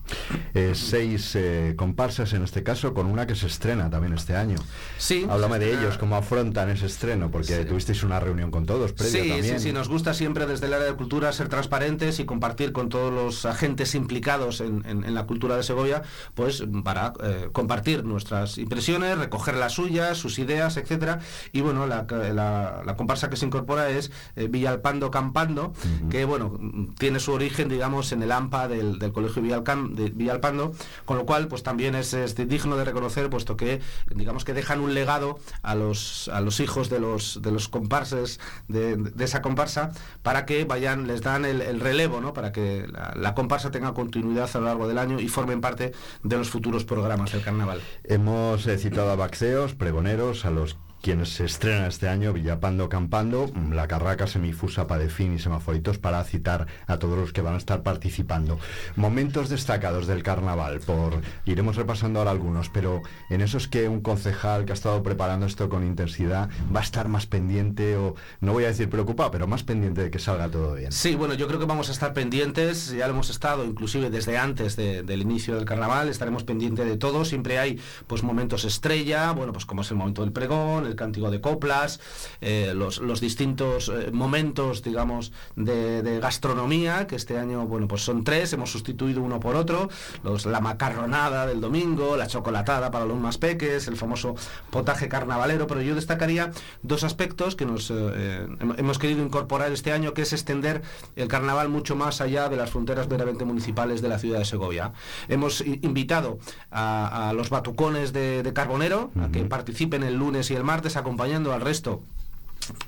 Eh, 0.55 0.72
seis 0.74 1.32
eh, 1.34 1.74
comparsas 1.76 2.32
en 2.32 2.43
este 2.45 2.62
caso, 2.62 2.95
con 2.95 3.07
una 3.07 3.26
que 3.26 3.34
se 3.34 3.47
estrena 3.47 3.91
también 3.91 4.12
este 4.14 4.37
año. 4.37 4.57
Sí. 4.99 5.26
Háblame 5.28 5.59
de 5.59 5.72
ellos, 5.72 5.99
cómo 5.99 6.16
afrontan 6.16 6.70
ese 6.70 6.87
estreno, 6.87 7.30
porque 7.30 7.64
tuvisteis 7.64 8.03
una 8.03 8.20
reunión 8.20 8.51
con 8.51 8.64
todos 8.66 8.93
previa 8.93 9.22
Sí, 9.22 9.28
también. 9.30 9.59
sí, 9.61 9.68
sí, 9.68 9.72
nos 9.72 9.89
gusta 9.89 10.14
siempre 10.14 10.47
desde 10.47 10.66
el 10.66 10.74
área 10.74 10.87
de 10.87 10.95
cultura 10.95 11.32
ser 11.32 11.49
transparentes 11.49 12.20
y 12.20 12.24
compartir 12.24 12.72
con 12.72 12.89
todos 12.89 13.12
los 13.12 13.45
agentes 13.45 13.95
implicados 13.95 14.61
en, 14.61 14.84
en- 14.87 15.05
en 15.05 15.14
la 15.14 15.26
cultura 15.26 15.57
de 15.57 15.62
Segovia, 15.62 16.03
pues 16.34 16.62
para 16.84 17.12
eh, 17.22 17.49
compartir 17.53 18.05
nuestras 18.05 18.59
impresiones, 18.59 19.18
recoger 19.18 19.57
las 19.57 19.72
suyas, 19.72 20.16
sus 20.18 20.39
ideas, 20.39 20.76
etcétera. 20.76 21.20
Y 21.53 21.61
bueno, 21.61 21.87
la, 21.87 22.07
la- 22.32 22.82
la 22.84 22.97
comparsa 22.97 23.28
que 23.30 23.37
se 23.37 23.47
incorpora 23.47 23.91
es 23.91 24.11
eh, 24.37 24.47
Villalpando 24.49 25.11
Campando, 25.11 25.72
que 26.11 26.24
bueno, 26.24 26.59
tiene 26.99 27.18
su 27.20 27.32
origen, 27.32 27.68
digamos, 27.68 28.12
en 28.12 28.22
el 28.22 28.32
AMPA 28.32 28.68
del, 28.77 29.12
Colegio 29.12 29.43
de 29.43 30.11
Villalpando, 30.11 30.72
con 31.05 31.16
lo 31.16 31.27
cual, 31.27 31.49
pues 31.49 31.62
también 31.62 31.95
es, 31.95 32.14
digno 32.37 32.77
de 32.77 32.85
reconocer, 32.85 33.29
puesto 33.31 33.57
que, 33.57 33.81
digamos 34.14 34.45
que 34.45 34.53
dejan 34.53 34.81
un 34.81 34.95
legado 34.95 35.39
a 35.62 35.74
los, 35.74 36.29
a 36.29 36.41
los 36.41 36.61
hijos 36.61 36.91
de 36.91 37.01
los, 37.01 37.41
de 37.43 37.53
los 37.53 37.68
comparses 37.68 38.41
de, 38.68 38.97
de 38.97 39.24
esa 39.24 39.43
comparsa, 39.43 39.93
para 40.22 40.47
que 40.47 40.64
vayan, 40.64 41.07
les 41.07 41.22
dan 41.22 41.45
el, 41.45 41.62
el 41.62 41.81
relevo, 41.81 42.20
¿no? 42.20 42.33
Para 42.33 42.53
que 42.53 42.87
la, 42.89 43.12
la 43.16 43.35
comparsa 43.35 43.70
tenga 43.70 43.95
continuidad 43.95 44.51
a 44.53 44.59
lo 44.59 44.66
largo 44.66 44.89
del 44.89 44.99
año 44.99 45.20
y 45.20 45.29
formen 45.29 45.61
parte 45.61 45.93
de 46.22 46.37
los 46.37 46.51
futuros 46.51 46.85
programas 46.85 47.33
del 47.33 47.43
carnaval. 47.43 47.81
Hemos 48.05 48.66
eh, 48.66 48.79
citado 48.79 49.11
a 49.11 49.16
Baxeos, 49.16 49.74
pregoneros, 49.74 50.45
a 50.45 50.51
los 50.51 50.77
quienes 51.07 51.28
se 51.34 51.44
estrenan 51.44 51.84
este 51.84 52.09
año, 52.09 52.32
Villapando 52.32 52.88
Campando, 52.88 53.46
mm, 53.54 53.74
La 53.74 53.86
Carraca, 53.86 54.26
Semifusa, 54.26 54.88
Padefín 54.88 55.34
y 55.34 55.38
Semaforitos, 55.38 55.98
para 55.98 56.24
citar 56.24 56.66
a 56.88 56.98
todos 56.98 57.16
los 57.16 57.32
que 57.32 57.42
van 57.42 57.54
a 57.54 57.59
estar 57.59 57.84
participando. 57.84 58.59
Momentos 58.96 59.48
destacados 59.48 60.09
del 60.09 60.24
carnaval, 60.24 60.80
por 60.80 61.20
iremos 61.44 61.76
repasando 61.76 62.18
ahora 62.18 62.32
algunos, 62.32 62.70
pero 62.70 63.02
en 63.30 63.40
esos 63.40 63.68
que 63.68 63.88
un 63.88 64.00
concejal 64.00 64.64
que 64.64 64.72
ha 64.72 64.74
estado 64.74 65.04
preparando 65.04 65.46
esto 65.46 65.68
con 65.68 65.86
intensidad 65.86 66.48
va 66.74 66.80
a 66.80 66.82
estar 66.82 67.07
más 67.07 67.26
pendiente, 67.26 67.96
o 67.96 68.16
no 68.40 68.52
voy 68.52 68.64
a 68.64 68.68
decir 68.68 68.90
preocupado, 68.90 69.30
pero 69.30 69.46
más 69.46 69.62
pendiente 69.62 70.02
de 70.02 70.11
que 70.11 70.18
salga 70.18 70.48
todo 70.48 70.74
bien. 70.74 70.90
Sí, 70.90 71.14
bueno, 71.14 71.34
yo 71.34 71.46
creo 71.46 71.61
que 71.61 71.66
vamos 71.66 71.88
a 71.88 71.92
estar 71.92 72.14
pendientes, 72.14 72.90
ya 72.90 73.07
lo 73.07 73.12
hemos 73.12 73.30
estado 73.30 73.64
inclusive 73.64 74.11
desde 74.11 74.38
antes 74.38 74.74
de- 74.74 75.04
del 75.04 75.22
inicio 75.22 75.54
del 75.54 75.66
carnaval, 75.66 76.09
estaremos 76.09 76.42
pendientes 76.42 76.84
de 76.84 76.96
todo, 76.96 77.24
siempre 77.24 77.61
hay 77.61 77.78
pues 78.09 78.24
momentos 78.24 78.64
estrella, 78.64 79.30
bueno, 79.30 79.52
pues 79.52 79.66
como 79.66 79.82
es 79.82 79.90
el 79.92 79.98
momento 79.98 80.22
del 80.22 80.32
pregón, 80.32 80.95
cántico 80.97 81.30
de 81.30 81.40
coplas, 81.40 82.01
eh, 82.40 82.72
los, 82.74 82.99
los 82.99 83.20
distintos 83.20 83.88
eh, 83.88 84.11
momentos, 84.12 84.82
digamos, 84.82 85.32
de, 85.55 86.03
de 86.03 86.18
gastronomía, 86.20 87.07
que 87.07 87.16
este 87.16 87.38
año, 87.38 87.66
bueno, 87.66 87.86
pues 87.88 88.03
son 88.03 88.24
tres, 88.24 88.53
hemos 88.53 88.70
sustituido 88.72 89.22
uno 89.22 89.38
por 89.40 89.57
otro, 89.57 89.88
los, 90.24 90.47
la 90.47 90.61
macarronada 90.61 91.47
del 91.47 91.61
domingo, 91.61 92.16
la 92.16 92.26
chocolatada 92.26 92.90
para 92.90 93.05
los 93.05 93.18
más 93.18 93.38
peques, 93.38 93.88
el 93.88 93.97
famoso 93.97 94.34
potaje 94.70 95.09
carnavalero, 95.09 95.66
pero 95.66 95.82
yo 95.82 95.94
destacaría 95.94 96.51
dos 96.82 97.05
aspectos 97.05 97.55
que 97.57 97.66
nos 97.66 97.90
eh, 97.90 97.94
hem- 97.94 98.74
hemos 98.78 98.99
querido 98.99 99.22
incorporar 99.22 99.72
este 99.72 99.92
año, 99.92 100.14
que 100.14 100.22
es 100.22 100.32
extender 100.32 100.82
el 101.16 101.28
carnaval 101.28 101.68
mucho 101.68 101.97
más 101.97 102.20
allá 102.20 102.49
de 102.49 102.57
las 102.57 102.70
fronteras 102.70 103.09
meramente 103.09 103.44
municipales 103.44 104.01
de 104.03 104.09
la 104.09 104.18
ciudad 104.18 104.38
de 104.38 104.44
Segovia. 104.44 104.92
Hemos 105.28 105.61
invitado 105.61 106.38
a, 106.70 107.28
a 107.28 107.32
los 107.32 107.51
batucones 107.51 108.12
de, 108.12 108.42
de 108.42 108.53
Carbonero 108.53 109.11
a 109.20 109.28
que 109.32 109.42
participen 109.44 110.03
el 110.05 110.14
lunes 110.14 110.51
y 110.51 110.55
el 110.55 110.62
martes 110.64 110.86
acompañando 110.95 111.53
al 111.53 111.61
resto 111.62 112.03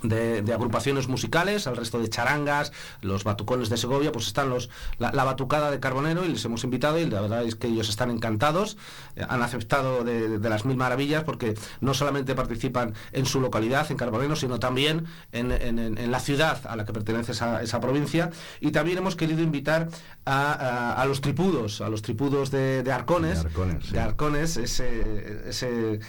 de, 0.03 0.43
de 0.43 0.53
agrupaciones 0.53 1.07
musicales, 1.07 1.69
al 1.69 1.77
resto 1.77 2.01
de 2.01 2.09
charangas, 2.09 2.73
los 3.01 3.23
batucones 3.23 3.69
de 3.69 3.77
Segovia, 3.77 4.11
pues 4.11 4.27
están 4.27 4.51
los 4.51 4.71
la, 4.99 5.13
la 5.13 5.23
batucada 5.23 5.71
de 5.71 5.79
Carbonero 5.79 6.25
y 6.25 6.29
les 6.29 6.45
hemos 6.45 6.65
invitado 6.65 6.99
y 6.99 7.07
la 7.07 7.21
verdad 7.21 7.45
es 7.45 7.55
que 7.55 7.69
ellos 7.69 7.89
están 7.89 8.11
encantados, 8.11 8.77
eh, 9.15 9.25
han 9.29 9.41
aceptado 9.41 10.03
de, 10.03 10.41
de 10.41 10.49
las 10.49 10.65
mil 10.65 10.77
maravillas 10.77 11.23
porque 11.23 11.55
no 11.81 11.95
solamente 11.95 12.35
participan 12.35 12.95
en 13.13 13.25
su 13.27 13.41
localidad, 13.41 13.89
en 13.93 13.97
Carbonero, 13.99 14.35
sino 14.35 14.59
también 14.59 15.05
en, 15.31 15.53
en- 15.53 15.79
en- 15.79 15.97
en 15.99 16.11
la 16.11 16.19
ciudad 16.19 16.61
a 16.67 16.75
la 16.75 16.85
que 16.85 16.93
pertenece 16.93 17.31
esa, 17.33 17.63
esa 17.63 17.79
provincia. 17.81 18.31
Y 18.61 18.73
también 18.73 18.99
hemos 18.99 19.15
querido 19.15 19.43
invitar 19.43 19.91
a, 20.25 20.53
a- 20.55 20.95
a 21.01 21.05
los 21.05 21.21
tripudos, 21.21 21.81
a 21.83 21.89
los 21.89 22.03
tripudos 22.03 22.51
de, 22.51 22.83
de 22.83 22.91
Arcones, 22.91 23.45
de 23.93 24.01
Arcones, 24.01 24.57
ese, 24.57 25.43
ese 25.49 26.01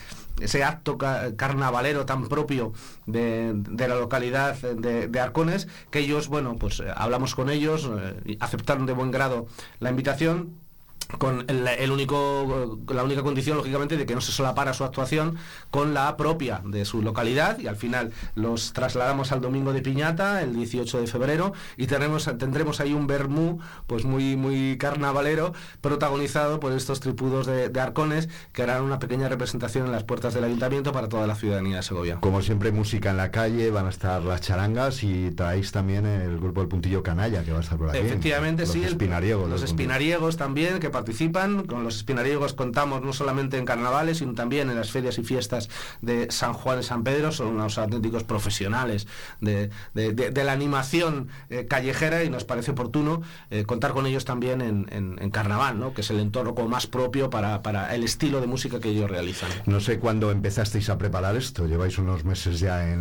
ese 0.41 0.63
acto 0.63 0.97
ca- 0.97 1.35
carnavalero 1.35 2.05
tan 2.05 2.27
propio 2.27 2.73
de, 3.05 3.51
de 3.55 3.87
la 3.87 3.95
localidad 3.95 4.55
de, 4.57 5.07
de 5.07 5.19
Arcones, 5.19 5.67
que 5.91 5.99
ellos, 5.99 6.27
bueno, 6.27 6.55
pues 6.57 6.79
eh, 6.79 6.85
hablamos 6.95 7.35
con 7.35 7.49
ellos, 7.49 7.89
eh, 8.25 8.37
aceptaron 8.39 8.85
de 8.85 8.93
buen 8.93 9.11
grado 9.11 9.47
la 9.79 9.89
invitación 9.89 10.55
con 11.17 11.45
el, 11.47 11.67
el 11.67 11.91
único 11.91 12.77
la 12.87 13.03
única 13.03 13.23
condición 13.23 13.57
lógicamente 13.57 13.97
de 13.97 14.05
que 14.05 14.13
no 14.13 14.21
se 14.21 14.31
solapara 14.31 14.73
su 14.73 14.83
actuación 14.83 15.37
con 15.71 15.93
la 15.93 16.15
propia 16.17 16.61
de 16.63 16.85
su 16.85 17.01
localidad 17.01 17.57
y 17.59 17.67
al 17.67 17.75
final 17.75 18.11
los 18.35 18.73
trasladamos 18.73 19.31
al 19.31 19.41
domingo 19.41 19.73
de 19.73 19.81
piñata 19.81 20.41
el 20.43 20.53
18 20.53 21.01
de 21.01 21.07
febrero 21.07 21.53
y 21.77 21.87
tenemos 21.87 22.29
tendremos 22.37 22.79
ahí 22.79 22.93
un 22.93 23.07
vermú 23.07 23.59
pues 23.87 24.05
muy 24.05 24.35
muy 24.35 24.77
carnavalero 24.77 25.53
protagonizado 25.81 26.59
por 26.59 26.73
estos 26.73 26.99
tripudos 26.99 27.47
de, 27.47 27.69
de 27.69 27.79
arcones 27.81 28.29
que 28.53 28.63
harán 28.63 28.83
una 28.83 28.99
pequeña 28.99 29.27
representación 29.29 29.87
en 29.87 29.91
las 29.91 30.03
puertas 30.03 30.33
del 30.33 30.43
ayuntamiento 30.43 30.91
para 30.91 31.09
toda 31.09 31.25
la 31.25 31.35
ciudadanía 31.35 31.77
de 31.77 31.83
Segovia 31.83 32.17
Como 32.19 32.41
siempre, 32.41 32.71
música 32.71 33.09
en 33.09 33.17
la 33.17 33.31
calle, 33.31 33.71
van 33.71 33.87
a 33.87 33.89
estar 33.89 34.21
las 34.21 34.41
charangas 34.41 35.03
y 35.03 35.31
traéis 35.31 35.71
también 35.71 36.05
el 36.05 36.39
grupo 36.39 36.61
del 36.61 36.69
Puntillo 36.69 37.01
Canalla 37.01 37.43
que 37.43 37.51
va 37.51 37.57
a 37.59 37.61
estar 37.61 37.77
por 37.77 37.89
aquí. 37.89 37.97
Efectivamente, 37.97 38.63
los 38.63 38.71
sí. 38.71 38.83
espinariegos. 38.83 39.49
Los 39.49 39.61
Puntillo. 39.61 39.75
espinariegos 39.75 40.37
también, 40.37 40.79
que 40.79 40.89
participan. 40.99 41.65
Con 41.65 41.83
los 41.83 41.95
espinariegos 41.97 42.53
contamos 42.53 43.01
no 43.01 43.13
solamente 43.13 43.57
en 43.57 43.65
carnavales, 43.65 44.17
sino 44.19 44.33
también 44.33 44.69
en 44.69 44.75
las 44.75 44.91
ferias 44.91 45.17
y 45.17 45.23
fiestas 45.23 45.69
de 46.01 46.27
San 46.31 46.53
Juan 46.53 46.79
y 46.79 46.83
San 46.83 47.03
Pedro. 47.03 47.31
Son 47.31 47.47
unos 47.47 47.77
auténticos 47.77 48.23
profesionales 48.23 49.07
de, 49.41 49.69
de- 49.93 50.43
la 50.43 50.51
animación 50.53 51.27
eh, 51.49 51.65
callejera 51.67 52.23
y 52.23 52.29
nos 52.29 52.43
parece 52.45 52.71
oportuno 52.71 53.21
eh, 53.51 53.63
contar 53.65 53.91
con 53.93 54.05
ellos 54.05 54.25
también 54.25 54.61
en, 54.61 54.87
en- 54.91 55.17
en 55.21 55.29
carnaval, 55.31 55.79
¿no? 55.79 55.93
que 55.93 56.01
es 56.01 56.09
el 56.09 56.19
entorno 56.19 56.55
como 56.55 56.67
más 56.69 56.87
propio 56.87 57.29
para, 57.29 57.61
para 57.61 57.93
el 57.95 58.03
estilo 58.03 58.39
de 58.41 58.47
música 58.47 58.79
que 58.79 58.89
ellos 58.89 59.09
realizan. 59.09 59.49
No 59.65 59.79
sé 59.79 59.99
cuándo 59.99 60.31
empezasteis 60.31 60.89
a 60.89 60.97
preparar 60.97 61.35
esto, 61.35 61.65
lleváis 61.67 61.97
unos 61.97 62.23
meses 62.25 62.59
ya 62.59 62.89
en, 62.91 62.99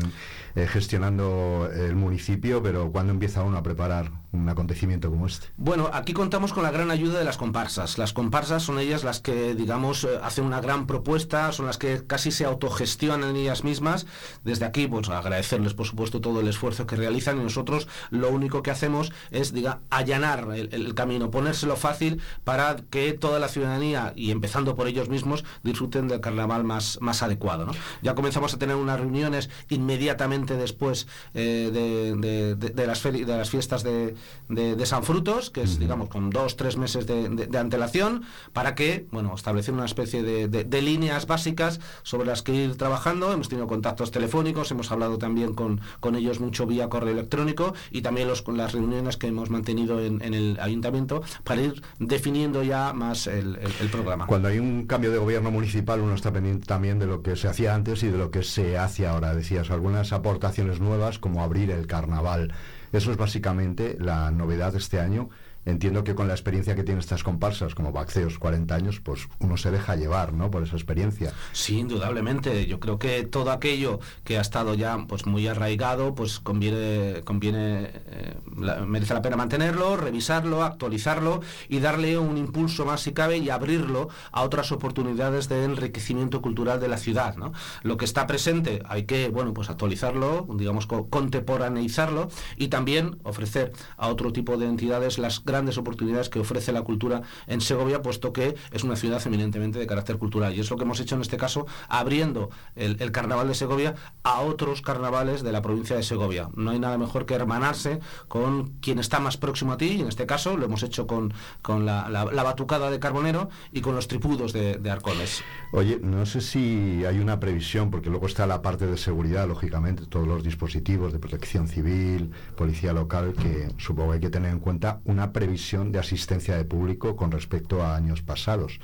eh, 0.56 0.66
gestionando 0.66 1.68
el 1.72 1.94
municipio, 1.96 2.62
pero 2.62 2.90
¿cuándo 2.90 3.12
empieza 3.12 3.42
uno 3.42 3.56
a 3.58 3.62
preparar 3.62 4.10
un 4.32 4.48
acontecimiento 4.48 5.10
como 5.10 5.26
este? 5.26 5.48
Bueno, 5.56 5.90
aquí 5.92 6.12
contamos 6.12 6.52
con 6.52 6.62
la 6.62 6.70
gran 6.70 6.90
ayuda 6.90 7.18
de 7.18 7.24
las 7.24 7.38
comparsas. 7.38 7.96
Las 7.96 8.12
comparsas 8.12 8.62
son 8.62 8.78
ellas 8.78 9.02
las 9.02 9.20
que, 9.20 9.54
digamos, 9.54 10.04
eh, 10.04 10.20
hacen 10.22 10.44
una 10.44 10.60
gran 10.60 10.86
propuesta, 10.86 11.50
son 11.52 11.66
las 11.66 11.78
que 11.78 12.06
casi 12.06 12.30
se 12.30 12.44
autogestionan 12.44 13.36
ellas 13.36 13.64
mismas. 13.64 14.06
Desde 14.44 14.66
aquí, 14.66 14.86
pues 14.86 15.08
agradecerles, 15.08 15.72
por 15.72 15.86
supuesto, 15.86 16.20
todo 16.20 16.40
el 16.40 16.48
esfuerzo 16.48 16.86
que 16.86 16.96
realizan 16.96 17.40
y 17.40 17.42
nosotros 17.42 17.88
lo 18.10 18.30
único 18.30 18.62
que 18.62 18.70
hacemos 18.70 19.12
es, 19.30 19.52
diga, 19.54 19.80
allanar 19.88 20.48
el, 20.54 20.94
camino, 20.94 21.30
ponérselo 21.30 21.76
fácil 21.76 22.20
para 22.44 22.76
que 22.90 23.12
toda 23.12 23.38
la 23.38 23.48
ciudadanía, 23.48 24.12
y 24.14 24.30
empezando 24.30 24.74
por 24.74 24.88
ellos 24.88 25.08
mismos, 25.08 25.44
disfruten 25.62 26.08
del 26.08 26.20
carnaval 26.20 26.64
más, 26.64 26.98
más 27.00 27.22
adecuado. 27.22 27.64
¿no? 27.64 27.72
Ya 28.02 28.14
comenzamos 28.14 28.52
a 28.52 28.58
tener 28.58 28.76
unas 28.76 29.00
reuniones 29.00 29.48
inmediatamente 29.68 30.56
después 30.56 31.06
eh, 31.34 31.70
de, 31.72 32.54
de 32.56 32.86
las 32.86 33.50
fiestas 33.50 33.82
de, 33.82 34.17
de- 34.48 34.76
de 34.76 34.86
San 34.86 35.02
Frutos, 35.04 35.50
que 35.50 35.62
es, 35.62 35.78
digamos, 35.78 36.08
con 36.08 36.30
dos, 36.30 36.56
tres 36.56 36.76
meses 36.76 37.06
de, 37.06 37.28
de- 37.28 37.46
de 37.46 37.58
antelación, 37.58 38.22
para 38.52 38.74
que, 38.74 39.06
bueno, 39.12 39.34
establecer 39.34 39.74
una 39.74 39.84
especie 39.84 40.22
de, 40.22 40.48
líneas 40.82 41.26
básicas 41.26 41.80
sobre 42.02 42.26
las 42.26 42.42
que 42.42 42.54
ir 42.54 42.76
trabajando. 42.76 43.32
Hemos 43.32 43.48
tenido 43.48 43.66
contactos 43.66 44.10
telefónicos, 44.10 44.70
hemos 44.70 44.90
hablado 44.92 45.18
también 45.18 45.54
con, 45.54 45.80
con 46.00 46.14
ellos 46.14 46.40
mucho 46.40 46.66
vía 46.66 46.88
correo 46.88 47.12
electrónico 47.12 47.74
y 47.90 48.02
también 48.02 48.28
los, 48.28 48.42
con 48.42 48.56
las 48.56 48.72
reuniones 48.72 49.16
que 49.16 49.26
hemos 49.26 49.50
mantenido 49.50 50.00
en, 50.00 50.22
en 50.22 50.34
el 50.34 50.58
ayuntamiento 50.60 51.22
para 51.44 51.62
ir 51.62 51.82
definiendo 51.98 52.62
ya 52.62 52.92
más 52.92 53.26
el, 53.26 53.56
el- 53.56 53.72
el 53.80 53.88
programa. 53.90 54.26
Cuando 54.26 54.48
hay 54.48 54.58
un 54.58 54.86
cambio 54.86 55.10
de 55.10 55.18
gobierno 55.18 55.50
municipal, 55.50 56.00
uno 56.00 56.14
está 56.14 56.32
pendiente 56.32 56.66
también 56.66 56.98
de 56.98 57.06
lo 57.06 57.22
que 57.22 57.36
se 57.36 57.48
hacía 57.48 57.74
antes 57.74 58.02
y 58.02 58.08
de 58.08 58.18
lo 58.18 58.30
que 58.30 58.42
se 58.42 58.78
hace 58.78 59.06
ahora. 59.06 59.34
Decías, 59.34 59.70
algunas 59.70 60.12
aportaciones 60.12 60.80
nuevas, 60.80 61.18
como 61.18 61.42
abrir 61.42 61.70
el 61.70 61.86
carnaval. 61.86 62.52
Eso 62.92 63.10
es 63.10 63.16
básicamente 63.16 63.96
la 63.98 64.30
novedad 64.30 64.72
de 64.72 64.78
este 64.78 65.00
año. 65.00 65.28
Entiendo 65.68 66.02
que 66.02 66.14
con 66.14 66.28
la 66.28 66.34
experiencia 66.34 66.74
que 66.74 66.82
tienen 66.82 67.00
estas 67.00 67.22
comparsas, 67.22 67.74
como 67.74 67.92
Baxeos 67.92 68.38
40 68.38 68.74
años, 68.74 69.00
pues 69.00 69.28
uno 69.38 69.58
se 69.58 69.70
deja 69.70 69.96
llevar, 69.96 70.32
¿no? 70.32 70.50
Por 70.50 70.62
esa 70.62 70.76
experiencia. 70.76 71.32
Sí, 71.52 71.78
indudablemente. 71.78 72.66
Yo 72.66 72.80
creo 72.80 72.98
que 72.98 73.24
todo 73.24 73.50
aquello 73.50 74.00
que 74.24 74.38
ha 74.38 74.40
estado 74.40 74.74
ya 74.74 74.96
pues 75.06 75.26
muy 75.26 75.46
arraigado, 75.46 76.14
pues 76.14 76.40
conviene, 76.40 77.20
conviene 77.24 77.90
eh, 78.06 78.34
merece 78.58 79.14
la 79.14 79.22
pena 79.22 79.36
mantenerlo, 79.36 79.96
revisarlo, 79.96 80.62
actualizarlo 80.62 81.40
y 81.68 81.80
darle 81.80 82.18
un 82.18 82.36
impulso 82.36 82.84
más 82.84 83.00
si 83.00 83.12
cabe 83.12 83.38
y 83.38 83.50
abrirlo 83.50 84.08
a 84.32 84.42
otras 84.42 84.72
oportunidades 84.72 85.48
de 85.48 85.64
enriquecimiento 85.64 86.42
cultural 86.42 86.80
de 86.80 86.88
la 86.88 86.96
ciudad. 86.98 87.36
¿no? 87.36 87.52
Lo 87.82 87.96
que 87.96 88.04
está 88.04 88.26
presente 88.26 88.82
hay 88.88 89.04
que, 89.04 89.28
bueno, 89.28 89.52
pues 89.54 89.70
actualizarlo, 89.70 90.46
digamos, 90.54 90.86
co- 90.86 91.08
contemporaneizarlo 91.08 92.28
y 92.56 92.68
también 92.68 93.18
ofrecer 93.24 93.72
a 93.96 94.08
otro 94.08 94.32
tipo 94.32 94.56
de 94.56 94.66
entidades 94.66 95.18
las 95.18 95.44
grandes 95.44 95.78
oportunidades 95.78 96.28
que 96.28 96.40
ofrece 96.40 96.72
la 96.72 96.82
cultura 96.82 97.22
en 97.46 97.60
Segovia, 97.60 98.02
puesto 98.02 98.32
que 98.32 98.54
es 98.72 98.84
una 98.84 98.96
ciudad 98.96 99.22
eminentemente 99.26 99.78
de 99.78 99.86
carácter 99.86 100.18
cultural. 100.18 100.54
Y 100.54 100.60
es 100.60 100.70
lo 100.70 100.76
que 100.76 100.84
hemos 100.84 101.00
hecho 101.00 101.14
en 101.14 101.20
este 101.22 101.36
caso, 101.36 101.66
abriendo 101.88 102.50
el, 102.76 102.96
el 103.00 103.12
carnaval 103.12 103.48
de 103.48 103.54
Segovia 103.54 103.94
a 104.22 104.40
otros 104.40 104.82
carnavales 104.82 105.42
de 105.42 105.52
la 105.52 105.62
provincia 105.62 105.96
de 105.96 106.02
Segovia. 106.02 106.48
No 106.54 106.70
hay 106.70 106.78
nada 106.78 106.98
mejor 106.98 107.26
que 107.26 107.34
hermanarse 107.34 108.00
con 108.28 108.47
quien 108.80 108.98
está 108.98 109.20
más 109.20 109.36
próximo 109.36 109.72
a 109.72 109.76
ti, 109.76 110.00
en 110.00 110.08
este 110.08 110.26
caso 110.26 110.56
lo 110.56 110.64
hemos 110.66 110.82
hecho 110.82 111.06
con, 111.06 111.32
con 111.62 111.84
la, 111.86 112.08
la- 112.08 112.24
la 112.26 112.42
batucada 112.42 112.90
de 112.90 112.98
Carbonero 112.98 113.48
y 113.72 113.80
con 113.80 113.94
los 113.94 114.08
tripudos 114.08 114.52
de, 114.52 114.76
de 114.78 114.90
Arcones. 114.90 115.42
Oye, 115.72 115.98
no 116.02 116.24
sé 116.26 116.40
si 116.40 117.04
hay 117.04 117.18
una 117.18 117.38
previsión, 117.40 117.90
porque 117.90 118.10
luego 118.10 118.26
está 118.26 118.46
la 118.46 118.62
parte 118.62 118.86
de 118.86 118.96
seguridad, 118.96 119.46
lógicamente, 119.48 120.06
todos 120.06 120.26
los 120.26 120.42
dispositivos 120.42 121.12
de 121.12 121.18
protección 121.18 121.68
civil, 121.68 122.30
policía 122.56 122.92
local, 122.92 123.34
que 123.34 123.68
supongo 123.78 124.12
hay 124.12 124.20
que 124.20 124.30
tener 124.30 124.50
en 124.52 124.60
cuenta 124.60 125.00
una 125.04 125.32
previsión 125.32 125.92
de 125.92 125.98
asistencia 125.98 126.56
de 126.56 126.64
público 126.64 127.16
con 127.16 127.30
respecto 127.30 127.82
a 127.82 127.96
años 127.96 128.22
pasados. 128.22 128.80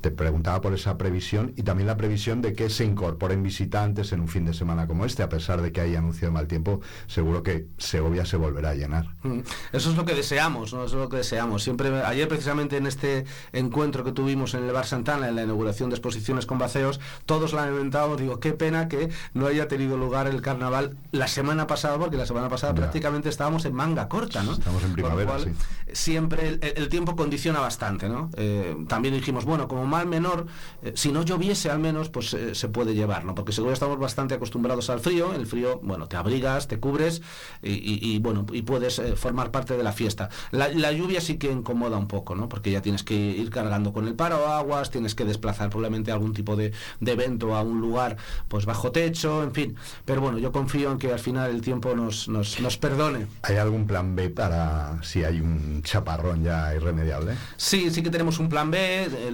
Te 0.00 0.10
preguntaba 0.10 0.60
por 0.60 0.72
esa 0.74 0.96
previsión 0.96 1.52
y 1.56 1.62
también 1.64 1.86
la 1.88 1.96
previsión 1.96 2.40
de 2.40 2.52
que 2.52 2.70
se 2.70 2.84
incorporen 2.84 3.42
visitantes 3.42 4.12
en 4.12 4.20
un 4.20 4.28
fin 4.28 4.44
de 4.44 4.54
semana 4.54 4.86
como 4.86 5.04
este, 5.04 5.22
a 5.22 5.28
pesar 5.28 5.60
de 5.60 5.72
que 5.72 5.80
hay 5.80 5.96
anuncio 5.96 6.28
de 6.28 6.32
mal 6.32 6.46
tiempo, 6.46 6.80
seguro 7.08 7.42
que 7.42 7.66
Segovia 7.78 8.24
se 8.24 8.36
volverá 8.36 8.70
a 8.70 8.74
llenar. 8.74 9.06
Mm, 9.22 9.40
Eso 9.72 9.90
es 9.90 9.96
lo 9.96 10.04
que 10.04 10.14
deseamos, 10.14 10.72
¿no? 10.72 10.84
Eso 10.84 10.96
es 10.96 11.02
lo 11.02 11.08
que 11.08 11.16
deseamos. 11.18 11.62
Siempre, 11.62 11.88
ayer 12.04 12.28
precisamente 12.28 12.76
en 12.76 12.86
este 12.86 13.24
encuentro 13.52 14.04
que 14.04 14.12
tuvimos 14.12 14.54
en 14.54 14.64
el 14.64 14.72
Bar 14.72 14.86
Santana, 14.86 15.28
en 15.28 15.34
la 15.36 15.42
inauguración 15.42 15.90
de 15.90 15.96
exposiciones 15.96 16.46
con 16.46 16.58
vaceos, 16.58 17.00
todos 17.26 17.52
lamentábamos, 17.52 18.20
digo, 18.20 18.38
qué 18.40 18.52
pena 18.52 18.88
que 18.88 19.08
no 19.34 19.46
haya 19.46 19.66
tenido 19.68 19.96
lugar 19.96 20.26
el 20.28 20.42
carnaval 20.42 20.96
la 21.10 21.26
semana 21.28 21.66
pasada, 21.66 21.98
porque 21.98 22.16
la 22.16 22.26
semana 22.26 22.48
pasada 22.48 22.72
Ya. 22.72 22.76
prácticamente 22.82 23.28
estábamos 23.28 23.64
en 23.64 23.74
manga 23.74 24.08
corta, 24.08 24.42
¿no? 24.42 24.52
Estamos 24.52 24.82
en 24.84 24.92
primavera, 24.92 25.28
cual, 25.30 25.44
sí. 25.44 25.50
Siempre 25.92 26.48
el, 26.48 26.60
el 26.76 26.88
tiempo 26.88 27.16
condiciona 27.16 27.60
bastante, 27.60 28.08
¿no? 28.08 28.30
Eh, 28.36 28.76
también 28.88 29.14
dijimos, 29.14 29.44
bueno, 29.44 29.66
como 29.68 29.86
mal 29.88 30.06
menor, 30.06 30.46
eh, 30.82 30.92
si 30.94 31.10
no 31.12 31.22
lloviese 31.22 31.70
al 31.70 31.78
menos, 31.78 32.08
pues 32.10 32.32
eh, 32.34 32.54
se 32.54 32.68
puede 32.68 32.94
llevar, 32.94 33.24
¿no? 33.24 33.34
Porque 33.34 33.52
seguro 33.52 33.72
estamos 33.72 33.98
bastante 33.98 34.34
acostumbrados 34.34 34.90
al 34.90 35.00
frío, 35.00 35.32
el 35.34 35.46
frío, 35.46 35.80
bueno, 35.82 36.06
te 36.06 36.16
abrigas, 36.16 36.68
te 36.68 36.78
cubres 36.78 37.22
y, 37.62 37.72
y- 37.72 37.98
y, 38.14 38.18
bueno, 38.18 38.46
y 38.52 38.62
puedes 38.62 38.98
eh, 38.98 39.16
formar 39.16 39.50
parte 39.50 39.76
de 39.76 39.82
la 39.82 39.92
fiesta. 39.92 40.28
La, 40.50 40.68
la 40.68 40.92
lluvia 40.92 41.20
sí 41.20 41.38
que 41.38 41.50
incomoda 41.50 41.96
un 41.96 42.06
poco, 42.08 42.34
¿no? 42.34 42.48
Porque 42.48 42.70
ya 42.70 42.82
tienes 42.82 43.02
que 43.02 43.14
ir 43.14 43.50
cargando 43.50 43.92
con 43.92 44.06
el 44.06 44.14
paraguas, 44.14 44.90
tienes 44.90 45.14
que 45.14 45.24
desplazar 45.24 45.70
probablemente 45.70 46.12
algún 46.12 46.32
tipo 46.34 46.54
de, 46.56 46.72
de 47.00 47.12
evento 47.12 47.54
a 47.56 47.62
un 47.62 47.80
lugar, 47.80 48.16
pues 48.48 48.66
bajo 48.66 48.92
techo, 48.92 49.42
en 49.42 49.52
fin. 49.52 49.76
Pero 50.04 50.20
bueno, 50.20 50.38
yo 50.38 50.52
confío 50.52 50.92
en 50.92 50.98
que 50.98 51.12
al 51.12 51.18
final 51.18 51.50
el 51.50 51.60
tiempo 51.62 51.94
nos, 51.94 52.28
nos, 52.28 52.60
nos 52.60 52.76
perdone. 52.76 53.26
¿Hay 53.42 53.56
algún 53.56 53.86
plan 53.86 54.14
B 54.14 54.30
para 54.30 55.02
si 55.02 55.24
hay 55.24 55.40
un 55.40 55.82
chaparrón 55.82 56.42
ya 56.44 56.74
irremediable? 56.74 57.34
Sí, 57.56 57.90
sí 57.90 58.02
que 58.02 58.10
tenemos 58.10 58.38
un 58.38 58.48
plan 58.48 58.70
B. 58.70 59.04
eh, 59.04 59.30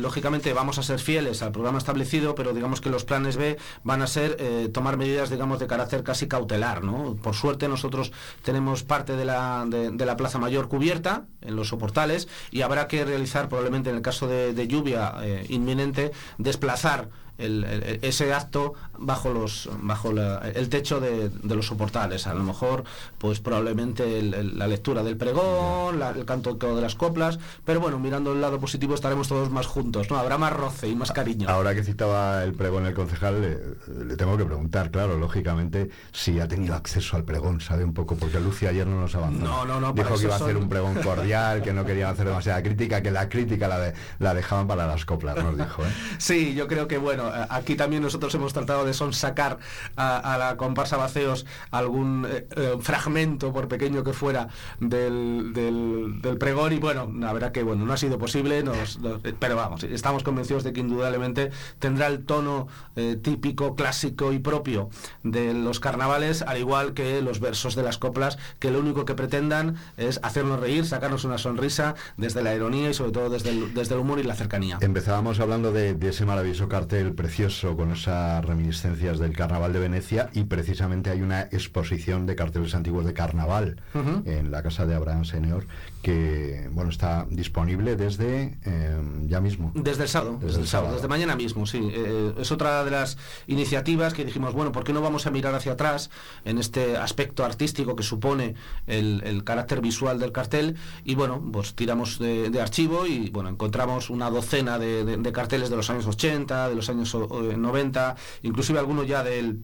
vamos 0.52 0.78
a 0.78 0.82
ser 0.82 0.98
fieles 0.98 1.42
al 1.42 1.52
programa 1.52 1.78
establecido, 1.78 2.34
pero 2.34 2.52
digamos 2.52 2.80
que 2.80 2.90
los 2.90 3.04
planes 3.04 3.36
B 3.36 3.56
van 3.82 4.02
a 4.02 4.06
ser 4.06 4.36
eh, 4.38 4.68
tomar 4.72 4.96
medidas, 4.96 5.30
digamos, 5.30 5.58
de 5.58 5.66
carácter 5.66 6.02
casi 6.02 6.28
cautelar. 6.28 6.82
Por 7.22 7.34
suerte 7.34 7.68
nosotros 7.68 8.12
tenemos 8.42 8.82
parte 8.82 9.16
de 9.16 9.24
la, 9.24 10.16
Plaza 10.16 10.38
Mayor 10.38 10.68
cubierta 10.68 11.24
en 11.40 11.56
los 11.56 11.68
soportales 11.68 12.28
y 12.50 12.62
habrá 12.62 12.86
que 12.88 13.04
realizar 13.04 13.48
probablemente 13.48 13.90
en 13.90 13.96
el 13.96 14.02
caso 14.02 14.28
de, 14.28 14.52
de 14.52 14.68
lluvia 14.68 15.14
eh, 15.22 15.46
inminente 15.48 16.12
desplazar 16.38 17.08
el- 17.38 17.64
el- 17.64 17.98
ese 18.02 18.32
acto 18.32 18.74
bajo 18.98 19.32
los 19.32 19.68
bajo 19.82 20.12
la- 20.12 20.38
el 20.54 20.68
techo 20.68 21.00
de, 21.00 21.28
de 21.30 21.54
los 21.54 21.66
soportales 21.66 22.26
a 22.26 22.34
lo 22.34 22.44
mejor 22.44 22.84
pues 23.18 23.40
probablemente 23.40 24.18
el- 24.18 24.56
la 24.58 24.66
lectura 24.66 25.02
del 25.02 25.16
pregón 25.16 25.98
la- 25.98 26.10
el 26.10 26.24
canto 26.24 26.54
de 26.54 26.80
las 26.80 26.94
coplas 26.94 27.38
pero 27.64 27.80
bueno 27.80 27.98
mirando 27.98 28.32
el 28.32 28.40
lado 28.40 28.60
positivo 28.60 28.94
estaremos 28.94 29.28
todos 29.28 29.50
más 29.50 29.66
juntos 29.66 30.10
no 30.10 30.16
habrá 30.18 30.38
más 30.38 30.52
roce 30.52 30.88
y 30.88 30.94
más 30.94 31.10
cariño 31.12 31.48
Ahora 31.48 31.74
que 31.74 31.82
citaba 31.82 32.44
el 32.44 32.52
pregón 32.54 32.86
el 32.86 32.94
concejal, 32.94 33.40
le, 33.40 34.04
le 34.04 34.16
tengo 34.16 34.36
que 34.36 34.44
preguntar, 34.44 34.90
claro, 34.90 35.16
lógicamente, 35.18 35.90
si 36.12 36.38
ha 36.40 36.46
tenido 36.48 36.74
acceso 36.74 37.16
al 37.16 37.24
pregón, 37.24 37.60
sabe 37.60 37.84
un 37.84 37.94
poco, 37.94 38.16
porque 38.16 38.38
Lucia 38.40 38.68
ayer 38.70 38.86
no 38.86 39.00
nos 39.00 39.14
avanzó. 39.14 39.44
No, 39.44 39.64
no, 39.64 39.80
no, 39.80 39.94
para 39.94 40.08
Dijo 40.08 40.18
que 40.18 40.24
iba 40.26 40.34
a 40.34 40.36
hacer 40.36 40.56
un 40.56 40.68
pregón 40.68 40.94
cordial, 41.02 41.62
que 41.62 41.72
no 41.72 41.84
quería 41.84 42.10
hacer 42.10 42.26
demasiada 42.26 42.62
crítica, 42.62 43.02
que 43.02 43.10
la 43.10 43.28
crítica 43.28 43.68
la, 43.68 43.78
de- 43.78 43.94
la 44.18 44.34
dejaban 44.34 44.66
para 44.66 44.86
las 44.86 45.04
coplas, 45.04 45.36
nos 45.36 45.56
dijo. 45.56 45.82
¿eh? 45.84 45.88
Sí, 46.18 46.54
yo 46.54 46.66
creo 46.66 46.86
que 46.88 46.98
bueno, 46.98 47.23
a- 47.26 47.46
aquí 47.54 47.74
también 47.76 48.02
nosotros 48.02 48.34
hemos 48.34 48.52
tratado 48.52 48.84
de 48.84 48.94
sonsacar 48.94 49.58
a, 49.96 50.34
a 50.34 50.38
la 50.38 50.56
comparsa 50.56 50.96
Baceos 50.96 51.46
algún 51.70 52.26
eh, 52.28 52.46
eh, 52.56 52.76
fragmento, 52.80 53.52
por 53.52 53.68
pequeño 53.68 54.04
que 54.04 54.12
fuera, 54.12 54.48
del, 54.80 55.52
del- 55.52 56.20
pregón 56.38 56.72
y 56.72 56.78
bueno, 56.78 57.10
la 57.16 57.32
verdad 57.32 57.52
que 57.52 57.62
bueno, 57.62 57.84
no 57.84 57.92
ha 57.92 57.96
sido 57.96 58.18
posible, 58.18 58.58
eh, 58.60 59.34
pero 59.38 59.56
vamos, 59.56 59.84
estamos 59.84 60.22
convencidos 60.24 60.64
de 60.64 60.72
que 60.72 60.80
indudablemente 60.80 61.50
tendrá 61.78 62.06
el 62.08 62.24
tono 62.24 62.66
eh, 62.96 63.16
típico, 63.22 63.74
clásico 63.76 64.32
y 64.32 64.38
propio 64.40 64.90
de 65.22 65.54
los 65.54 65.80
carnavales, 65.80 66.42
al 66.42 66.58
igual 66.58 66.92
que 66.94 67.22
los 67.22 67.40
versos 67.40 67.74
de 67.76 67.82
las 67.82 67.98
coplas, 67.98 68.38
que 68.58 68.70
lo 68.70 68.80
único 68.80 69.04
que 69.04 69.14
pretendan 69.14 69.76
es 69.96 70.20
hacernos 70.22 70.60
reír, 70.60 70.84
sacarnos 70.86 71.24
una 71.24 71.38
sonrisa 71.38 71.94
desde 72.16 72.42
la 72.42 72.54
ironía 72.54 72.90
y 72.90 72.94
sobre 72.94 73.12
todo 73.12 73.30
desde 73.30 73.50
el, 73.50 73.74
desde 73.74 73.94
el 73.94 74.00
humor 74.00 74.18
y 74.18 74.24
la 74.24 74.34
cercanía. 74.34 74.78
Empezábamos 74.80 75.40
hablando 75.40 75.72
de 75.72 75.96
ese 76.08 76.24
maravilloso 76.26 76.68
cartel 76.68 77.13
precioso 77.14 77.76
con 77.76 77.92
esas 77.92 78.44
reminiscencias 78.44 79.18
del 79.18 79.34
Carnaval 79.36 79.72
de 79.72 79.78
Venecia 79.80 80.30
y 80.32 80.44
precisamente 80.44 81.10
hay 81.10 81.22
una 81.22 81.42
exposición 81.42 82.26
de 82.26 82.36
carteles 82.36 82.74
antiguos 82.74 83.04
de 83.06 83.12
Carnaval 83.14 83.80
en 84.26 84.50
la 84.50 84.62
casa 84.62 84.84
de 84.86 84.94
Abraham 84.94 85.24
Senior 85.24 85.66
que 86.02 86.68
bueno 86.72 86.90
está 86.90 87.26
disponible 87.30 87.96
desde 87.96 88.58
eh, 88.64 88.96
ya 89.26 89.40
mismo. 89.40 89.72
Desde 89.74 90.02
el 90.02 90.08
sábado, 90.08 90.38
desde, 90.40 90.60
el 90.60 90.66
sábado, 90.66 90.94
desde 90.94 91.08
mañana 91.08 91.34
mismo, 91.34 91.64
sí. 91.66 91.80
Eh, 91.92 92.34
es 92.38 92.52
otra 92.52 92.84
de 92.84 92.90
las 92.90 93.16
iniciativas 93.46 94.12
que 94.12 94.24
dijimos, 94.24 94.52
bueno, 94.54 94.70
¿por 94.72 94.84
qué 94.84 94.92
no 94.92 95.00
vamos 95.00 95.26
a 95.26 95.30
mirar 95.30 95.54
hacia 95.54 95.72
atrás 95.72 96.10
en 96.44 96.58
este 96.58 96.96
aspecto 96.98 97.44
artístico 97.44 97.96
que 97.96 98.02
supone 98.02 98.54
el, 98.86 99.22
el 99.24 99.44
carácter 99.44 99.80
visual 99.80 100.18
del 100.18 100.32
cartel? 100.32 100.76
Y 101.04 101.14
bueno, 101.14 101.42
pues 101.52 101.74
tiramos 101.74 102.18
de, 102.18 102.50
de 102.50 102.60
archivo 102.60 103.06
y 103.06 103.30
bueno, 103.30 103.48
encontramos 103.48 104.10
una 104.10 104.28
docena 104.30 104.78
de, 104.78 105.04
de- 105.04 105.16
de 105.16 105.32
carteles 105.32 105.70
de 105.70 105.76
los 105.76 105.88
años 105.90 106.06
80, 106.06 106.68
de 106.68 106.74
los 106.74 106.88
años 106.90 107.03
eh, 107.12 107.56
90, 107.56 108.16
inclusive 108.42 108.78
algunos 108.78 109.06
ya 109.06 109.22
del 109.22 109.58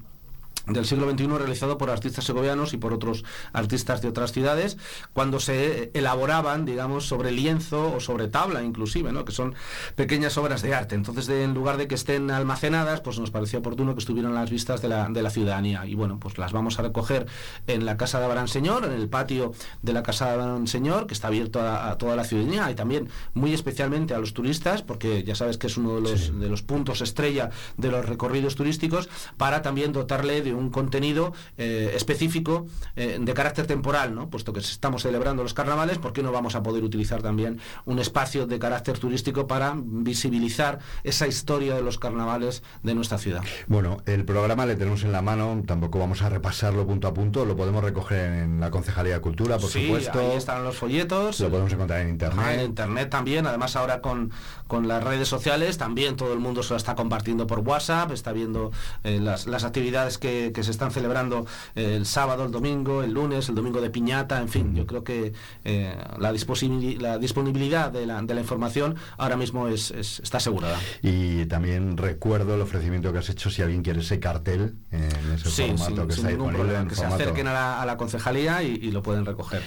del 0.73 0.87
siglo 0.87 1.11
XXI 1.11 1.27
realizado 1.27 1.79
por 1.79 1.91
artistas 1.91 2.25
segovianos 2.25 2.73
y 2.73 2.77
por 2.77 2.93
otros 2.93 3.25
artistas 3.53 4.03
de 4.03 4.09
otras 4.09 4.33
ciudades 4.33 4.77
cuando 5.13 5.41
se 5.41 5.83
eh, 5.85 5.91
elaboraban 5.95 6.65
digamos 6.65 7.07
sobre 7.07 7.31
lienzo 7.33 7.95
o 7.95 8.01
sobre 8.01 8.29
tabla 8.29 8.63
inclusive 8.63 9.13
¿no? 9.13 9.25
que 9.25 9.33
son 9.33 9.55
pequeñas 9.97 10.37
obras 10.39 10.63
de 10.63 10.75
arte. 10.75 10.95
Entonces 10.95 11.27
de- 11.27 11.45
en 11.45 11.55
lugar 11.55 11.77
de 11.77 11.89
que 11.89 11.95
estén 11.95 12.31
almacenadas 12.31 13.01
pues 13.01 13.19
nos 13.19 13.31
parecía 13.31 13.59
oportuno 13.61 13.95
que 13.95 14.01
estuvieran 14.01 14.33
a 14.33 14.41
las 14.41 14.51
vistas 14.51 14.83
de 14.83 14.89
la, 14.89 15.09
de 15.09 15.23
la 15.23 15.31
ciudadanía. 15.31 15.87
Y 15.87 15.95
bueno 15.95 16.19
pues 16.21 16.39
las 16.39 16.53
vamos 16.53 16.79
a 16.79 16.83
recoger 16.83 17.27
en 17.67 17.87
la 17.87 17.97
casa 17.97 18.19
de 18.19 18.27
Abraham 18.27 18.49
Señor 18.49 18.85
en 18.85 18.93
el 18.93 19.09
patio 19.09 19.53
de 19.83 19.93
la 19.93 20.03
casa 20.03 20.27
de 20.27 20.33
Abraham 20.33 20.67
Señor 20.67 21.07
que 21.07 21.15
está 21.15 21.29
abierto 21.29 21.61
a, 21.61 21.91
a 21.91 21.99
toda 21.99 22.17
la 22.17 22.25
ciudadanía 22.25 22.71
y 22.71 22.75
también 22.75 23.09
muy 23.35 23.53
especialmente 23.55 24.15
a 24.15 24.19
los 24.19 24.35
turistas 24.35 24.83
porque 24.83 25.25
ya 25.25 25.35
sabes 25.35 25.57
que 25.59 25.67
es 25.67 25.77
uno 25.77 25.97
de 25.97 26.01
los, 26.03 26.39
de 26.41 26.49
los 26.49 26.63
puntos 26.63 27.01
estrella 27.01 27.51
de 27.77 27.91
los 27.91 28.07
recorridos 28.07 28.55
turísticos 28.57 29.09
para 29.37 29.63
también 29.63 29.93
dotarle 29.93 30.43
de 30.43 30.53
un 30.55 30.60
contenido 30.69 31.33
eh, 31.57 31.93
específico 31.95 32.67
eh, 32.97 33.17
de 33.19 33.35
carácter 33.35 33.67
temporal, 33.67 34.15
¿no? 34.15 34.29
puesto 34.29 34.53
que 34.53 34.61
estamos 34.61 35.03
celebrando 35.03 35.43
los 35.43 35.55
carnavales, 35.55 35.97
¿por 35.99 36.13
qué 36.13 36.23
no 36.23 36.33
vamos 36.33 36.55
a 36.55 36.63
poder 36.63 36.85
utilizar 36.85 37.23
también 37.23 37.59
un 37.87 37.99
espacio 37.99 38.47
de 38.47 38.59
carácter 38.59 38.99
turístico 38.99 39.47
para 39.47 39.75
visibilizar 39.77 40.81
esa 41.05 41.27
historia 41.27 41.75
de 41.75 41.83
los 41.83 41.99
carnavales 41.99 42.63
de 42.83 42.95
nuestra 42.95 43.17
ciudad? 43.17 43.43
Bueno, 43.67 44.03
el 44.05 44.25
programa 44.27 44.67
le 44.67 44.77
tenemos 44.77 45.03
en 45.05 45.13
la 45.13 45.23
mano, 45.23 45.63
tampoco 45.67 45.99
vamos 45.99 46.21
a 46.21 46.29
repasarlo 46.29 46.87
punto 46.87 47.09
a 47.09 47.15
punto, 47.15 47.47
lo 47.47 47.57
podemos 47.57 47.83
recoger 47.83 48.43
en 48.43 48.61
la 48.61 48.71
Concejalía 48.71 49.15
de 49.15 49.21
Cultura, 49.21 49.59
por 49.59 49.71
sí, 49.71 49.87
supuesto. 49.87 50.19
ahí 50.19 50.37
están 50.37 50.65
los 50.65 50.77
folletos. 50.77 51.41
Lo 51.41 51.49
podemos 51.49 51.73
encontrar 51.73 52.01
en 52.01 52.11
internet. 52.11 52.39
Ajá, 52.39 52.55
en 52.55 52.61
internet 52.61 53.09
también, 53.09 53.47
además 53.47 53.77
ahora 53.77 54.01
con, 54.01 54.31
con 54.67 54.89
las 54.89 55.03
redes 55.03 55.29
sociales 55.29 55.79
también 55.79 56.17
todo 56.17 56.33
el 56.33 56.39
mundo 56.39 56.63
se 56.63 56.75
lo 56.75 56.77
está 56.77 56.95
compartiendo 56.95 57.47
por 57.47 57.61
WhatsApp, 57.61 58.13
está 58.13 58.33
viendo 58.33 58.73
eh, 59.05 59.19
las, 59.21 59.47
las 59.47 59.65
actividades 59.65 60.19
que, 60.19 60.40
que 60.55 60.63
se 60.63 60.71
están 60.71 60.91
celebrando 60.91 61.47
el 61.75 62.07
sábado, 62.07 62.45
el 62.45 62.51
domingo, 62.51 63.03
el 63.03 63.13
lunes, 63.13 63.49
el 63.49 63.55
domingo 63.55 63.81
de 63.81 63.91
piñata, 63.91 64.41
en 64.41 64.49
fin, 64.49 64.75
yo 64.75 64.87
creo 64.87 65.05
que 65.05 65.33
eh, 65.65 65.95
la, 66.19 66.33
la 66.33 67.19
disponibilidad 67.19 67.91
de 67.93 68.07
la, 68.07 68.21
de 68.23 68.35
la 68.35 68.41
información 68.41 68.97
ahora 69.19 69.37
mismo 69.37 69.69
es, 69.69 69.91
es- 69.91 70.21
está 70.21 70.39
asegurada. 70.39 70.79
Y 71.03 71.47
también 71.47 71.97
recuerdo 71.97 72.55
el 72.55 72.61
ofrecimiento 72.61 73.13
que 73.13 73.19
has 73.19 73.29
hecho 73.29 73.51
si 73.51 73.63
alguien 73.63 73.83
quiere 73.83 74.01
ese 74.01 74.19
cartel 74.21 74.75
en 74.91 75.03
ese 75.35 75.51
Sí, 75.51 75.63
formato 75.63 75.85
sin, 75.85 75.95
que 76.09 76.15
sin 76.15 76.25
está 76.25 76.29
disponible 76.29 76.59
problema, 76.59 76.81
en 76.83 76.89
que 76.89 76.95
se 76.95 77.05
acerquen 77.05 77.47
a 77.49 77.53
la, 77.53 77.83
a 77.83 77.87
la 77.87 77.97
concejalía 77.97 78.63
y, 78.63 78.75
y 78.83 78.91
lo 78.91 79.03
pueden 79.03 79.25
recoger. 79.27 79.63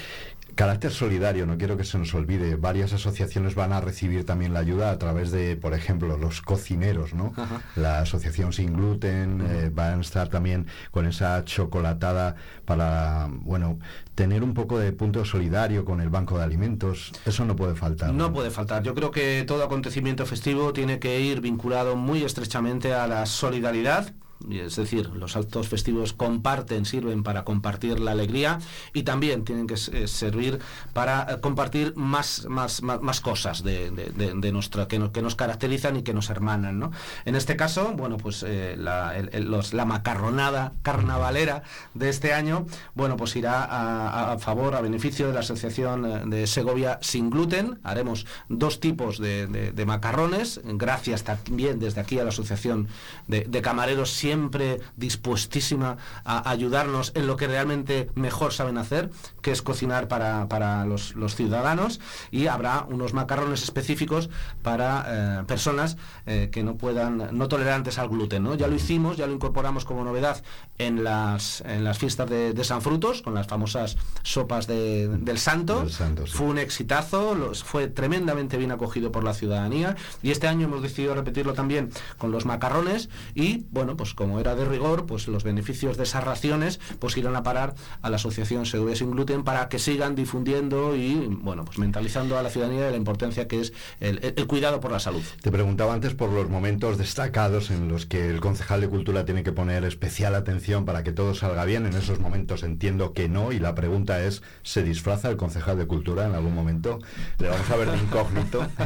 Carácter 0.56 0.92
solidario, 0.92 1.46
no 1.46 1.58
quiero 1.58 1.78
que 1.78 1.84
se 1.84 1.98
nos 1.98 2.14
olvide. 2.14 2.56
Varias 2.56 2.94
asociaciones 2.94 3.56
van 3.56 3.74
a 3.74 3.82
recibir 3.82 4.26
también 4.26 4.54
la 4.54 4.60
ayuda 4.60 4.92
a 4.92 5.00
través 5.00 5.32
de, 5.32 5.56
por 5.56 5.74
ejemplo, 5.74 6.18
los 6.18 6.42
cocineros, 6.42 7.14
¿no? 7.14 7.34
Ajá. 7.36 7.62
La 7.76 8.00
asociación 8.00 8.54
Sin 8.54 8.74
Gluten 8.74 9.42
eh, 9.42 9.72
van 9.74 10.00
a 10.00 10.02
estar 10.02 10.30
también 10.30 10.68
con 10.92 11.06
esa 11.06 11.44
chocolatada 11.46 12.36
para, 12.66 13.30
bueno, 13.32 13.80
tener 14.16 14.44
un 14.44 14.54
poco 14.54 14.78
de 14.78 14.92
punto 14.92 15.26
solidario 15.26 15.86
con 15.86 16.02
el 16.02 16.10
banco 16.10 16.38
de 16.38 16.44
alimentos. 16.44 17.12
Eso 17.26 17.46
no 17.46 17.56
puede 17.56 17.76
faltar. 17.76 18.14
No 18.14 18.32
puede 18.32 18.52
faltar. 18.52 18.84
Yo 18.84 18.94
creo 18.94 19.12
que 19.12 19.44
todo 19.48 19.64
acontecimiento 19.64 20.26
festivo 20.26 20.74
tiene 20.74 21.00
que 21.00 21.20
ir 21.20 21.42
vinculado 21.42 21.96
muy 21.96 22.24
estrechamente 22.24 22.94
a 22.94 23.08
la 23.08 23.26
solidaridad. 23.26 24.14
Es 24.52 24.76
decir, 24.76 25.10
los 25.10 25.36
actos 25.36 25.68
festivos 25.68 26.14
comparten, 26.14 26.86
sirven 26.86 27.24
para 27.24 27.44
compartir 27.44 28.00
la 28.00 28.12
alegría 28.12 28.60
y 28.94 29.04
también 29.04 29.44
tienen 29.46 29.68
que 29.68 29.78
servir 29.78 30.60
para 30.94 31.28
eh, 31.30 31.40
compartir 31.42 31.94
más, 31.96 32.46
más, 32.50 32.82
más, 32.82 33.22
cosas 33.22 33.64
de, 33.64 33.92
de- 33.92 34.52
nuestra, 34.52 34.88
que, 34.88 35.00
nos, 35.00 35.12
que 35.12 35.22
nos 35.22 35.36
caracterizan 35.36 35.98
y 35.98 36.04
que 36.04 36.14
nos 36.14 36.30
hermanan. 36.30 36.80
¿no? 36.80 36.92
En 37.26 37.36
este 37.36 37.56
caso, 37.56 37.94
bueno, 37.96 38.18
pues 38.18 38.44
eh, 38.48 38.76
la, 38.78 39.14
los- 39.40 39.74
macarronada 39.74 40.74
carnavalera 40.82 41.64
de 41.94 42.10
este 42.10 42.34
año, 42.34 42.66
bueno, 42.96 43.18
pues 43.18 43.36
irá 43.36 43.64
a, 43.64 44.38
favor, 44.40 44.76
a 44.76 44.82
beneficio 44.82 45.28
de 45.28 45.34
la 45.34 45.40
Asociación 45.42 46.06
eh, 46.06 46.22
de 46.26 46.48
Segovia 46.48 47.00
Sin 47.02 47.30
Gluten. 47.30 47.80
Haremos 47.84 48.26
dos 48.50 48.80
tipos 48.80 49.18
de, 49.20 49.48
macarrones, 49.86 50.62
gracias 50.64 51.24
también 51.24 51.80
desde 51.80 52.02
aquí 52.02 52.20
a 52.20 52.24
la 52.24 52.30
Asociación 52.30 52.88
de, 53.28 53.42
de 53.42 53.62
Camareros, 53.62 54.12
siempre 54.34 54.80
dispuestísima 54.98 55.98
a 56.26 56.50
ayudarnos 56.50 57.12
en 57.16 57.28
lo 57.28 57.36
que 57.36 57.48
realmente 57.48 58.10
mejor 58.16 58.52
saben 58.52 58.78
hacer, 58.80 59.12
que 59.42 59.52
es 59.52 59.62
cocinar 59.62 60.08
para, 60.08 60.48
para 60.48 60.86
los, 60.86 61.14
los 61.16 61.36
ciudadanos. 61.36 62.00
Y 62.32 62.48
habrá 62.48 62.86
unos 62.90 63.14
macarrones 63.14 63.62
específicos 63.64 64.30
para 64.64 65.06
eh, 65.08 65.44
personas 65.46 65.98
eh, 66.26 66.50
que 66.52 66.64
no 66.64 66.78
puedan, 66.78 67.38
no 67.38 67.48
tolerantes 67.48 68.00
al 68.00 68.10
gluten. 68.10 68.42
¿no? 68.44 68.56
Ya 68.56 68.68
lo 68.68 68.76
hicimos, 68.76 69.18
ya 69.18 69.28
lo 69.28 69.34
incorporamos 69.34 69.86
como 69.86 70.04
novedad 70.04 70.44
en 70.80 71.04
las, 71.04 71.62
en 71.62 71.84
las 71.84 72.00
fiestas 72.00 72.28
de, 72.30 72.54
de 72.54 72.64
San 72.64 72.82
Frutos, 72.82 73.22
con 73.22 73.36
las 73.36 73.46
famosas 73.48 73.98
sopas 74.24 74.66
de- 74.66 75.08
del 75.10 75.38
Santo. 75.38 75.82
Del 75.82 75.92
Santo, 75.92 76.26
sí. 76.26 76.34
Fue 76.36 76.48
un 76.48 76.58
exitazo, 76.58 77.36
los- 77.36 77.64
fue 77.64 77.88
tremendamente 77.88 78.58
bien 78.58 78.72
acogido 78.72 79.12
por 79.12 79.24
la 79.24 79.34
ciudadanía 79.36 79.96
y 80.24 80.32
este 80.32 80.48
año 80.48 80.66
hemos 80.66 80.82
decidido 80.82 81.14
repetirlo 81.14 81.54
también 81.54 81.92
con 82.18 82.32
los 82.32 82.46
macarrones 82.46 83.10
y 83.36 83.66
bueno, 83.70 83.96
pues 83.96 84.14
como 84.24 84.40
era 84.40 84.56
de 84.56 84.64
rigor, 84.64 85.06
pues 85.06 85.28
los 85.28 85.44
beneficios 85.44 85.98
de 85.98 86.04
esas 86.04 86.24
raciones 86.24 86.80
pues 87.00 87.18
irán 87.18 87.36
a 87.36 87.44
parar 87.44 87.76
a 88.02 88.10
la 88.10 88.16
Asociación 88.16 88.66
Segovia 88.66 88.96
Sin 88.96 89.12
Gluten 89.12 89.44
para 89.44 89.68
que 89.68 89.80
sigan 89.80 90.16
difundiendo 90.16 90.96
y 90.96 91.28
bueno, 91.42 91.66
pues 91.66 91.78
mentalizando 91.78 92.38
a 92.38 92.42
la 92.42 92.50
ciudadanía 92.50 92.86
de 92.86 92.92
la 92.92 92.96
importancia 92.96 93.50
que 93.50 93.60
es 93.60 93.74
el, 94.00 94.48
cuidado 94.48 94.80
por 94.80 94.94
la 94.94 95.02
salud. 95.02 95.22
Te 95.42 95.52
preguntaba 95.52 95.94
antes 95.94 96.14
por 96.14 96.30
los 96.30 96.50
momentos 96.50 96.98
destacados 96.98 97.70
en 97.70 97.90
los 97.90 98.06
que 98.06 98.30
el 98.30 98.40
concejal 98.40 98.80
de 98.80 98.88
cultura 98.88 99.26
tiene 99.26 99.44
que 99.44 99.52
poner 99.52 99.84
especial 99.84 100.36
atención 100.36 100.86
para 100.86 101.04
que 101.04 101.12
todo 101.12 101.36
salga 101.36 101.66
bien. 101.66 101.86
En 101.86 101.94
esos 101.94 102.22
momentos 102.22 102.64
entiendo 102.64 103.12
que 103.12 103.28
no 103.28 103.52
y 103.52 103.60
la 103.60 103.76
pregunta 103.76 104.24
es, 104.24 104.42
¿se 104.62 104.84
disfraza 104.84 105.30
el 105.30 105.36
concejal 105.36 105.78
de 105.78 105.86
cultura 105.86 106.26
en 106.26 106.34
algún 106.34 106.56
momento? 106.56 107.00
Le 107.40 107.50
vamos 107.50 107.70
a 107.70 107.76
ver 107.76 107.92
de 107.92 107.98
incógnito. 107.98 108.66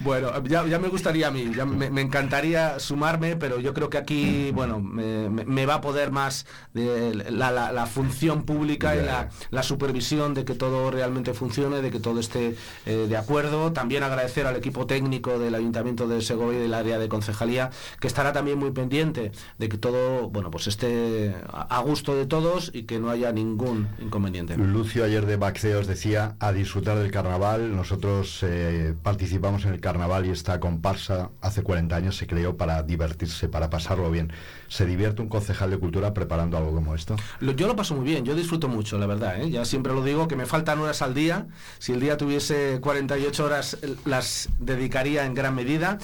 Bueno, 0.00 0.42
ya, 0.44 0.66
ya 0.66 0.78
me 0.78 0.88
gustaría 0.88 1.28
a 1.28 1.30
mí, 1.30 1.50
ya 1.54 1.64
me, 1.64 1.90
me 1.90 2.00
encantaría 2.00 2.78
sumarme, 2.78 3.36
pero 3.36 3.58
yo 3.60 3.74
creo 3.74 3.90
que 3.90 3.98
aquí, 3.98 4.50
bueno, 4.60 4.80
me, 4.80 5.28
me- 5.30 5.66
va 5.66 5.74
a 5.74 5.80
poder 5.80 6.10
más 6.10 6.46
de 6.74 7.14
la, 7.30 7.50
la- 7.50 7.72
la 7.72 7.86
función 7.86 8.42
pública 8.44 8.94
y 8.96 9.02
la, 9.02 9.28
la 9.50 9.62
supervisión 9.62 10.34
de 10.34 10.44
que 10.44 10.54
todo 10.54 10.90
realmente 10.90 11.34
funcione, 11.34 11.80
de 11.82 11.90
que 11.90 12.00
todo 12.00 12.20
esté 12.20 12.56
eh, 12.86 13.06
de 13.08 13.16
acuerdo. 13.16 13.72
También 13.72 14.02
agradecer 14.02 14.46
al 14.46 14.56
equipo 14.56 14.86
técnico 14.86 15.38
del 15.38 15.54
Ayuntamiento 15.54 16.06
de 16.08 16.20
Segovia 16.22 16.58
y 16.58 16.62
del 16.62 16.74
área 16.74 16.98
de 16.98 17.08
concejalía, 17.08 17.70
que 18.00 18.06
estará 18.06 18.32
también 18.32 18.58
muy 18.58 18.70
pendiente 18.70 19.32
de 19.58 19.68
que 19.68 19.78
todo, 19.78 20.28
bueno, 20.30 20.50
pues 20.50 20.66
esté 20.66 21.34
a 21.52 21.68
a 21.70 21.80
gusto 21.82 22.14
de 22.16 22.26
todos 22.26 22.70
y 22.74 22.82
que 22.82 22.98
no 22.98 23.10
haya 23.10 23.32
ningún 23.32 23.88
inconveniente. 24.00 24.56
Lucio 24.56 25.04
ayer 25.04 25.24
de 25.26 25.36
Baxeos 25.36 25.86
decía 25.86 26.34
a 26.40 26.52
disfrutar 26.52 26.98
del 26.98 27.10
carnaval. 27.10 27.74
Nosotros 27.76 28.40
eh, 28.42 28.94
participamos 29.02 29.64
en 29.64 29.72
el 29.74 29.80
carnaval 29.80 30.26
y 30.26 30.30
esta 30.30 30.58
comparsa 30.60 31.30
hace 31.40 31.62
40 31.62 31.94
años 31.96 32.16
se 32.16 32.26
creó 32.26 32.56
para 32.56 32.82
divertirse, 32.82 33.48
para 33.48 33.70
pasarlo 33.70 34.10
bien. 34.10 34.32
¿Se 34.68 34.86
divierte 34.86 35.20
un 35.20 35.28
concejal 35.28 35.70
de 35.70 35.78
cultura 35.78 36.14
preparando 36.14 36.56
algo 36.56 36.72
como 36.72 36.94
esto? 36.94 37.16
Yo 37.40 37.66
lo 37.66 37.74
paso 37.74 37.94
muy 37.94 38.04
bien, 38.04 38.24
yo 38.24 38.34
disfruto 38.34 38.68
mucho, 38.68 38.98
la 38.98 39.06
verdad. 39.06 39.40
¿eh? 39.40 39.50
Ya 39.50 39.64
siempre 39.64 39.92
lo 39.92 40.04
digo, 40.04 40.28
que 40.28 40.36
me 40.36 40.46
faltan 40.46 40.78
horas 40.78 41.02
al 41.02 41.12
día. 41.12 41.46
Si 41.78 41.92
el 41.92 42.00
día 42.00 42.16
tuviese 42.16 42.78
48 42.80 43.44
horas, 43.44 43.78
las 44.04 44.48
dedicaría 44.58 45.26
en 45.26 45.34
gran 45.34 45.54
medida. 45.54 45.98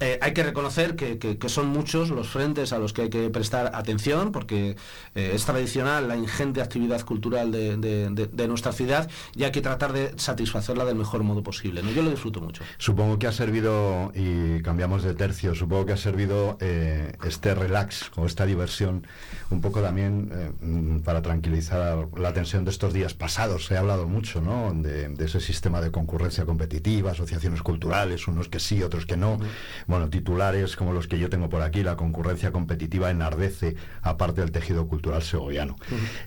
Eh, 0.00 0.18
hay 0.22 0.32
que 0.32 0.42
reconocer 0.42 0.96
que, 0.96 1.18
que- 1.18 1.36
que 1.38 1.48
son 1.48 1.68
muchos 1.68 2.10
los 2.10 2.28
frentes 2.28 2.72
a 2.72 2.78
los 2.78 2.92
que 2.92 3.02
hay 3.02 3.10
que 3.10 3.28
prestar 3.30 3.70
atención, 3.74 4.32
porque 4.32 4.76
eh, 5.14 5.32
es 5.34 5.44
tradicional 5.44 6.08
la 6.08 6.16
ingente 6.16 6.62
actividad 6.62 7.02
cultural 7.04 7.52
de, 7.52 7.76
de- 7.76 8.08
de- 8.10 8.26
de 8.26 8.48
nuestra 8.48 8.72
ciudad 8.72 9.10
y 9.34 9.44
hay 9.44 9.52
que 9.52 9.60
tratar 9.60 9.92
de 9.92 10.12
satisfacerla 10.16 10.84
del 10.84 10.96
mejor 10.96 11.22
modo 11.22 11.42
posible. 11.42 11.82
¿no? 11.82 11.90
Yo 11.90 12.02
lo 12.02 12.10
disfruto 12.10 12.40
mucho. 12.40 12.62
Supongo 12.78 13.18
que 13.18 13.26
ha 13.26 13.32
servido, 13.32 14.10
y 14.14 14.62
cambiamos 14.62 15.02
de 15.02 15.14
tercio, 15.14 15.54
supongo 15.54 15.86
que 15.86 15.92
ha 15.92 15.96
servido 15.98 16.56
eh, 16.60 17.12
este 17.24 17.54
relax 17.54 18.10
o 18.16 18.26
esta 18.26 18.46
diversión 18.46 19.06
un 19.50 19.60
poco 19.60 19.80
también 19.82 20.30
para 21.04 21.22
tranquilizar 21.22 22.06
la 22.16 22.32
tensión 22.32 22.64
de 22.64 22.70
estos 22.70 22.92
días 22.92 23.14
pasados. 23.14 23.66
Se 23.66 23.76
ha 23.76 23.80
hablado 23.80 24.06
mucho 24.06 24.40
¿no? 24.40 24.72
de, 24.72 25.08
de 25.08 25.24
ese 25.24 25.40
sistema 25.40 25.80
de 25.80 25.90
concurrencia 25.90 26.44
competitiva, 26.46 27.10
asociaciones 27.10 27.62
culturales, 27.62 28.28
unos 28.28 28.48
que 28.48 28.60
sí, 28.60 28.82
otros 28.82 29.06
que 29.06 29.16
no. 29.16 29.38
Bueno, 29.90 30.08
titulares 30.08 30.76
como 30.76 30.92
los 30.92 31.08
que 31.08 31.18
yo 31.18 31.28
tengo 31.28 31.48
por 31.48 31.62
aquí, 31.62 31.82
la 31.82 31.96
concurrencia 31.96 32.52
competitiva 32.52 33.10
enardece 33.10 33.74
aparte 34.02 34.40
del 34.40 34.52
tejido 34.52 34.86
cultural 34.86 35.20
segoviano. 35.20 35.74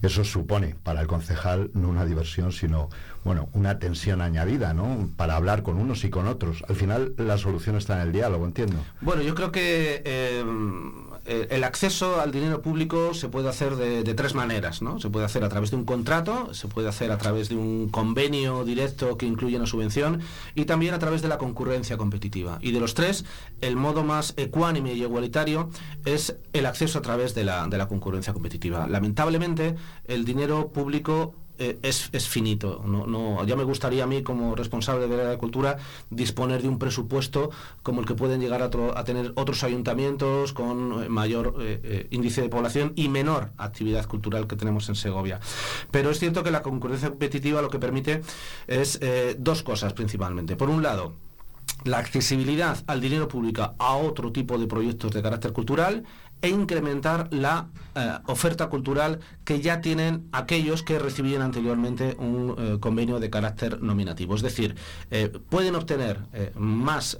Eso 0.01 0.26
supone 0.26 0.76
para 0.84 0.99
el 0.99 1.07
concejal 1.07 1.72
no 1.74 1.88
una 1.88 2.03
diversión, 2.03 2.51
sino 2.51 2.89
bueno, 3.24 3.47
una 3.53 3.80
tensión 3.80 4.20
añadida, 4.20 4.74
¿no? 4.74 5.09
Para 5.16 5.38
hablar 5.38 5.64
con 5.64 5.78
unos 5.78 6.03
y 6.03 6.09
con 6.09 6.28
otros. 6.28 6.66
Al 6.68 6.76
final 6.76 7.14
la 7.16 7.38
solución 7.38 7.78
está 7.78 8.01
en 8.01 8.07
el 8.07 8.11
diálogo, 8.11 8.45
entiendo. 8.45 8.76
Bueno, 8.99 9.22
yo 9.22 9.34
creo 9.34 9.53
que 9.53 10.01
eh, 10.03 10.43
eh, 11.26 11.47
el 11.51 11.63
acceso 11.63 12.19
al 12.19 12.32
dinero 12.32 12.61
público 12.61 13.13
se 13.13 13.30
puede 13.30 13.47
hacer 13.47 13.76
de, 13.76 14.13
tres 14.13 14.36
maneras, 14.36 14.82
¿no? 14.82 14.99
Se 14.99 15.09
puede 15.09 15.26
hacer 15.26 15.43
a 15.43 15.49
través 15.49 15.71
de 15.71 15.78
un 15.78 15.86
contrato, 15.86 16.53
se 16.53 16.67
puede 16.67 16.89
hacer 16.89 17.11
a 17.11 17.17
través 17.17 17.49
de 17.49 17.55
un 17.55 17.89
convenio 17.89 18.65
directo 18.65 19.17
que 19.17 19.26
incluye 19.26 19.55
una 19.55 19.65
subvención 19.65 20.21
y 20.53 20.65
también 20.65 20.93
a 20.93 20.99
través 20.99 21.21
de 21.21 21.30
la 21.30 21.38
concurrencia 21.38 21.97
competitiva. 21.97 22.59
Y 22.61 22.71
de 22.71 22.80
los 22.80 22.93
tres, 22.93 23.24
el 23.61 23.78
modo 23.78 24.03
más 24.03 24.34
ecuánime 24.36 24.93
y 24.93 25.03
igualitario 25.03 25.69
es 26.05 26.36
el 26.51 26.65
acceso 26.65 26.99
a 26.99 27.01
través 27.01 27.34
de 27.34 27.43
la 27.45 27.88
concurrencia 27.88 28.34
competitiva. 28.34 28.88
Lamentablemente, 28.88 29.76
el 30.05 30.26
dinero 30.26 30.71
público 30.74 31.36
eh, 31.60 31.78
es, 31.84 32.28
finito. 32.28 32.84
No, 32.86 33.06
no, 33.06 33.45
ya 33.45 33.56
me 33.56 33.64
gustaría 33.64 34.04
a 34.04 34.08
mí, 34.08 34.24
como 34.24 34.56
responsable 34.56 35.08
de 35.08 35.24
la 35.24 35.38
cultura, 35.38 35.78
disponer 36.10 36.62
de 36.62 36.68
un 36.68 36.80
presupuesto 36.80 37.51
como 37.84 38.01
el 38.01 38.08
que 38.08 38.16
pueden 38.16 38.41
llegar 38.41 38.62
a, 38.62 38.70
a 38.99 39.04
tener 39.04 39.34
otros 39.36 39.64
ayuntamientos 39.64 40.54
con 40.54 41.04
eh, 41.04 41.10
mayor 41.10 41.56
eh, 41.60 42.08
índice 42.12 42.41
de 42.41 42.49
población 42.49 42.93
y 42.95 43.08
menor 43.10 43.51
actividad 43.58 44.06
cultural 44.08 44.47
que 44.47 44.56
tenemos 44.56 44.89
en 44.89 44.95
Segovia. 44.95 45.39
Pero 45.91 46.10
es 46.10 46.20
cierto 46.20 46.43
que 46.43 46.51
la 46.51 46.62
concurrencia 46.62 47.10
competitiva 47.10 47.62
lo 47.62 47.70
que 47.70 47.80
permite 47.80 48.22
es 48.68 48.99
dos 49.38 49.64
cosas 49.64 49.93
principalmente. 49.93 50.56
Por 50.56 50.70
un 50.70 50.82
lado, 50.82 51.14
la 51.84 51.97
accesibilidad 51.97 52.78
al 52.88 53.01
dinero 53.01 53.28
público 53.28 53.74
a 53.78 53.95
otro 53.95 54.32
tipo 54.32 54.58
de 54.58 54.68
proyectos 54.68 55.12
de 55.12 55.22
carácter 55.22 55.51
cultural 55.51 56.04
e 56.44 56.50
incrementar 56.50 57.30
la 57.32 57.68
eh, 57.96 58.20
oferta 58.28 58.68
cultural 58.68 59.20
que 59.46 59.62
ya 59.62 59.80
tienen 59.80 60.28
aquellos 60.34 60.84
que 60.84 61.00
recibían 61.00 61.41
anteriormente 61.41 62.18
un 62.20 62.56
eh, 62.58 62.78
convenio 62.82 63.22
de 63.22 63.30
carácter 63.30 63.82
nominativo. 63.82 64.36
Es 64.36 64.41
decir, 64.41 64.76
eh, 65.10 65.32
pueden 65.50 65.76
obtener 65.76 66.20
más 66.56 67.18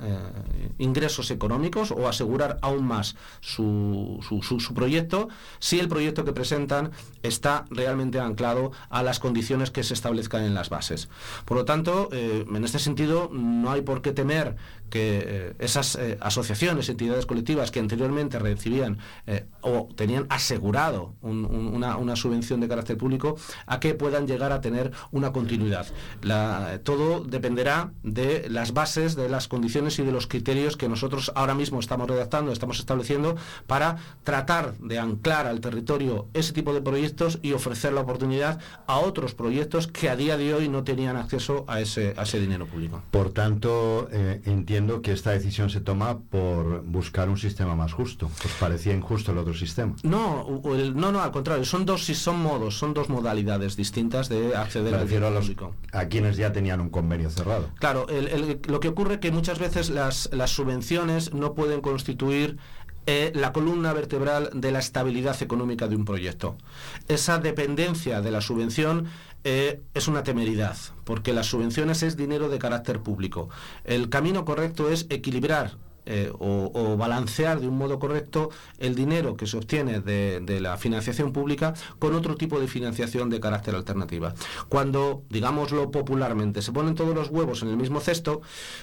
ingresos 0.78 1.32
económicos 1.32 1.92
o 1.92 2.08
asegurar 2.08 2.58
aún 2.62 2.86
más 2.86 3.16
su, 3.40 4.20
su- 4.42 4.74
proyecto 4.74 5.30
si 5.60 5.80
el 5.80 5.88
proyecto 5.88 6.26
que 6.26 6.34
presentan 6.34 6.92
está 7.22 7.66
realmente 7.70 8.20
anclado 8.20 8.72
a 8.90 9.04
las 9.04 9.20
condiciones 9.20 9.72
que 9.72 9.84
se 9.84 9.94
establezcan 9.94 10.44
en 10.44 10.54
las 10.54 10.70
bases. 10.70 11.08
Por 11.46 11.58
lo 11.58 11.66
tanto, 11.66 12.10
en 12.12 12.64
este 12.66 12.80
sentido, 12.80 13.30
no 13.32 13.72
hay 13.72 13.82
por 13.82 14.02
qué 14.02 14.12
temer 14.12 14.56
que 14.94 15.24
eh, 15.26 15.54
esas 15.58 15.96
eh, 15.96 16.20
asociaciones, 16.22 16.88
entidades 16.88 17.26
colectivas 17.26 17.72
que 17.72 17.80
anteriormente 17.80 18.38
recibían 18.38 19.00
eh, 19.26 19.46
o 19.62 19.90
tenían 19.96 20.28
asegurado 20.30 21.16
un- 21.24 21.46
un- 21.46 21.74
una, 21.74 22.16
subvención 22.16 22.60
de 22.60 22.68
carácter 22.68 22.96
público, 22.96 23.36
a 23.66 23.80
que 23.80 23.96
puedan 23.96 24.28
llegar 24.28 24.52
a 24.52 24.62
tener 24.62 24.92
una 25.12 25.32
continuidad. 25.32 25.88
Todo 26.84 27.22
dependerá 27.24 27.92
de 28.04 28.48
las 28.50 28.74
bases, 28.74 29.16
de 29.16 29.30
las 29.30 29.48
condiciones 29.48 29.98
y 29.98 30.04
de 30.04 30.12
los 30.12 30.28
criterios 30.28 30.78
que 30.78 30.88
nosotros 30.90 31.32
ahora 31.34 31.56
mismo 31.56 31.80
estamos 31.80 32.08
redactando, 32.08 32.52
estamos 32.52 32.78
estableciendo 32.78 33.36
para 33.66 33.98
tratar 34.24 34.76
de 34.78 35.00
anclar 35.00 35.48
al 35.48 35.60
territorio 35.60 36.28
ese 36.36 36.54
tipo 36.54 36.72
de 36.74 36.82
proyectos 36.82 37.40
y 37.42 37.54
ofrecer 37.54 37.94
la 37.94 38.02
oportunidad 38.02 38.60
a 38.86 39.00
otros 39.00 39.34
proyectos 39.34 39.88
que 39.88 40.10
a 40.10 40.16
día 40.16 40.38
de 40.38 40.54
hoy 40.54 40.70
no 40.70 40.84
tenían 40.84 41.16
acceso 41.18 41.66
a 41.68 41.82
ese, 41.82 42.14
dinero 42.40 42.68
público. 42.68 43.02
Por 43.10 43.32
tanto, 43.32 44.08
entiendo 44.46 44.83
que 45.02 45.12
esta 45.12 45.32
decisión 45.32 45.70
se 45.70 45.80
toma 45.82 46.20
por 46.20 46.84
buscar 46.84 47.30
un 47.30 47.38
sistema 47.38 47.76
más 47.76 47.94
justo. 47.94 48.30
¿Os 48.46 48.52
parecía 48.60 48.94
injusto 48.94 49.32
el 49.32 49.38
otro 49.38 49.54
sistema? 49.54 49.96
No, 50.04 50.62
el- 50.76 50.96
no, 50.96 51.12
no, 51.12 51.22
al 51.22 51.32
contrario, 51.32 51.66
son 51.66 51.86
dos, 51.86 52.04
son 52.06 52.40
modos, 52.42 52.78
son 52.78 52.94
dos 52.94 53.10
modalidades 53.10 53.76
distintas 53.76 54.30
de 54.30 54.56
acceder 54.56 54.94
al 54.94 55.02
a, 55.02 55.06
dinero 55.06 55.30
los, 55.32 55.46
público. 55.46 55.74
a 55.92 56.06
quienes 56.06 56.38
ya 56.38 56.52
tenían 56.52 56.82
un 56.82 56.90
convenio 56.90 57.30
cerrado. 57.30 57.70
Claro, 57.80 58.08
el- 58.10 58.28
el- 58.28 58.60
lo 58.68 58.80
que 58.80 58.88
ocurre 58.90 59.16
es 59.16 59.20
que 59.20 59.32
muchas 59.32 59.60
veces 59.60 59.90
las, 59.90 60.30
las 60.32 60.52
subvenciones 60.52 61.34
no 61.34 61.54
pueden 61.54 61.82
constituir 61.82 62.58
la 63.06 63.52
columna 63.52 63.94
vertebral 63.94 64.50
de 64.54 64.72
la 64.72 64.80
estabilidad 64.80 65.42
económica 65.42 65.88
de 65.88 65.96
un 65.96 66.06
proyecto. 66.06 66.58
Esa 67.08 67.38
dependencia 67.38 68.22
de 68.22 68.32
la 68.32 68.42
subvención 68.42 69.08
eh, 69.44 69.82
es 69.94 70.08
una 70.08 70.24
temeridad, 70.24 70.78
porque 71.04 71.34
las 71.34 71.48
subvenciones 71.48 72.02
es 72.02 72.16
dinero 72.16 72.48
de 72.48 72.60
carácter 72.60 73.02
público. 73.02 73.50
El 73.84 74.10
camino 74.10 74.46
correcto 74.46 74.90
es 74.90 75.06
equilibrar 75.10 75.76
eh, 76.06 76.32
o, 76.38 76.98
balancear 76.98 77.60
de 77.60 77.68
un 77.68 77.78
modo 77.78 78.00
correcto 78.00 78.50
el 78.78 78.96
dinero 78.96 79.36
que 79.36 79.48
se 79.48 79.58
obtiene 79.58 80.00
de, 80.00 80.60
la 80.60 80.78
financiación 80.78 81.34
pública 81.34 81.74
con 82.00 82.14
otro 82.14 82.36
tipo 82.36 82.60
de 82.60 82.68
financiación 82.68 83.30
de 83.30 83.40
carácter 83.40 83.76
alternativa. 83.76 84.34
Cuando, 84.70 85.24
digámoslo 85.30 85.92
popularmente, 85.92 86.62
se 86.62 86.72
ponen 86.72 86.96
todos 86.96 87.16
los 87.16 87.30
huevos 87.30 87.64
en 87.64 87.70
el 87.70 87.78
mismo 87.78 88.00
cesto, 88.00 88.42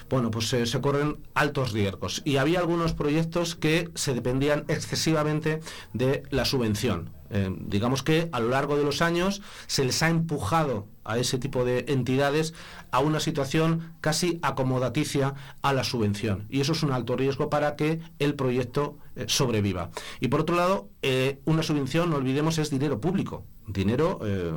bueno, 0.09 0.31
pues 0.31 0.49
se, 0.49 0.65
se 0.65 0.81
corren 0.81 1.17
altos 1.33 1.71
riesgos. 1.71 2.21
Y 2.25 2.37
había 2.37 2.59
algunos 2.59 2.93
proyectos 2.93 3.55
que 3.55 3.89
se 3.95 4.13
dependían 4.13 4.65
excesivamente 4.67 5.61
de 5.93 6.23
la 6.29 6.45
subvención. 6.45 7.09
Eh, 7.33 7.49
digamos 7.59 8.03
que 8.03 8.29
a 8.33 8.39
lo 8.41 8.49
largo 8.49 8.77
de 8.77 8.83
los 8.83 9.01
años 9.01 9.41
se 9.67 9.85
les 9.85 10.03
ha 10.03 10.09
empujado 10.09 10.85
a 11.11 11.17
ese 11.17 11.37
tipo 11.37 11.65
de 11.65 11.85
entidades 11.87 12.53
a 12.91 12.99
una 12.99 13.19
situación 13.19 13.93
casi 14.01 14.39
acomodaticia 14.41 15.33
a 15.61 15.73
la 15.73 15.83
subvención. 15.83 16.45
Y 16.49 16.61
eso 16.61 16.71
es 16.71 16.83
un 16.83 16.91
alto 16.91 17.15
riesgo 17.15 17.49
para 17.49 17.75
que 17.75 17.99
el 18.19 18.35
proyecto 18.35 18.97
eh, 19.15 19.25
sobreviva. 19.27 19.91
Y 20.19 20.27
por 20.29 20.41
otro 20.41 20.55
lado, 20.55 20.89
eh, 21.01 21.39
una 21.45 21.63
subvención, 21.63 22.09
no 22.09 22.17
olvidemos, 22.17 22.57
es 22.57 22.69
dinero 22.69 22.99
público. 22.99 23.43
Dinero 23.67 24.19
eh, 24.23 24.51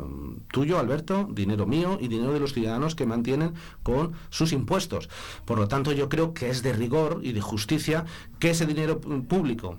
tuyo, 0.50 0.78
Alberto, 0.78 1.28
dinero 1.30 1.66
mío 1.66 1.98
y 2.00 2.08
dinero 2.08 2.32
de 2.32 2.40
los 2.40 2.52
ciudadanos 2.52 2.94
que 2.94 3.06
mantienen 3.06 3.54
con 3.82 4.12
sus 4.30 4.52
impuestos. 4.52 5.08
Por 5.44 5.58
lo 5.58 5.68
tanto, 5.68 5.92
yo 5.92 6.08
creo 6.08 6.34
que 6.34 6.48
es 6.50 6.62
de 6.62 6.72
rigor 6.72 7.20
y 7.22 7.32
de 7.32 7.40
justicia 7.40 8.04
que 8.38 8.50
ese 8.50 8.66
dinero 8.66 9.00
pu- 9.00 9.26
público 9.26 9.76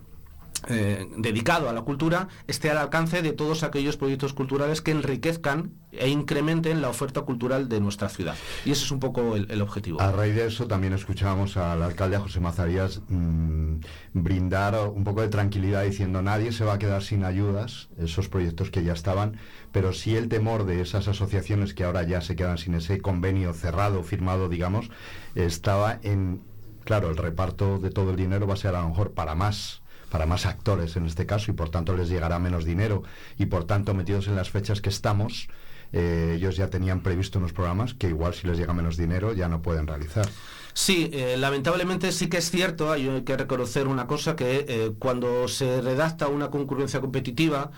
eh, 0.68 1.08
dedicado 1.18 1.70
a 1.70 1.74
la 1.74 1.82
cultura 1.82 2.28
esté 2.48 2.72
al 2.72 2.78
alcance 2.78 3.22
de 3.22 3.34
todos 3.34 3.64
aquellos 3.64 3.98
proyectos 3.98 4.34
culturales 4.34 4.82
que 4.82 4.92
enriquezcan 4.92 5.74
e 5.92 6.10
incrementen 6.10 6.82
la 6.82 6.90
oferta 6.90 7.22
cultural 7.22 7.70
de 7.70 7.80
nuestra 7.80 8.10
ciudad. 8.10 8.36
Y 8.66 8.72
ese 8.72 8.84
es 8.84 8.92
un 8.92 9.00
poco 9.00 9.36
el, 9.36 9.62
objetivo. 9.62 10.02
A 10.02 10.12
raíz 10.12 10.36
de 10.36 10.48
eso 10.48 10.68
también 10.68 10.94
escuchábamos 10.94 11.58
al 11.58 11.82
alcalde 11.84 12.18
José 12.18 12.40
Mazarías 12.40 13.02
mm, 13.08 13.76
brindar 14.14 14.90
un 14.90 15.04
poco 15.04 15.22
de 15.22 15.30
tranquilidad 15.30 15.84
diciendo 15.84 16.22
nadie 16.22 16.52
se 16.52 16.66
va 16.66 16.74
a 16.74 16.80
quedar 16.80 17.04
sin 17.04 17.24
ayudas, 17.24 17.90
esos 17.98 18.28
proyectos 18.28 18.72
que 18.72 18.84
ya 18.84 18.94
estaban, 18.94 19.38
pero 19.72 19.94
sí 19.94 20.16
el 20.16 20.30
temor 20.30 20.66
de 20.66 20.82
esas 20.82 21.08
asociaciones 21.08 21.74
que 21.74 21.84
ahora 21.84 22.04
ya 22.04 22.22
se 22.22 22.36
quedan 22.36 22.58
sin 22.58 22.74
ese 22.74 23.00
convenio 23.00 23.54
cerrado, 23.54 24.04
firmado, 24.04 24.50
digamos, 24.50 24.90
estaba 25.36 26.00
en, 26.04 26.42
claro, 26.84 27.10
el 27.10 27.18
reparto 27.18 27.80
de 27.80 27.92
todo 27.92 28.12
el 28.12 28.16
dinero 28.16 28.48
va 28.48 28.56
a 28.56 28.58
ser 28.58 28.76
a 28.76 28.82
lo 28.82 28.90
mejor 28.90 29.12
para 29.12 29.36
más 29.36 29.82
para 30.16 30.28
más 30.28 30.46
actores 30.46 30.96
en 30.96 31.06
este 31.08 31.26
caso 31.26 31.52
y 31.52 31.56
por 31.56 31.70
tanto 31.70 31.94
les 31.94 32.08
llegará 32.08 32.40
menos 32.40 32.64
dinero 32.64 33.04
y 33.38 33.48
por 33.48 33.66
tanto 33.66 33.94
metidos 33.94 34.30
en 34.30 34.38
las 34.38 34.50
fechas 34.50 34.80
que 34.80 34.88
estamos 34.88 35.50
eh, 35.92 36.36
ellos 36.38 36.56
ya 36.56 36.70
tenían 36.70 37.02
previsto 37.02 37.38
unos 37.38 37.52
programas 37.52 37.94
que 37.94 38.08
igual 38.08 38.34
si 38.34 38.48
les 38.48 38.58
llega 38.58 38.74
menos 38.74 38.96
dinero 38.96 39.34
ya 39.34 39.50
no 39.50 39.62
pueden 39.62 39.88
realizar. 39.88 40.26
Sí, 40.74 41.10
eh, 41.12 41.36
lamentablemente 41.38 42.14
sí 42.14 42.30
que 42.30 42.38
es 42.38 42.50
cierto, 42.50 42.94
hay 42.94 43.24
que 43.26 43.36
reconocer 43.36 43.90
una 43.90 44.08
cosa, 44.08 44.38
que 44.38 44.66
eh, 44.70 44.94
cuando 45.00 45.50
se 45.50 45.82
redacta 45.82 46.30
una 46.30 46.50
concurrencia 46.50 47.02
competitiva, 47.02 47.72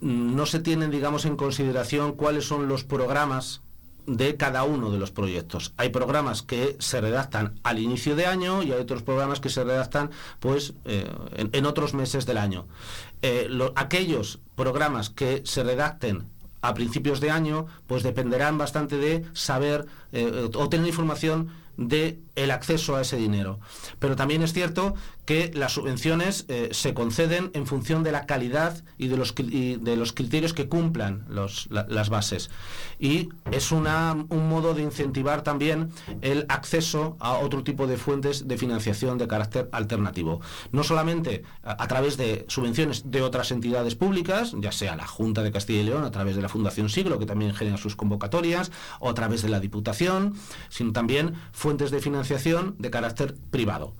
no 0.00 0.46
se 0.46 0.60
tienen, 0.60 0.92
digamos, 0.92 1.24
en 1.24 1.36
consideración 1.36 2.12
cuáles 2.12 2.44
son 2.44 2.68
los 2.68 2.84
programas 2.84 3.62
de 4.08 4.36
cada 4.36 4.64
uno 4.64 4.90
de 4.90 4.98
los 4.98 5.10
proyectos. 5.10 5.72
Hay 5.76 5.90
programas 5.90 6.42
que 6.42 6.76
se 6.78 7.00
redactan 7.00 7.60
al 7.62 7.78
inicio 7.78 8.16
de 8.16 8.24
año 8.26 8.62
y 8.62 8.72
hay 8.72 8.80
otros 8.80 9.02
programas 9.02 9.38
que 9.38 9.50
se 9.50 9.62
redactan 9.64 10.10
pues 10.40 10.72
eh, 10.86 11.06
en, 11.34 11.66
otros 11.66 11.92
meses 11.92 12.24
del 12.24 12.38
año. 12.38 12.66
Eh, 13.22 13.46
lo- 13.50 13.72
aquellos 13.76 14.38
programas 14.56 15.10
que 15.10 15.42
se 15.44 15.62
redacten 15.62 16.24
a 16.62 16.72
principios 16.74 17.20
de 17.20 17.30
año, 17.30 17.66
pues 17.86 18.02
dependerán 18.02 18.56
bastante 18.58 18.96
de 18.96 19.24
saber 19.34 19.86
eh, 20.12 20.48
o 20.54 20.68
tener 20.68 20.86
información 20.88 21.50
de 21.76 22.18
el 22.42 22.50
acceso 22.50 22.96
a 22.96 23.00
ese 23.02 23.16
dinero. 23.16 23.58
Pero 23.98 24.16
también 24.16 24.42
es 24.42 24.52
cierto 24.52 24.94
que 25.24 25.50
las 25.54 25.72
subvenciones 25.72 26.46
eh, 26.48 26.68
se 26.72 26.94
conceden 26.94 27.50
en 27.52 27.66
función 27.66 28.02
de 28.02 28.12
la 28.12 28.24
calidad 28.24 28.82
y 28.96 29.08
de 29.08 29.16
los, 29.18 29.34
de 29.34 29.96
los 29.96 30.12
criterios 30.14 30.54
que 30.54 30.68
cumplan 30.68 31.26
las 31.28 32.08
bases. 32.08 32.50
Y 32.98 33.28
es 33.50 33.70
una- 33.70 34.16
un 34.30 34.48
modo 34.48 34.72
de 34.72 34.82
incentivar 34.82 35.42
también 35.42 35.90
el 36.22 36.46
acceso 36.48 37.16
a 37.20 37.32
otro 37.38 37.62
tipo 37.62 37.86
de 37.86 37.96
fuentes 37.98 38.48
de 38.48 38.56
financiación 38.56 39.18
de 39.18 39.28
carácter 39.28 39.68
alternativo. 39.72 40.40
No 40.72 40.82
solamente 40.82 41.42
a, 41.62 41.86
través 41.88 42.16
de 42.16 42.46
subvenciones 42.48 43.10
de 43.10 43.20
otras 43.22 43.50
entidades 43.50 43.94
públicas, 43.96 44.54
ya 44.58 44.72
sea 44.72 44.96
la 44.96 45.06
Junta 45.06 45.42
de 45.42 45.52
Castilla 45.52 45.80
y 45.80 45.84
León, 45.84 46.04
a 46.04 46.10
través 46.10 46.36
de 46.36 46.42
la 46.42 46.48
Fundación 46.48 46.88
Siglo, 46.88 47.18
que 47.18 47.26
también 47.26 47.54
genera 47.54 47.76
sus 47.76 47.96
convocatorias, 47.96 48.70
o 49.00 49.10
a 49.10 49.14
través 49.14 49.42
de 49.42 49.50
la 49.50 49.60
Diputación, 49.60 50.34
sino 50.70 50.92
también 50.92 51.34
fuentes 51.52 51.90
de 51.90 52.00
financiación 52.00 52.27
de 52.78 52.90
carácter 52.90 53.34
privado 53.50 53.94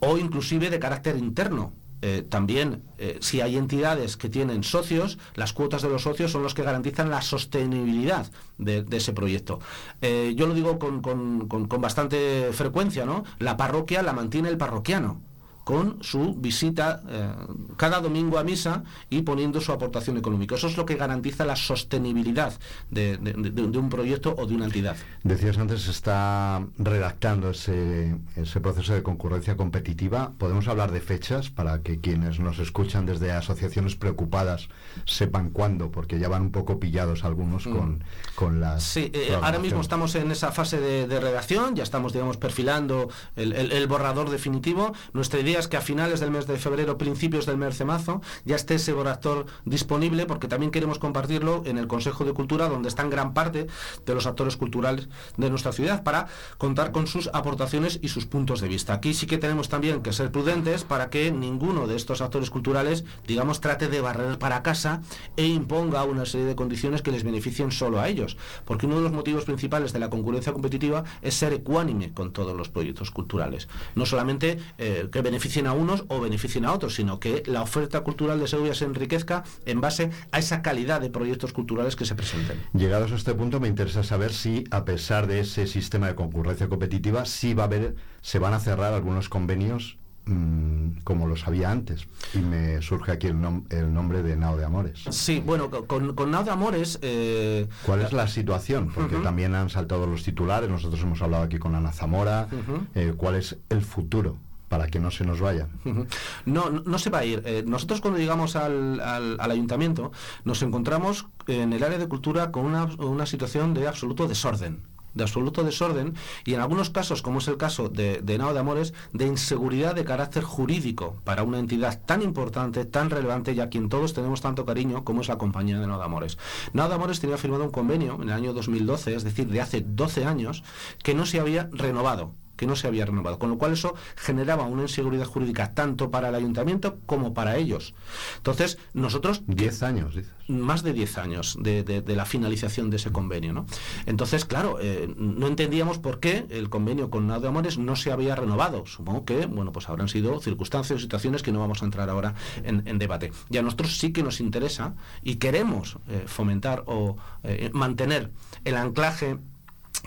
o 0.00 0.18
inclusive 0.18 0.70
de 0.70 0.78
carácter 0.78 1.16
interno. 1.16 1.72
Eh, 2.02 2.24
también, 2.26 2.82
eh, 2.96 3.18
si 3.20 3.42
hay 3.42 3.58
entidades 3.58 4.16
que 4.16 4.30
tienen 4.30 4.64
socios, 4.64 5.18
las 5.34 5.52
cuotas 5.52 5.82
de 5.82 5.90
los 5.90 6.02
socios 6.04 6.32
son 6.32 6.42
los 6.42 6.54
que 6.54 6.62
garantizan 6.62 7.10
la 7.10 7.20
sostenibilidad 7.20 8.26
de, 8.56 8.86
ese 8.92 9.12
proyecto. 9.12 9.60
Eh, 10.00 10.32
yo 10.34 10.46
lo 10.46 10.54
digo 10.54 10.78
con, 10.78 11.02
con- 11.02 11.46
con- 11.46 11.68
con 11.68 11.80
bastante 11.82 12.50
frecuencia, 12.54 13.04
¿no? 13.04 13.24
La 13.38 13.58
parroquia 13.58 14.02
la 14.02 14.14
mantiene 14.14 14.48
el 14.48 14.56
parroquiano 14.56 15.20
con 15.64 16.02
su 16.02 16.34
visita 16.34 17.02
eh, 17.08 17.30
cada 17.76 18.00
domingo 18.00 18.38
a 18.38 18.44
misa 18.44 18.82
y 19.08 19.22
poniendo 19.22 19.60
su 19.60 19.72
aportación 19.72 20.16
económica. 20.16 20.54
Eso 20.56 20.66
es 20.68 20.76
lo 20.76 20.84
que 20.86 20.96
garantiza 20.96 21.44
la 21.44 21.56
sostenibilidad 21.56 22.52
de, 22.90 23.16
de- 23.18 23.32
de- 23.34 23.50
de 23.50 23.78
un 23.78 23.88
proyecto 23.88 24.34
o 24.38 24.46
de 24.46 24.54
una 24.54 24.64
entidad. 24.66 24.96
Decías 25.22 25.58
antes, 25.58 25.82
se 25.82 25.90
está 25.90 26.62
redactando 26.78 27.50
ese, 27.50 28.16
ese 28.36 28.60
proceso 28.60 28.94
de 28.94 29.02
concurrencia 29.02 29.56
competitiva. 29.56 30.32
¿Podemos 30.38 30.68
hablar 30.68 30.90
de 30.92 31.00
fechas 31.00 31.50
para 31.50 31.82
que 31.82 32.00
quienes 32.00 32.40
nos 32.40 32.58
escuchan 32.58 33.06
desde 33.06 33.32
asociaciones 33.32 33.96
preocupadas 33.96 34.68
sepan 35.06 35.50
cuándo? 35.50 35.90
Porque 35.90 36.18
ya 36.18 36.28
van 36.28 36.42
un 36.42 36.50
poco 36.52 36.78
pillados 36.80 37.24
algunos 37.24 37.66
Mm. 37.66 37.76
con, 37.76 38.04
con 38.34 38.60
las... 38.60 38.82
Sí, 38.84 39.10
eh, 39.12 39.36
ahora 39.42 39.58
mismo 39.58 39.80
estamos 39.80 40.14
en 40.14 40.30
esa 40.30 40.52
fase 40.52 40.80
de, 40.80 41.06
de 41.06 41.20
redacción, 41.20 41.74
ya 41.74 41.82
estamos, 41.82 42.12
digamos, 42.12 42.36
perfilando 42.38 43.08
el, 43.36 43.52
el- 43.52 43.72
el 43.72 43.86
borrador 43.86 44.30
definitivo. 44.30 44.94
Nuestra 45.12 45.40
idea 45.40 45.49
que 45.50 45.76
a 45.76 45.80
finales 45.80 46.20
del 46.20 46.30
mes 46.30 46.46
de 46.46 46.58
febrero, 46.58 46.96
principios 46.96 47.44
del 47.44 47.56
mes 47.56 47.76
de 47.78 47.84
marzo, 47.84 48.22
ya 48.44 48.56
esté 48.56 48.76
ese 48.76 48.92
borrador 48.92 49.46
disponible, 49.64 50.26
porque 50.26 50.48
también 50.48 50.70
queremos 50.70 50.98
compartirlo 50.98 51.62
en 51.66 51.76
el 51.76 51.88
Consejo 51.88 52.24
de 52.24 52.32
Cultura, 52.32 52.68
donde 52.68 52.88
están 52.88 53.10
gran 53.10 53.34
parte 53.34 53.66
de 54.06 54.14
los 54.14 54.26
actores 54.26 54.56
culturales 54.56 55.08
de 55.36 55.50
nuestra 55.50 55.72
ciudad, 55.72 56.04
para 56.04 56.28
contar 56.56 56.92
con 56.92 57.06
sus 57.08 57.28
aportaciones 57.32 57.98
y 58.00 58.08
sus 58.08 58.26
puntos 58.26 58.60
de 58.60 58.68
vista. 58.68 58.94
Aquí 58.94 59.12
sí 59.12 59.26
que 59.26 59.38
tenemos 59.38 59.68
también 59.68 60.02
que 60.02 60.12
ser 60.12 60.30
prudentes 60.30 60.84
para 60.84 61.10
que 61.10 61.32
ninguno 61.32 61.86
de 61.88 61.96
estos 61.96 62.20
actores 62.20 62.48
culturales, 62.48 63.04
digamos, 63.26 63.60
trate 63.60 63.88
de 63.88 64.00
barrer 64.00 64.38
para 64.38 64.62
casa 64.62 65.02
e 65.36 65.46
imponga 65.46 66.04
una 66.04 66.26
serie 66.26 66.46
de 66.46 66.54
condiciones 66.54 67.02
que 67.02 67.10
les 67.10 67.24
beneficien 67.24 67.72
solo 67.72 67.98
a 68.00 68.08
ellos. 68.08 68.36
Porque 68.64 68.86
uno 68.86 68.96
de 68.96 69.02
los 69.02 69.12
motivos 69.12 69.44
principales 69.44 69.92
de 69.92 69.98
la 69.98 70.10
concurrencia 70.10 70.52
competitiva 70.52 71.04
es 71.22 71.34
ser 71.34 71.52
ecuánime 71.52 72.12
con 72.12 72.32
todos 72.32 72.56
los 72.56 72.68
proyectos 72.68 73.10
culturales. 73.10 73.68
No 73.96 74.06
solamente 74.06 74.58
eh, 74.78 75.08
que 75.10 75.22
beneficien 75.22 75.39
a 75.66 75.72
unos 75.72 76.04
o 76.08 76.20
beneficien 76.20 76.64
a 76.64 76.72
otros, 76.72 76.94
sino 76.94 77.18
que 77.18 77.42
la 77.46 77.62
oferta 77.62 78.00
cultural 78.02 78.38
de 78.40 78.46
Segovia 78.46 78.74
se 78.74 78.84
enriquezca 78.84 79.42
en 79.64 79.80
base 79.80 80.10
a 80.32 80.38
esa 80.38 80.60
calidad 80.62 81.00
de 81.00 81.08
proyectos 81.10 81.52
culturales 81.52 81.96
que 81.96 82.04
se 82.04 82.14
presenten. 82.14 82.60
Llegados 82.74 83.12
a 83.12 83.14
este 83.16 83.34
punto, 83.34 83.58
me 83.60 83.68
interesa 83.68 84.02
saber 84.02 84.32
si, 84.32 84.64
a 84.70 84.84
pesar 84.84 85.26
de 85.26 85.40
ese 85.40 85.66
sistema 85.66 86.06
de 86.08 86.14
concurrencia 86.14 86.68
competitiva, 86.68 87.24
sí 87.24 87.54
va 87.54 87.64
a 87.64 87.66
haber, 87.66 87.94
se 88.20 88.38
van 88.38 88.52
a 88.54 88.60
cerrar 88.60 88.92
algunos 88.92 89.28
convenios 89.28 89.96
mm, 90.26 91.00
como 91.04 91.26
los 91.26 91.46
había 91.46 91.70
antes. 91.70 92.06
Y 92.34 92.38
me 92.38 92.82
surge 92.82 93.12
aquí 93.12 93.26
el, 93.26 93.36
nom- 93.36 93.64
el 93.70 93.92
nombre 93.92 94.22
de 94.22 94.36
Nao 94.36 94.56
de 94.56 94.64
Amores. 94.64 95.00
Sí, 95.10 95.42
bueno, 95.44 95.70
co- 95.70 95.86
con, 95.86 96.14
con 96.14 96.30
Nao 96.30 96.44
de 96.44 96.50
Amores... 96.50 96.98
eh, 97.02 97.66
¿Cuál 97.86 98.02
es 98.02 98.12
la 98.12 98.28
situación? 98.28 98.90
Porque 98.94 99.16
también 99.16 99.54
han 99.54 99.70
saltado 99.70 100.06
los 100.06 100.22
titulares, 100.22 100.68
nosotros 100.68 101.00
hemos 101.02 101.20
hablado 101.22 101.44
aquí 101.44 101.58
con 101.58 101.74
Ana 101.74 101.92
Zamora. 101.92 102.48
Eh, 102.94 103.14
¿Cuál 103.16 103.36
es 103.36 103.56
el 103.70 103.82
futuro 103.82 104.36
para 104.70 104.86
que 104.86 105.00
no 105.00 105.10
se 105.10 105.24
nos 105.24 105.40
vayan? 105.40 105.68
Ujú. 105.84 106.06
No, 106.46 106.70
no, 106.70 106.98
se 106.98 107.10
va 107.10 107.18
a 107.18 107.24
ir. 107.24 107.42
Eh, 107.44 107.64
nosotros 107.66 108.00
cuando 108.00 108.20
llegamos 108.20 108.54
al, 108.54 109.00
al- 109.00 109.38
ayuntamiento 109.50 110.12
nos 110.44 110.62
encontramos 110.62 111.26
en 111.48 111.72
el 111.72 111.82
área 111.82 111.98
de 111.98 112.06
cultura 112.08 112.52
con 112.52 112.64
una, 112.64 112.84
una 112.98 113.26
situación 113.26 113.74
de 113.74 113.88
absoluto 113.88 114.28
desorden 114.28 114.84
de 115.12 115.24
absoluto 115.24 115.64
desorden 115.64 116.14
y 116.44 116.54
en 116.54 116.60
algunos 116.60 116.88
casos, 116.90 117.20
como 117.20 117.40
es 117.40 117.48
el 117.48 117.56
caso 117.56 117.88
de, 117.88 118.20
de 118.22 118.38
de 118.38 118.58
Amores, 118.60 118.94
de 119.12 119.26
inseguridad 119.26 119.96
de 119.96 120.04
carácter 120.04 120.44
jurídico 120.44 121.16
para 121.24 121.42
una 121.42 121.58
entidad 121.58 122.00
tan 122.06 122.22
importante, 122.22 122.84
tan 122.84 123.10
relevante 123.10 123.52
y 123.52 123.58
a 123.58 123.68
quien 123.70 123.88
todos 123.88 124.14
tenemos 124.14 124.40
tanto 124.40 124.64
cariño 124.64 125.02
como 125.02 125.22
es 125.22 125.26
la 125.26 125.36
compañía 125.36 125.80
de 125.80 125.86
Nao 125.88 125.98
de 125.98 126.04
Amores. 126.04 126.38
Nao 126.74 126.88
de 126.88 126.94
Amores 126.94 127.18
tenía 127.18 127.38
firmado 127.38 127.64
un 127.64 127.72
convenio 127.72 128.14
en 128.22 128.28
el 128.28 128.32
año 128.32 128.52
2012, 128.52 129.16
es 129.16 129.24
decir, 129.24 129.48
de 129.48 129.60
hace 129.60 129.80
12 129.84 130.26
años, 130.26 130.62
que 131.02 131.12
no 131.12 131.26
se 131.26 131.40
había 131.40 131.68
renovado 131.72 132.30
que 132.60 132.66
no 132.66 132.76
se 132.76 132.86
había 132.86 133.06
renovado, 133.06 133.38
con 133.38 133.48
lo 133.48 133.56
cual 133.56 133.72
eso 133.72 133.94
generaba 134.16 134.64
una 134.64 134.82
inseguridad 134.82 135.24
jurídica 135.24 135.72
tanto 135.72 136.10
para 136.10 136.28
el 136.28 136.34
ayuntamiento 136.34 136.98
como 137.06 137.32
para 137.32 137.56
ellos. 137.56 137.94
Entonces, 138.36 138.76
nosotros... 138.92 139.42
10 139.46 139.82
años, 139.82 140.14
dices. 140.14 140.30
Más 140.46 140.82
de 140.82 140.92
10 140.92 141.16
años 141.18 141.56
de, 141.60 141.84
de- 141.84 142.02
de 142.02 142.16
la 142.16 142.26
finalización 142.26 142.90
de 142.90 142.96
ese 142.96 143.10
convenio, 143.12 143.54
¿no? 143.54 143.64
Entonces, 144.04 144.44
claro, 144.44 144.76
eh, 144.80 145.08
no 145.16 145.46
entendíamos 145.46 145.98
por 145.98 146.20
qué 146.20 146.44
el 146.50 146.68
convenio 146.68 147.08
con 147.08 147.26
Nado 147.28 147.40
de 147.40 147.48
Amores 147.48 147.78
no 147.78 147.96
se 147.96 148.12
había 148.12 148.34
renovado. 148.36 148.84
Supongo 148.84 149.24
que, 149.24 149.46
bueno, 149.46 149.72
pues 149.72 149.88
habrán 149.88 150.08
sido 150.08 150.38
circunstancias 150.40 150.98
o 150.98 151.00
situaciones 151.00 151.42
que 151.42 151.52
no 151.52 151.60
vamos 151.60 151.80
a 151.80 151.86
entrar 151.86 152.10
ahora 152.10 152.34
en, 152.62 152.82
en 152.86 152.98
debate. 152.98 153.32
Y 153.48 153.56
a 153.56 153.62
nosotros 153.62 153.96
sí 153.96 154.12
que 154.12 154.22
nos 154.22 154.40
interesa 154.40 154.94
y 155.22 155.36
queremos 155.36 155.96
eh, 156.08 156.24
fomentar 156.26 156.82
o 156.86 157.16
eh, 157.44 157.70
mantener 157.72 158.32
el 158.64 158.76
anclaje 158.76 159.38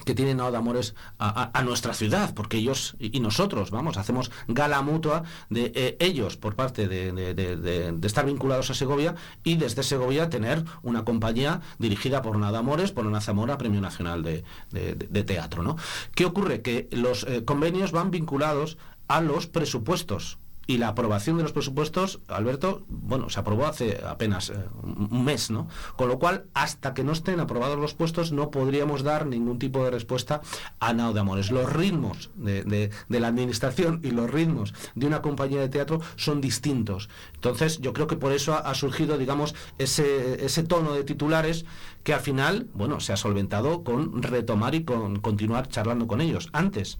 que 0.04 0.16
tienen 0.16 0.38
de 0.38 0.58
Amores 0.58 0.96
a, 1.18 1.62
nuestra 1.64 1.94
ciudad, 1.94 2.34
porque 2.34 2.58
ellos 2.58 2.96
y, 3.00 3.20
nosotros, 3.20 3.72
vamos, 3.72 3.98
hacemos 3.98 4.32
gala 4.48 4.82
mutua 4.82 5.24
de 5.50 5.72
eh, 5.76 5.98
ellos 6.00 6.38
por 6.38 6.56
parte 6.56 6.88
de, 6.88 8.00
estar 8.04 8.26
vinculados 8.26 8.70
a 8.70 8.74
Segovia 8.74 9.16
y 9.44 9.56
desde 9.56 9.84
Segovia 9.84 10.30
tener 10.30 10.64
una 10.82 11.06
compañía 11.06 11.62
dirigida 11.80 12.22
por 12.22 12.38
Nada 12.38 12.60
Amores, 12.60 12.92
por 12.92 13.08
Ana 13.08 13.22
Zamora, 13.22 13.58
Premio 13.58 13.82
Nacional 13.82 14.24
de 14.24 15.24
Teatro. 15.24 15.64
¿no? 15.64 15.78
¿Qué 16.16 16.26
ocurre? 16.26 16.62
Que 16.62 16.88
los 16.92 17.24
eh, 17.24 17.46
convenios 17.46 17.92
van 17.92 18.12
vinculados 18.12 18.78
a 19.08 19.22
los 19.22 19.48
presupuestos. 19.48 20.40
Y 20.66 20.78
la 20.78 20.88
aprobación 20.88 21.36
de 21.36 21.44
los 21.44 21.52
presupuestos, 21.52 22.22
Alberto, 22.30 22.86
bueno, 22.88 23.30
se 23.30 23.38
aprobó 23.38 23.66
hace 23.66 24.00
apenas 24.08 24.50
eh, 24.50 24.56
un 24.82 25.26
mes, 25.26 25.52
¿no? 25.52 25.68
Con 25.98 26.08
lo 26.08 26.20
cual, 26.20 26.46
hasta 26.54 26.94
que 26.94 27.04
no 27.04 27.12
estén 27.12 27.42
aprobados 27.42 27.78
los 27.78 27.94
puestos, 27.94 28.32
no 28.32 28.50
podríamos 28.50 29.04
dar 29.04 29.26
ningún 29.26 29.60
tipo 29.60 29.84
de 29.84 29.92
respuesta 29.92 30.40
a 30.80 30.94
Nao 30.94 31.12
de 31.14 31.20
Amores. 31.20 31.52
Los 31.52 31.72
ritmos 31.74 32.32
de, 32.36 32.64
de- 32.64 32.92
de 33.10 33.20
la 33.20 33.28
administración 33.28 34.00
y 34.04 34.12
los 34.12 34.32
ritmos 34.32 34.74
de 34.96 35.06
una 35.06 35.22
compañía 35.22 35.60
de 35.60 35.68
teatro 35.68 36.00
son 36.16 36.40
distintos. 36.40 37.10
Entonces, 37.34 37.80
yo 37.80 37.92
creo 37.92 38.08
que 38.08 38.16
por 38.16 38.32
eso 38.32 38.54
ha, 38.54 38.60
ha 38.60 38.74
surgido, 38.74 39.18
digamos, 39.18 39.56
ese, 39.80 40.46
ese 40.46 40.64
tono 40.64 40.94
de 40.94 41.04
titulares 41.04 41.66
que 42.04 42.14
al 42.14 42.22
final, 42.22 42.70
bueno, 42.74 43.02
se 43.02 43.12
ha 43.12 43.18
solventado 43.18 43.84
con 43.84 44.24
retomar 44.24 44.76
y 44.76 44.86
con 44.86 45.20
continuar 45.20 45.68
charlando 45.68 46.08
con 46.08 46.22
ellos. 46.22 46.50
Antes, 46.54 47.00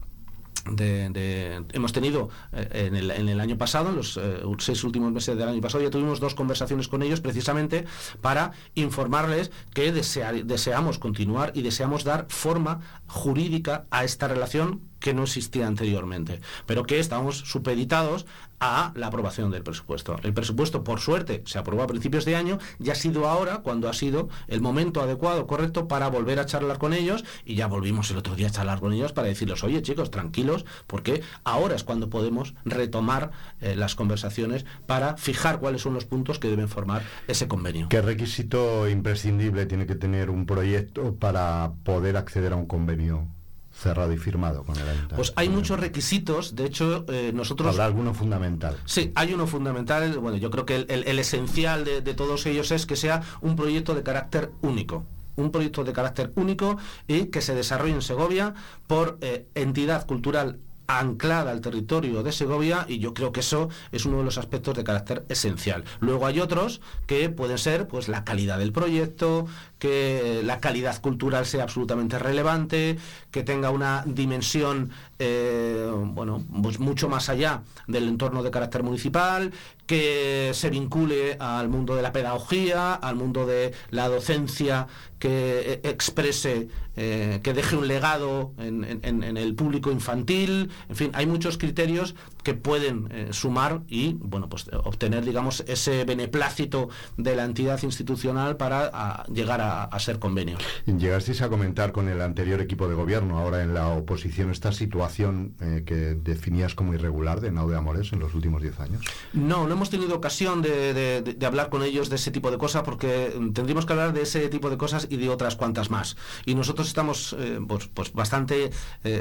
de, 0.66 1.64
hemos 1.74 1.92
tenido 1.92 2.30
eh, 2.54 2.86
en, 2.88 2.96
el, 2.96 3.12
en 3.12 3.28
el 3.30 3.40
año 3.40 3.58
pasado, 3.58 3.90
en 3.90 3.96
los 3.98 4.18
eh, 4.18 4.42
seis 4.60 4.84
últimos 4.84 5.12
meses 5.12 5.38
del 5.38 5.48
año 5.50 5.62
pasado, 5.62 5.84
ya 5.84 5.90
tuvimos 5.90 6.20
dos 6.20 6.36
conversaciones 6.36 6.88
con 6.88 7.04
ellos 7.04 7.20
precisamente 7.22 7.86
para 8.22 8.52
informarles 8.76 9.52
que 9.74 9.94
desea- 9.94 10.44
deseamos 10.44 11.00
continuar 11.00 11.52
y 11.54 11.62
deseamos 11.64 12.04
dar 12.04 12.26
forma 12.30 12.80
jurídica 13.08 13.86
a 13.92 14.04
esta 14.04 14.28
relación 14.28 14.82
que 15.00 15.14
no 15.14 15.24
existía 15.24 15.68
anteriormente, 15.68 16.40
pero 16.66 16.84
que 16.86 17.00
estábamos 17.00 17.40
supeditados 17.40 18.26
a 18.64 18.94
la 18.96 19.08
aprobación 19.08 19.52
del 19.52 19.62
presupuesto. 19.62 20.16
El 20.24 20.34
presupuesto, 20.34 20.86
por 20.86 21.02
suerte, 21.02 21.44
se 21.46 21.60
aprobó 21.60 21.84
a 21.84 21.88
principios 21.88 22.24
de 22.24 22.38
año 22.38 22.60
y 22.80 22.92
ha 22.92 22.96
sido 22.96 23.28
ahora 23.28 23.58
cuando 23.58 23.90
ha 23.90 23.94
sido 23.94 24.30
el 24.48 24.62
momento 24.62 25.02
adecuado, 25.02 25.48
correcto, 25.48 25.90
para 25.90 26.08
volver 26.08 26.40
a 26.40 26.46
charlar 26.46 26.78
con 26.78 26.94
ellos 26.94 27.26
y 27.44 27.56
ya 27.56 27.68
volvimos 27.68 28.10
el 28.12 28.18
otro 28.18 28.36
día 28.36 28.48
a 28.48 28.52
charlar 28.52 28.80
con 28.80 28.94
ellos 28.94 29.12
para 29.12 29.28
decirles, 29.28 29.64
oye 29.66 29.82
chicos, 29.82 30.12
tranquilos, 30.12 30.66
porque 30.88 31.22
ahora 31.44 31.76
es 31.76 31.84
cuando 31.84 32.10
podemos 32.10 32.54
retomar 32.64 33.32
eh, 33.60 33.76
las 33.76 33.96
conversaciones 33.96 34.66
para 34.86 35.18
fijar 35.18 35.60
cuáles 35.60 35.82
son 35.82 35.94
los 35.94 36.06
puntos 36.06 36.40
que 36.40 36.48
deben 36.48 36.70
formar 36.70 37.04
ese 37.28 37.50
convenio. 37.50 37.90
¿Qué 37.90 38.02
requisito 38.02 38.88
imprescindible 38.88 39.66
tiene 39.66 39.86
que 39.86 39.96
tener 39.96 40.30
un 40.30 40.46
proyecto 40.46 41.16
para 41.16 41.74
poder 41.84 42.16
acceder 42.16 42.54
a 42.54 42.56
un 42.56 42.66
convenio 42.66 43.28
cerrado 43.74 44.14
y 44.14 44.18
firmado 44.18 44.64
con 44.64 44.76
el 44.76 44.84
ayuntamiento? 44.84 45.16
Pues 45.16 45.34
hay 45.36 45.50
muchos 45.50 45.80
requisitos, 45.80 46.56
de 46.56 46.66
hecho, 46.66 47.06
eh, 47.10 47.32
nosotros... 47.34 47.70
Habrá 47.70 47.86
alguno 47.86 48.14
fundamental. 48.14 48.78
Sí, 48.86 49.12
hay 49.16 49.34
uno 49.34 49.48
fundamental, 49.48 50.18
bueno, 50.20 50.38
yo 50.38 50.50
creo 50.52 50.66
que 50.66 50.76
el, 50.76 50.86
el- 50.90 51.04
el 51.08 51.20
esencial 51.20 51.84
de, 51.84 52.02
de 52.02 52.14
todos 52.14 52.46
ellos 52.46 52.72
es 52.72 52.86
que 52.86 52.96
sea 52.96 53.22
un 53.42 53.56
proyecto 53.56 53.96
de 53.96 54.04
carácter 54.04 54.52
único. 54.62 55.06
Un 55.36 55.52
proyecto 55.52 55.84
de 55.84 55.94
carácter 55.94 56.32
único 56.36 56.78
y 57.08 57.26
que 57.26 57.42
se 57.42 57.56
desarrolle 57.56 57.94
en 57.96 58.02
Segovia 58.04 58.54
por 58.86 59.18
eh, 59.22 59.48
entidad 59.56 60.06
cultural 60.06 60.60
anclada 60.86 61.50
al 61.52 61.62
territorio 61.62 62.24
de 62.24 62.32
Segovia 62.34 62.86
y 62.90 63.00
yo 63.00 63.14
creo 63.14 63.32
que 63.32 63.40
eso 63.40 63.70
es 63.94 64.06
uno 64.06 64.18
de 64.18 64.26
los 64.26 64.38
aspectos 64.38 64.76
de 64.76 64.84
carácter 64.84 65.26
esencial. 65.30 65.86
Luego 66.02 66.28
hay 66.28 66.42
otros 66.42 66.82
que 67.08 67.30
pueden 67.30 67.58
ser 67.58 67.88
pues 67.88 68.10
la 68.10 68.26
calidad 68.26 68.60
del 68.60 68.74
proyecto, 68.74 69.48
que 69.84 70.40
la 70.46 70.62
calidad 70.62 71.02
cultural 71.02 71.46
sea 71.46 71.64
absolutamente 71.64 72.18
relevante, 72.18 72.98
que 73.32 73.44
tenga 73.44 73.70
una 73.70 74.02
dimensión 74.06 74.92
eh, 75.20 75.92
bueno, 75.94 76.42
pues 76.62 76.80
mucho 76.80 77.10
más 77.10 77.28
allá 77.28 77.64
del 77.88 78.08
entorno 78.08 78.44
de 78.44 78.50
carácter 78.50 78.82
municipal, 78.82 79.52
que 79.86 80.52
se 80.54 80.70
vincule 80.70 81.36
al 81.38 81.68
mundo 81.68 81.96
de 81.96 82.02
la 82.02 82.14
pedagogía, 82.14 82.94
al 82.94 83.18
mundo 83.18 83.46
de 83.46 83.74
la 83.90 84.08
docencia, 84.08 84.88
que 85.20 85.74
eh, 85.74 85.82
exprese, 85.84 86.70
eh, 86.96 87.42
que 87.44 87.54
deje 87.54 87.76
un 87.76 87.88
legado 87.90 88.54
en, 88.58 89.04
el 89.38 89.56
público 89.56 89.92
infantil, 89.92 90.70
en 90.88 90.96
fin, 90.96 91.12
hay 91.14 91.26
muchos 91.26 91.58
criterios 91.58 92.16
que 92.44 92.54
pueden 92.54 93.08
eh, 93.12 93.28
sumar 93.32 93.82
y, 93.88 94.14
bueno, 94.20 94.50
pues 94.50 94.70
obtener, 94.84 95.24
digamos, 95.26 95.64
ese 95.68 96.04
beneplácito 96.06 96.90
de 97.18 97.36
la 97.36 97.46
entidad 97.46 97.82
institucional 97.84 98.58
para 98.58 98.90
a, 98.94 99.26
llegar 99.28 99.62
a, 99.62 99.84
a 99.86 100.00
ser 100.00 100.20
convenio. 100.20 100.58
Llegasteis 100.86 101.42
a 101.42 101.50
comentar 101.50 101.92
con 101.92 102.10
el 102.10 102.22
anterior 102.22 102.60
equipo 102.62 102.88
de 102.88 102.96
gobierno, 102.96 103.38
ahora 103.40 103.64
en 103.64 103.74
la 103.74 103.88
oposición, 103.90 104.52
esta 104.52 104.72
situación 104.72 105.56
eh, 105.62 105.84
que 105.86 105.96
definías 106.16 106.76
como 106.76 106.94
irregular 106.94 107.40
de 107.42 107.52
Nau 107.52 107.70
de 107.70 107.78
Amores 107.78 108.12
en 108.14 108.20
los 108.20 108.34
últimos 108.36 108.62
10 108.62 108.80
años. 108.80 109.04
No, 109.34 109.68
no 109.68 109.74
hemos 109.74 109.90
tenido 109.90 110.16
ocasión 110.16 110.62
de, 110.62 110.94
de- 110.94 111.22
de- 111.22 111.34
de 111.34 111.46
hablar 111.46 111.70
con 111.70 111.84
ellos 111.84 112.10
de 112.10 112.16
ese 112.18 112.32
tipo 112.32 112.52
de 112.52 112.58
cosas 112.58 112.84
porque 112.84 113.34
mm, 113.40 113.52
tendríamos 113.54 113.86
que 113.86 113.94
hablar 113.94 114.14
de 114.14 114.22
ese 114.24 114.50
tipo 114.50 114.70
de 114.70 114.78
cosas 114.78 115.08
y 115.10 115.18
de 115.18 115.30
otras 115.30 115.56
cuantas 115.56 115.90
más. 115.90 116.18
Y 116.46 116.56
nosotros 116.56 116.88
estamos 116.88 117.36
eh, 117.40 117.60
pues, 117.68 117.88
pues 117.94 118.12
bastante 118.14 118.72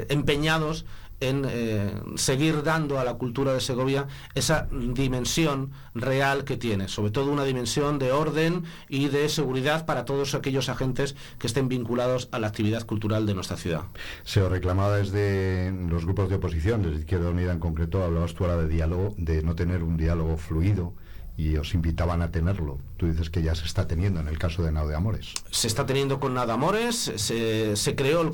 empeñados 0.09 0.85
en 1.29 1.45
eh, 1.47 1.93
seguir 2.15 2.63
dando 2.63 2.99
a 2.99 3.03
la 3.03 3.15
cultura 3.15 3.53
de 3.53 3.61
Segovia 3.61 4.07
esa 4.35 4.67
dimensión 4.71 5.71
real 5.95 6.43
que 6.43 6.57
tiene, 6.57 6.87
sobre 6.87 7.11
todo 7.11 7.31
una 7.31 7.43
dimensión 7.43 7.99
de 7.99 8.11
orden 8.11 8.63
y 8.89 9.07
de 9.07 9.29
seguridad 9.29 9.85
para 9.85 10.05
todos 10.05 10.35
aquellos 10.35 10.69
agentes 10.69 11.15
que 11.39 11.47
estén 11.47 11.67
vinculados 11.69 12.29
a 12.31 12.39
la 12.39 12.47
actividad 12.47 12.85
cultural 12.85 13.25
de 13.25 13.33
nuestra 13.33 13.57
ciudad. 13.57 13.83
Se 14.23 14.41
os 14.41 14.51
reclamaba 14.51 14.97
desde 14.97 15.71
los 15.71 16.05
grupos 16.05 16.29
de 16.29 16.35
oposición, 16.35 16.83
desde 16.83 16.99
Izquierda 16.99 17.29
Unida 17.29 17.53
en 17.53 17.59
concreto, 17.59 18.03
hablabas 18.03 18.33
tú 18.33 18.43
ahora 18.43 18.57
de 18.57 18.67
diálogo, 18.67 19.15
de 19.17 19.43
no 19.43 19.55
tener 19.55 19.83
un 19.83 19.97
diálogo 19.97 20.37
fluido 20.37 20.93
y 21.35 21.55
os 21.57 21.73
invitaban 21.73 22.21
a 22.21 22.31
tenerlo. 22.31 22.77
Tú 22.97 23.07
dices 23.07 23.29
que 23.29 23.41
ya 23.41 23.55
se 23.55 23.65
está 23.65 23.87
teniendo 23.87 24.19
en 24.19 24.27
el 24.27 24.37
caso 24.37 24.63
de 24.63 24.71
Nau 24.71 24.87
de 24.87 24.95
Amores. 24.95 25.33
se 25.49 25.67
está 25.67 25.85
teniendo 25.85 26.19
con 26.19 26.33
Nada 26.35 26.53
Amores, 26.53 27.11
se, 27.15 27.75
se 27.75 27.95
creó, 27.95 28.21
el 28.21 28.31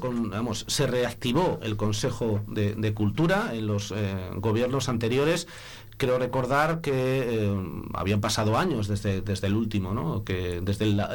se 0.68 0.88
reactivó 0.88 1.60
el 1.64 1.78
Consejo 1.78 2.42
de, 2.48 2.76
de 2.76 2.94
Cultura 2.94 3.54
en 3.54 3.68
los 3.68 3.92
eh, 3.96 4.30
gobiernos 4.36 4.90
anteriores. 4.90 5.48
Creo 6.00 6.18
recordar 6.18 6.80
que 6.80 6.94
eh, 6.94 7.56
habían 7.94 8.22
pasado 8.22 8.58
años 8.58 8.88
desde, 8.88 9.20
desde 9.20 9.48
el 9.48 9.54
último, 9.54 9.94
¿no? 9.94 10.24
que 10.24 10.62
desde 10.64 10.86
la, 10.86 11.10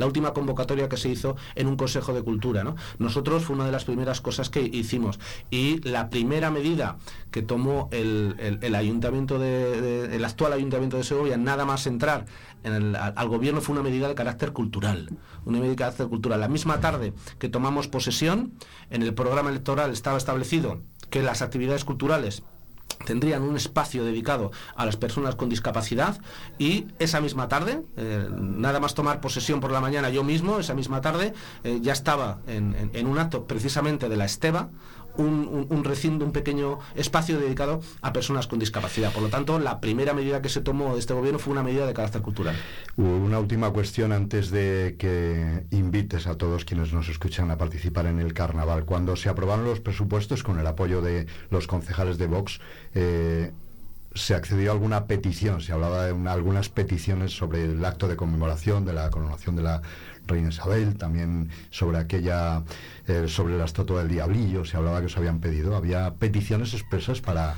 última 0.00 0.32
convocatoria 0.32 0.88
que 0.88 0.96
se 0.96 1.08
hizo 1.08 1.36
en 1.54 1.68
un 1.68 1.76
Consejo 1.76 2.12
de 2.12 2.22
Cultura. 2.22 2.64
¿no? 2.64 2.74
Nosotros 2.98 3.44
fue 3.44 3.54
una 3.54 3.64
de 3.64 3.70
las 3.70 3.84
primeras 3.84 4.20
cosas 4.20 4.50
que 4.50 4.60
hicimos 4.60 5.20
y 5.52 5.80
la 5.88 6.10
primera 6.10 6.50
medida 6.50 6.96
que 7.30 7.42
tomó 7.42 7.88
el, 7.92 8.58
ayuntamiento 8.74 9.38
de, 9.38 10.16
el 10.16 10.24
actual 10.24 10.52
ayuntamiento 10.52 10.96
de 10.96 11.04
Segovia, 11.04 11.36
nada 11.36 11.64
más 11.64 11.86
entrar 11.86 12.26
al 12.64 13.28
gobierno 13.28 13.60
fue 13.60 13.74
una 13.74 13.84
medida 13.84 14.08
de 14.08 14.16
carácter 14.16 14.52
cultural, 14.52 15.10
una 15.44 15.58
medida 15.58 15.70
de 15.70 15.76
carácter 15.76 16.08
cultural. 16.08 16.40
La 16.40 16.48
misma 16.48 16.80
tarde 16.80 17.12
que 17.38 17.48
tomamos 17.48 17.86
posesión, 17.86 18.52
en 18.90 19.02
el 19.02 19.14
programa 19.14 19.50
electoral 19.50 19.92
estaba 19.92 20.18
establecido 20.18 20.80
que 21.08 21.22
las 21.22 21.40
actividades 21.40 21.84
culturales 21.84 22.42
tendrían 23.04 23.42
un 23.42 23.56
espacio 23.56 24.04
dedicado 24.04 24.50
a 24.74 24.84
las 24.84 24.96
personas 24.96 25.34
con 25.36 25.48
discapacidad 25.48 26.20
y 26.58 26.86
esa 26.98 27.20
misma 27.20 27.48
tarde, 27.48 27.82
eh, 27.96 28.28
nada 28.30 28.80
más 28.80 28.94
tomar 28.94 29.20
posesión 29.20 29.60
por 29.60 29.70
la 29.72 29.80
mañana 29.80 30.10
yo 30.10 30.24
mismo, 30.24 30.58
esa 30.58 30.74
misma 30.74 31.00
tarde 31.00 31.32
eh, 31.64 31.78
ya 31.80 31.92
estaba 31.92 32.38
en, 32.46 32.74
en- 32.74 32.90
en 32.94 33.06
un 33.06 33.18
acto 33.18 33.44
precisamente 33.46 34.08
de 34.08 34.16
la 34.16 34.24
Esteba, 34.24 34.68
un, 35.18 35.46
un- 35.50 35.66
un 35.68 35.84
recinto, 35.84 36.24
un 36.24 36.32
pequeño 36.32 36.78
espacio 36.94 37.38
dedicado 37.38 37.80
a 38.00 38.12
personas 38.12 38.46
con 38.46 38.58
discapacidad. 38.58 39.12
Por 39.12 39.22
lo 39.22 39.28
tanto, 39.28 39.58
la 39.58 39.80
primera 39.80 40.14
medida 40.14 40.40
que 40.40 40.48
se 40.48 40.60
tomó 40.60 40.94
de 40.94 41.00
este 41.00 41.12
gobierno 41.14 41.38
fue 41.38 41.52
una 41.52 41.62
medida 41.62 41.86
de 41.86 41.92
carácter 41.92 42.22
cultural. 42.22 42.56
Una 42.96 43.38
última 43.38 43.70
cuestión 43.70 44.12
antes 44.12 44.50
de 44.50 44.96
que 44.98 45.64
invites 45.70 46.26
a 46.26 46.36
todos 46.36 46.64
quienes 46.64 46.92
nos 46.92 47.08
escuchan 47.08 47.50
a 47.50 47.58
participar 47.58 48.06
en 48.06 48.20
el 48.20 48.32
carnaval. 48.32 48.84
Cuando 48.84 49.16
se 49.16 49.28
aprobaron 49.28 49.64
los 49.64 49.80
presupuestos 49.80 50.42
con 50.42 50.58
el 50.58 50.66
apoyo 50.66 51.02
de 51.02 51.26
los 51.50 51.66
concejales 51.66 52.16
de 52.18 52.26
Vox, 52.26 52.60
eh, 52.94 53.50
se 54.14 54.34
accedió 54.34 54.70
a 54.70 54.74
alguna 54.74 55.04
petición, 55.06 55.60
se 55.60 55.72
hablaba 55.72 56.06
de 56.06 56.12
una- 56.12 56.32
algunas 56.32 56.68
peticiones 56.70 57.36
sobre 57.36 57.64
el 57.64 57.84
acto 57.84 58.08
de 58.08 58.16
conmemoración 58.16 58.84
de 58.84 58.92
la 58.94 59.10
coronación 59.10 59.54
de 59.54 59.62
la 59.62 59.82
reina 60.28 60.50
Isabel, 60.50 60.96
también 60.96 61.50
sobre 61.70 61.98
aquella, 61.98 62.62
eh, 63.06 63.26
sobre 63.26 63.58
la 63.58 63.64
estatua 63.64 64.00
del 64.00 64.08
diablillo, 64.08 64.64
se 64.64 64.76
hablaba 64.76 65.00
que 65.00 65.08
se 65.08 65.18
habían 65.18 65.40
pedido, 65.40 65.74
había 65.74 66.14
peticiones 66.14 66.74
expresas 66.74 67.20
para, 67.20 67.54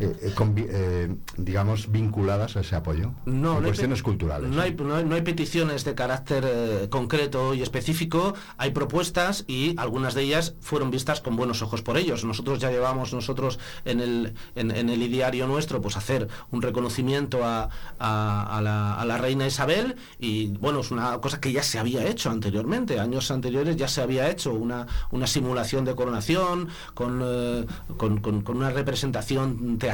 eh, 0.00 0.16
eh, 0.22 0.34
eh, 0.70 1.14
digamos, 1.36 1.90
vinculadas 1.92 2.56
a 2.56 2.60
ese 2.60 2.74
apoyo, 2.76 3.12
No, 3.26 3.32
en 3.34 3.42
no 3.42 3.56
hay 3.58 3.62
cuestiones 3.64 4.02
culturales. 4.02 4.50
No 4.50 4.62
hay, 4.62 4.74
no 4.74 4.96
hay- 4.96 5.04
no 5.04 5.14
hay 5.14 5.22
peticiones 5.22 5.84
de 5.84 5.94
carácter 5.94 6.88
concreto 6.90 7.54
y 7.54 7.62
específico, 7.62 8.34
hay 8.56 8.70
propuestas 8.70 9.44
y 9.46 9.74
algunas 9.78 10.14
de 10.14 10.22
ellas 10.22 10.54
fueron 10.60 10.90
vistas 10.90 11.20
con 11.20 11.36
buenos 11.36 11.62
ojos 11.62 11.82
por 11.82 11.96
ellos. 11.98 12.24
Nosotros 12.24 12.58
ya 12.58 12.70
llevamos 12.70 13.12
nosotros 13.12 13.58
en 13.84 14.00
el, 14.00 14.34
en, 14.54 14.70
en 14.70 14.88
el 14.88 15.02
ideario 15.02 15.46
nuestro 15.46 15.80
pues 15.80 15.96
hacer 15.96 16.28
un 16.50 16.62
reconocimiento 16.62 17.44
a, 17.44 17.68
a- 17.98 18.56
a 18.58 18.62
la, 18.62 18.94
a 18.94 19.04
la 19.04 19.18
reina 19.18 19.46
Isabel 19.46 19.96
y 20.18 20.48
bueno, 20.58 20.80
es 20.80 20.90
una 20.90 21.18
cosa 21.20 21.40
que 21.40 21.52
ya 21.52 21.62
se 21.62 21.78
había 21.78 22.06
hecho 22.06 22.30
anteriormente, 22.30 22.98
años 22.98 23.30
anteriores 23.30 23.76
ya 23.76 23.88
se 23.88 24.00
había 24.00 24.30
hecho 24.30 24.54
una, 24.54 24.86
una 25.10 25.26
simulación 25.26 25.84
de 25.84 25.94
coronación 25.94 26.68
con, 26.94 27.20
eh, 27.22 27.66
con, 27.98 28.20
con- 28.20 28.40
con 28.42 28.56
una 28.56 28.70
representación 28.70 29.76
teatral 29.78 29.89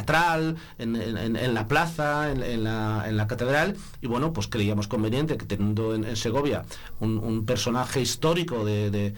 en, 0.79 0.97
en- 0.97 1.55
la 1.55 1.69
plaza, 1.69 2.31
en, 2.31 2.65
la, 2.65 3.27
catedral. 3.29 3.77
Y 4.03 4.07
bueno, 4.07 4.33
pues 4.33 4.49
creíamos 4.49 4.89
conveniente 4.89 5.37
que 5.37 5.47
teniendo 5.47 5.95
en, 5.95 6.17
Segovia 6.17 6.65
un, 7.01 7.45
personaje 7.47 8.01
histórico 8.01 8.65
de 8.65 9.15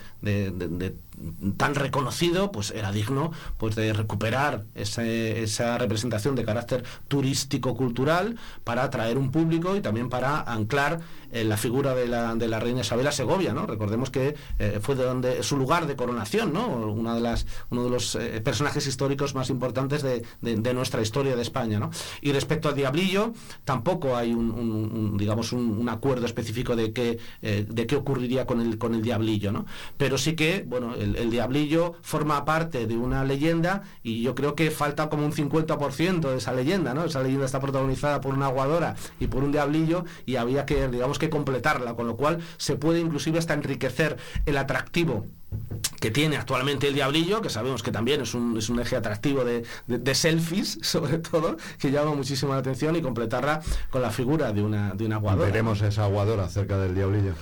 tan 1.56 1.74
reconocido, 1.74 2.50
pues 2.52 2.70
era 2.70 2.92
digno 2.92 3.32
pues 3.58 3.74
de 3.74 3.92
recuperar 3.92 4.64
ese- 4.74 5.42
esa 5.42 5.78
representación 5.78 6.34
de 6.34 6.44
carácter 6.44 6.84
turístico 7.08 7.76
cultural 7.76 8.36
para 8.64 8.84
atraer 8.84 9.18
un 9.18 9.30
público 9.30 9.76
y 9.76 9.80
también 9.80 10.08
para 10.08 10.40
anclar 10.42 11.00
eh, 11.30 11.44
la 11.44 11.56
figura 11.58 11.94
de 11.94 12.08
la, 12.08 12.34
de 12.36 12.48
la 12.48 12.58
reina 12.58 12.80
Isabel 12.80 13.06
a 13.06 13.12
Segovia, 13.12 13.52
¿no? 13.52 13.66
Recordemos 13.66 14.08
que 14.10 14.34
eh, 14.58 14.78
fue 14.80 14.94
de 14.94 15.04
donde 15.04 15.42
su 15.42 15.56
lugar 15.58 15.86
de 15.86 15.94
coronación, 15.96 16.52
¿no? 16.54 16.66
Una 16.68 17.14
de 17.14 17.20
las, 17.20 17.46
uno 17.70 17.84
de 17.84 17.90
los 17.90 18.14
eh, 18.14 18.40
personajes 18.42 18.86
históricos 18.86 19.34
más 19.34 19.50
importantes 19.50 20.02
de, 20.02 20.22
de- 20.40 20.68
nuestra 20.74 21.00
historia 21.02 21.34
de 21.34 21.42
España, 21.42 21.78
¿no? 21.80 21.90
Y 22.20 22.32
respecto 22.32 22.68
al 22.68 22.74
Diablillo, 22.76 23.32
tampoco 23.64 24.16
hay 24.16 24.32
un, 24.34 25.16
digamos 25.18 25.52
un, 25.52 25.88
acuerdo 25.88 26.26
específico 26.26 26.76
de 26.76 26.92
qué 26.92 27.18
eh, 27.42 27.66
de 27.68 27.86
qué 27.86 27.96
ocurriría 27.96 28.46
con 28.46 28.60
el 28.60 28.76
con 28.78 28.94
el 28.94 29.02
Diablillo, 29.02 29.50
¿no? 29.52 29.66
Pero 29.96 30.18
sí 30.18 30.34
que, 30.36 30.64
bueno, 30.66 30.94
el 31.16 31.30
Diablillo 31.30 31.94
forma 32.02 32.44
parte 32.44 32.86
de 32.86 32.96
una 32.96 33.24
leyenda 33.24 33.82
y 34.02 34.22
yo 34.22 34.34
creo 34.34 34.54
que 34.54 34.70
falta 34.70 35.08
como 35.08 35.24
un 35.24 35.32
50% 35.32 36.30
de 36.30 36.36
esa 36.36 36.52
leyenda, 36.52 36.94
¿no? 36.94 37.04
Esa 37.04 37.22
leyenda 37.22 37.46
está 37.46 37.60
protagonizada 37.60 38.20
por 38.20 38.34
una 38.34 38.46
aguadora 38.46 38.96
y 39.20 39.26
por 39.26 39.44
un 39.44 39.52
diablillo 39.52 40.04
y 40.26 40.36
había 40.36 40.66
que, 40.66 40.88
digamos 40.88 41.18
que 41.18 41.30
completarla, 41.30 41.94
con 41.94 42.06
lo 42.06 42.16
cual 42.16 42.38
se 42.56 42.76
puede 42.76 43.00
inclusive 43.00 43.38
hasta 43.38 43.54
enriquecer 43.54 44.16
el 44.46 44.56
atractivo 44.56 45.26
que 46.00 46.10
tiene 46.10 46.36
actualmente 46.36 46.86
el 46.88 46.94
Diablillo, 46.94 47.40
que 47.40 47.50
sabemos 47.50 47.82
que 47.82 47.90
también 47.90 48.20
es 48.20 48.32
un, 48.34 48.56
es 48.56 48.68
un 48.68 48.78
eje 48.80 48.94
atractivo 48.96 49.44
de, 49.44 49.64
de- 49.86 49.98
de 49.98 50.14
selfies, 50.14 50.78
sobre 50.82 51.18
todo, 51.18 51.56
que 51.78 51.90
llama 51.90 52.14
muchísimo 52.14 52.52
la 52.52 52.60
atención 52.60 52.94
y 52.96 53.02
completarla 53.02 53.60
con 53.90 54.02
la 54.02 54.10
figura 54.10 54.52
de 54.52 54.62
una, 54.62 54.94
de 54.94 55.06
una 55.06 55.16
aguadora. 55.16 55.46
Veremos 55.46 55.82
esa 55.82 56.04
aguadora 56.04 56.48
cerca 56.48 56.78
del 56.78 56.94
diablillo. 56.94 57.32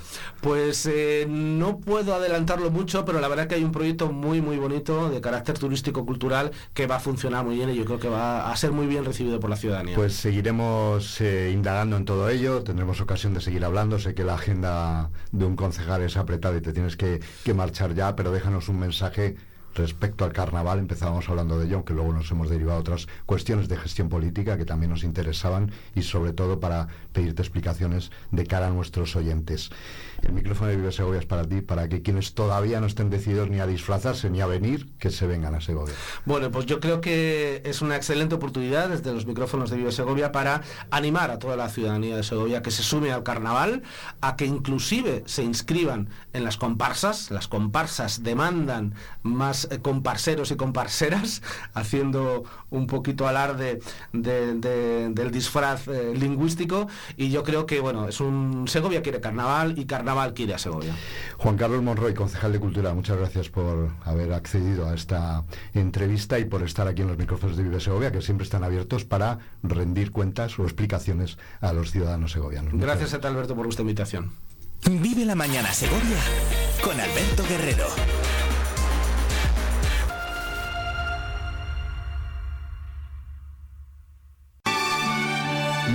Pues 0.41 0.87
eh, 0.87 1.27
no 1.29 1.79
puedo 1.79 2.15
adelantarlo 2.15 2.71
mucho, 2.71 3.05
pero 3.05 3.21
la 3.21 3.29
verdad 3.29 3.47
que 3.47 3.57
hay 3.57 3.65
un 3.65 3.73
proyecto 3.73 4.11
muy 4.13 4.41
muy 4.41 4.57
bonito 4.57 5.11
de 5.11 5.21
carácter 5.21 5.59
turístico 5.59 6.07
cultural 6.07 6.51
que 6.73 6.87
va 6.87 6.97
a 6.97 7.01
funcionar 7.01 7.45
muy 7.45 7.57
bien 7.57 7.71
y 7.71 7.75
yo 7.75 7.85
creo 7.85 7.99
que 7.99 8.09
va 8.09 8.51
a 8.51 8.57
ser 8.57 8.73
muy 8.73 8.87
bien 8.87 9.05
recibido 9.05 9.41
por 9.41 9.51
la 9.51 9.57
ciudadanía. 9.57 9.97
Pues 9.97 10.15
seguiremos 10.15 11.21
eh, 11.21 11.51
indagando 11.53 11.97
en 11.97 12.05
todo 12.05 12.29
ello, 12.29 12.63
tendremos 12.63 13.01
ocasión 13.01 13.35
de 13.35 13.41
seguir 13.41 13.65
hablando. 13.65 13.99
Sé 13.99 14.15
que 14.15 14.25
la 14.25 14.35
agenda 14.35 15.11
de 15.33 15.45
un 15.45 15.57
concejal 15.57 16.03
es 16.03 16.17
apretada 16.17 16.57
y 16.57 16.61
te 16.61 16.73
tienes 16.73 16.97
que, 16.97 17.21
que 17.45 17.53
marchar 17.55 17.95
pero 18.17 18.31
déjanos 18.31 18.69
un 18.69 18.79
mensaje 18.79 19.37
respecto 19.75 20.25
al 20.25 20.33
carnaval. 20.33 20.79
Empezábamos 20.79 21.29
hablando 21.29 21.59
de 21.59 21.67
ello, 21.67 21.77
aunque 21.77 21.95
luego 21.95 22.13
nos 22.13 22.31
hemos 22.31 22.51
derivado 22.51 22.79
a 22.79 22.81
otras 22.81 23.09
cuestiones 23.25 23.69
de 23.69 23.77
gestión 23.77 24.09
política 24.09 24.57
que 24.57 24.65
también 24.65 24.91
nos 24.91 25.05
interesaban 25.05 25.71
y 25.95 26.03
sobre 26.03 26.33
todo 26.33 26.61
para 26.61 26.89
pedirte 27.13 27.43
explicaciones 27.43 28.11
de 28.31 28.47
cara 28.47 28.67
a 28.67 28.71
nuestros 28.71 29.17
oyentes. 29.17 29.71
El 30.23 30.33
micrófono 30.33 30.71
de 30.71 30.77
Vive 30.77 30.93
Segovia 30.93 31.21
es 31.21 31.27
para 31.27 31.45
ti, 31.45 31.61
para 31.61 31.89
que 31.89 32.03
quienes 32.03 32.35
todavía 32.35 32.81
no 32.81 32.87
estén 32.87 33.11
decididos 33.11 33.49
ni 33.51 33.61
a 33.61 33.67
disfrazarse 33.67 34.31
ni 34.31 34.41
a 34.41 34.47
venir, 34.47 34.89
que 34.99 35.11
se 35.11 35.27
vengan 35.27 35.55
a 35.55 35.61
Segovia. 35.61 35.95
Bueno, 36.25 36.51
pues 36.51 36.67
yo 36.67 36.81
creo 36.81 37.01
que 37.01 37.63
es 37.65 37.83
una 37.83 37.97
excelente 37.97 38.35
oportunidad 38.35 38.89
desde 38.89 39.13
los 39.13 39.27
micrófonos 39.27 39.71
de 39.71 39.77
Vive 39.77 39.93
Segovia 39.93 40.33
para 40.33 40.63
animar 40.91 41.31
a 41.31 41.39
toda 41.39 41.55
la 41.57 41.69
ciudadanía 41.69 42.17
de 42.17 42.23
Segovia 42.23 42.63
que 42.63 42.71
se 42.71 42.83
sume 42.83 43.13
al 43.13 43.23
carnaval, 43.23 43.83
a 44.23 44.37
que 44.37 44.47
inclusive 44.47 45.23
se 45.27 45.43
inscriban 45.45 46.09
en 46.33 46.45
las 46.45 46.57
comparsas. 46.57 47.31
Las 47.31 47.47
comparsas 47.47 48.23
demandan 48.23 48.95
más 49.23 49.69
eh, 49.71 49.81
con 49.81 50.03
parceros 50.03 50.51
y 50.51 50.57
con 50.57 50.73
parceras, 50.73 51.43
haciendo 51.75 52.45
un 52.71 52.87
poquito 52.87 53.29
alarde 53.29 53.81
de- 54.13 54.55
de- 54.55 55.09
del 55.11 55.31
disfraz 55.31 55.87
eh, 55.89 56.15
lingüístico. 56.17 56.89
Y 57.19 57.31
yo 57.31 57.45
creo 57.45 57.67
que, 57.67 57.81
bueno, 57.81 58.09
es 58.09 58.21
un 58.21 58.67
Segovia 58.67 59.03
quiere 59.03 59.21
carnaval 59.21 59.79
y 59.79 59.85
carnaval 59.85 60.06
a 60.09 60.59
Segovia. 60.59 60.95
Juan 61.39 61.57
Carlos 61.57 61.83
Monroy, 61.83 62.15
concejal 62.15 62.53
de 62.53 62.61
Cultura, 62.61 62.95
muchas 62.95 63.17
gracias 63.17 63.49
por 63.49 63.91
haber 64.05 64.33
accedido 64.33 64.89
a 64.89 64.95
esta 64.95 65.45
entrevista 65.75 66.39
y 66.39 66.45
por 66.45 66.63
estar 66.63 66.87
aquí 66.89 67.03
en 67.03 67.09
los 67.09 67.19
micrófonos 67.19 67.57
de 67.57 67.63
Vive 67.63 67.81
Segovia, 67.81 68.13
que 68.13 68.23
siempre 68.23 68.45
están 68.45 68.65
abiertos 68.65 69.05
para 69.05 69.39
rendir 69.63 70.11
cuentas 70.11 70.59
o 70.59 70.65
explicaciones 70.65 71.39
a 71.61 71.73
los 71.73 71.91
ciudadanos 71.91 72.33
segovianos. 72.33 72.73
Muchas 72.73 72.87
Gracias 72.89 73.15
a 73.15 73.21
ti, 73.21 73.27
Alberto, 73.27 73.55
por 73.55 73.65
vuestra 73.65 73.83
invitación. 73.83 74.33
Vive 74.85 75.25
la 75.25 75.35
mañana 75.35 75.73
Segovia 75.73 76.19
con 76.83 76.99
Alberto 77.01 77.45
Guerrero. 77.49 77.87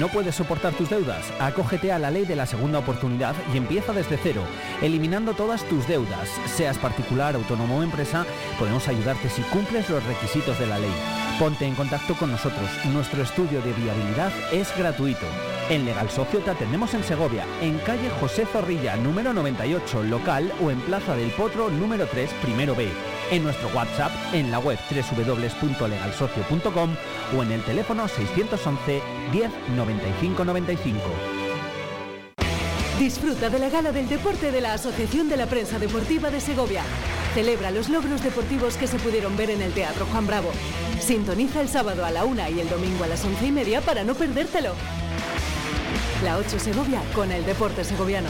¿No 0.01 0.07
puedes 0.07 0.33
soportar 0.33 0.73
tus 0.73 0.89
deudas? 0.89 1.31
Acógete 1.39 1.91
a 1.91 1.99
la 1.99 2.09
ley 2.09 2.25
de 2.25 2.35
la 2.35 2.47
segunda 2.47 2.79
oportunidad 2.79 3.35
y 3.53 3.57
empieza 3.57 3.93
desde 3.93 4.17
cero, 4.17 4.41
eliminando 4.81 5.35
todas 5.35 5.63
tus 5.65 5.87
deudas. 5.87 6.27
Seas 6.55 6.79
particular, 6.79 7.35
autónomo 7.35 7.77
o 7.77 7.83
empresa, 7.83 8.25
podemos 8.57 8.87
ayudarte 8.87 9.29
si 9.29 9.43
cumples 9.43 9.87
los 9.91 10.03
requisitos 10.03 10.57
de 10.57 10.65
la 10.65 10.79
ley. 10.79 10.89
Ponte 11.37 11.67
en 11.67 11.75
contacto 11.75 12.15
con 12.15 12.31
nosotros. 12.31 12.67
Nuestro 12.91 13.21
estudio 13.21 13.61
de 13.61 13.73
viabilidad 13.73 14.31
es 14.51 14.75
gratuito. 14.75 15.27
En 15.71 15.85
Legal 15.85 16.09
Socio 16.09 16.41
te 16.41 16.51
atendemos 16.51 16.93
en 16.95 17.01
Segovia, 17.01 17.45
en 17.61 17.77
calle 17.79 18.09
José 18.19 18.45
Zorrilla, 18.45 18.97
número 18.97 19.31
98, 19.31 20.03
local 20.03 20.51
o 20.61 20.69
en 20.69 20.81
Plaza 20.81 21.15
del 21.15 21.31
Potro, 21.31 21.69
número 21.69 22.07
3, 22.07 22.29
primero 22.41 22.75
B. 22.75 22.89
En 23.31 23.41
nuestro 23.41 23.69
WhatsApp, 23.69 24.11
en 24.33 24.51
la 24.51 24.59
web 24.59 24.77
www.legalsocio.com 24.91 26.89
o 27.37 27.43
en 27.43 27.53
el 27.53 27.61
teléfono 27.61 28.05
611 28.09 29.01
10 29.31 29.51
95 29.77 30.43
95. 30.43 30.99
Disfruta 32.99 33.49
de 33.49 33.59
la 33.59 33.69
gala 33.69 33.93
del 33.93 34.09
deporte 34.09 34.51
de 34.51 34.59
la 34.59 34.73
Asociación 34.73 35.29
de 35.29 35.37
la 35.37 35.45
Prensa 35.45 35.79
Deportiva 35.79 36.29
de 36.29 36.41
Segovia. 36.41 36.83
Celebra 37.33 37.71
los 37.71 37.87
logros 37.87 38.21
deportivos 38.21 38.75
que 38.75 38.87
se 38.87 38.99
pudieron 38.99 39.37
ver 39.37 39.51
en 39.51 39.61
el 39.61 39.71
Teatro 39.71 40.05
Juan 40.07 40.27
Bravo. 40.27 40.51
Sintoniza 40.99 41.61
el 41.61 41.69
sábado 41.69 42.03
a 42.03 42.11
la 42.11 42.25
una 42.25 42.49
y 42.49 42.59
el 42.59 42.67
domingo 42.67 43.05
a 43.05 43.07
las 43.07 43.23
once 43.23 43.47
y 43.47 43.51
media 43.53 43.79
para 43.79 44.03
no 44.03 44.15
perdértelo. 44.15 44.75
La 46.23 46.37
8 46.37 46.59
Segovia 46.59 47.01
con 47.15 47.31
el 47.31 47.43
deporte 47.45 47.83
segoviano. 47.83 48.29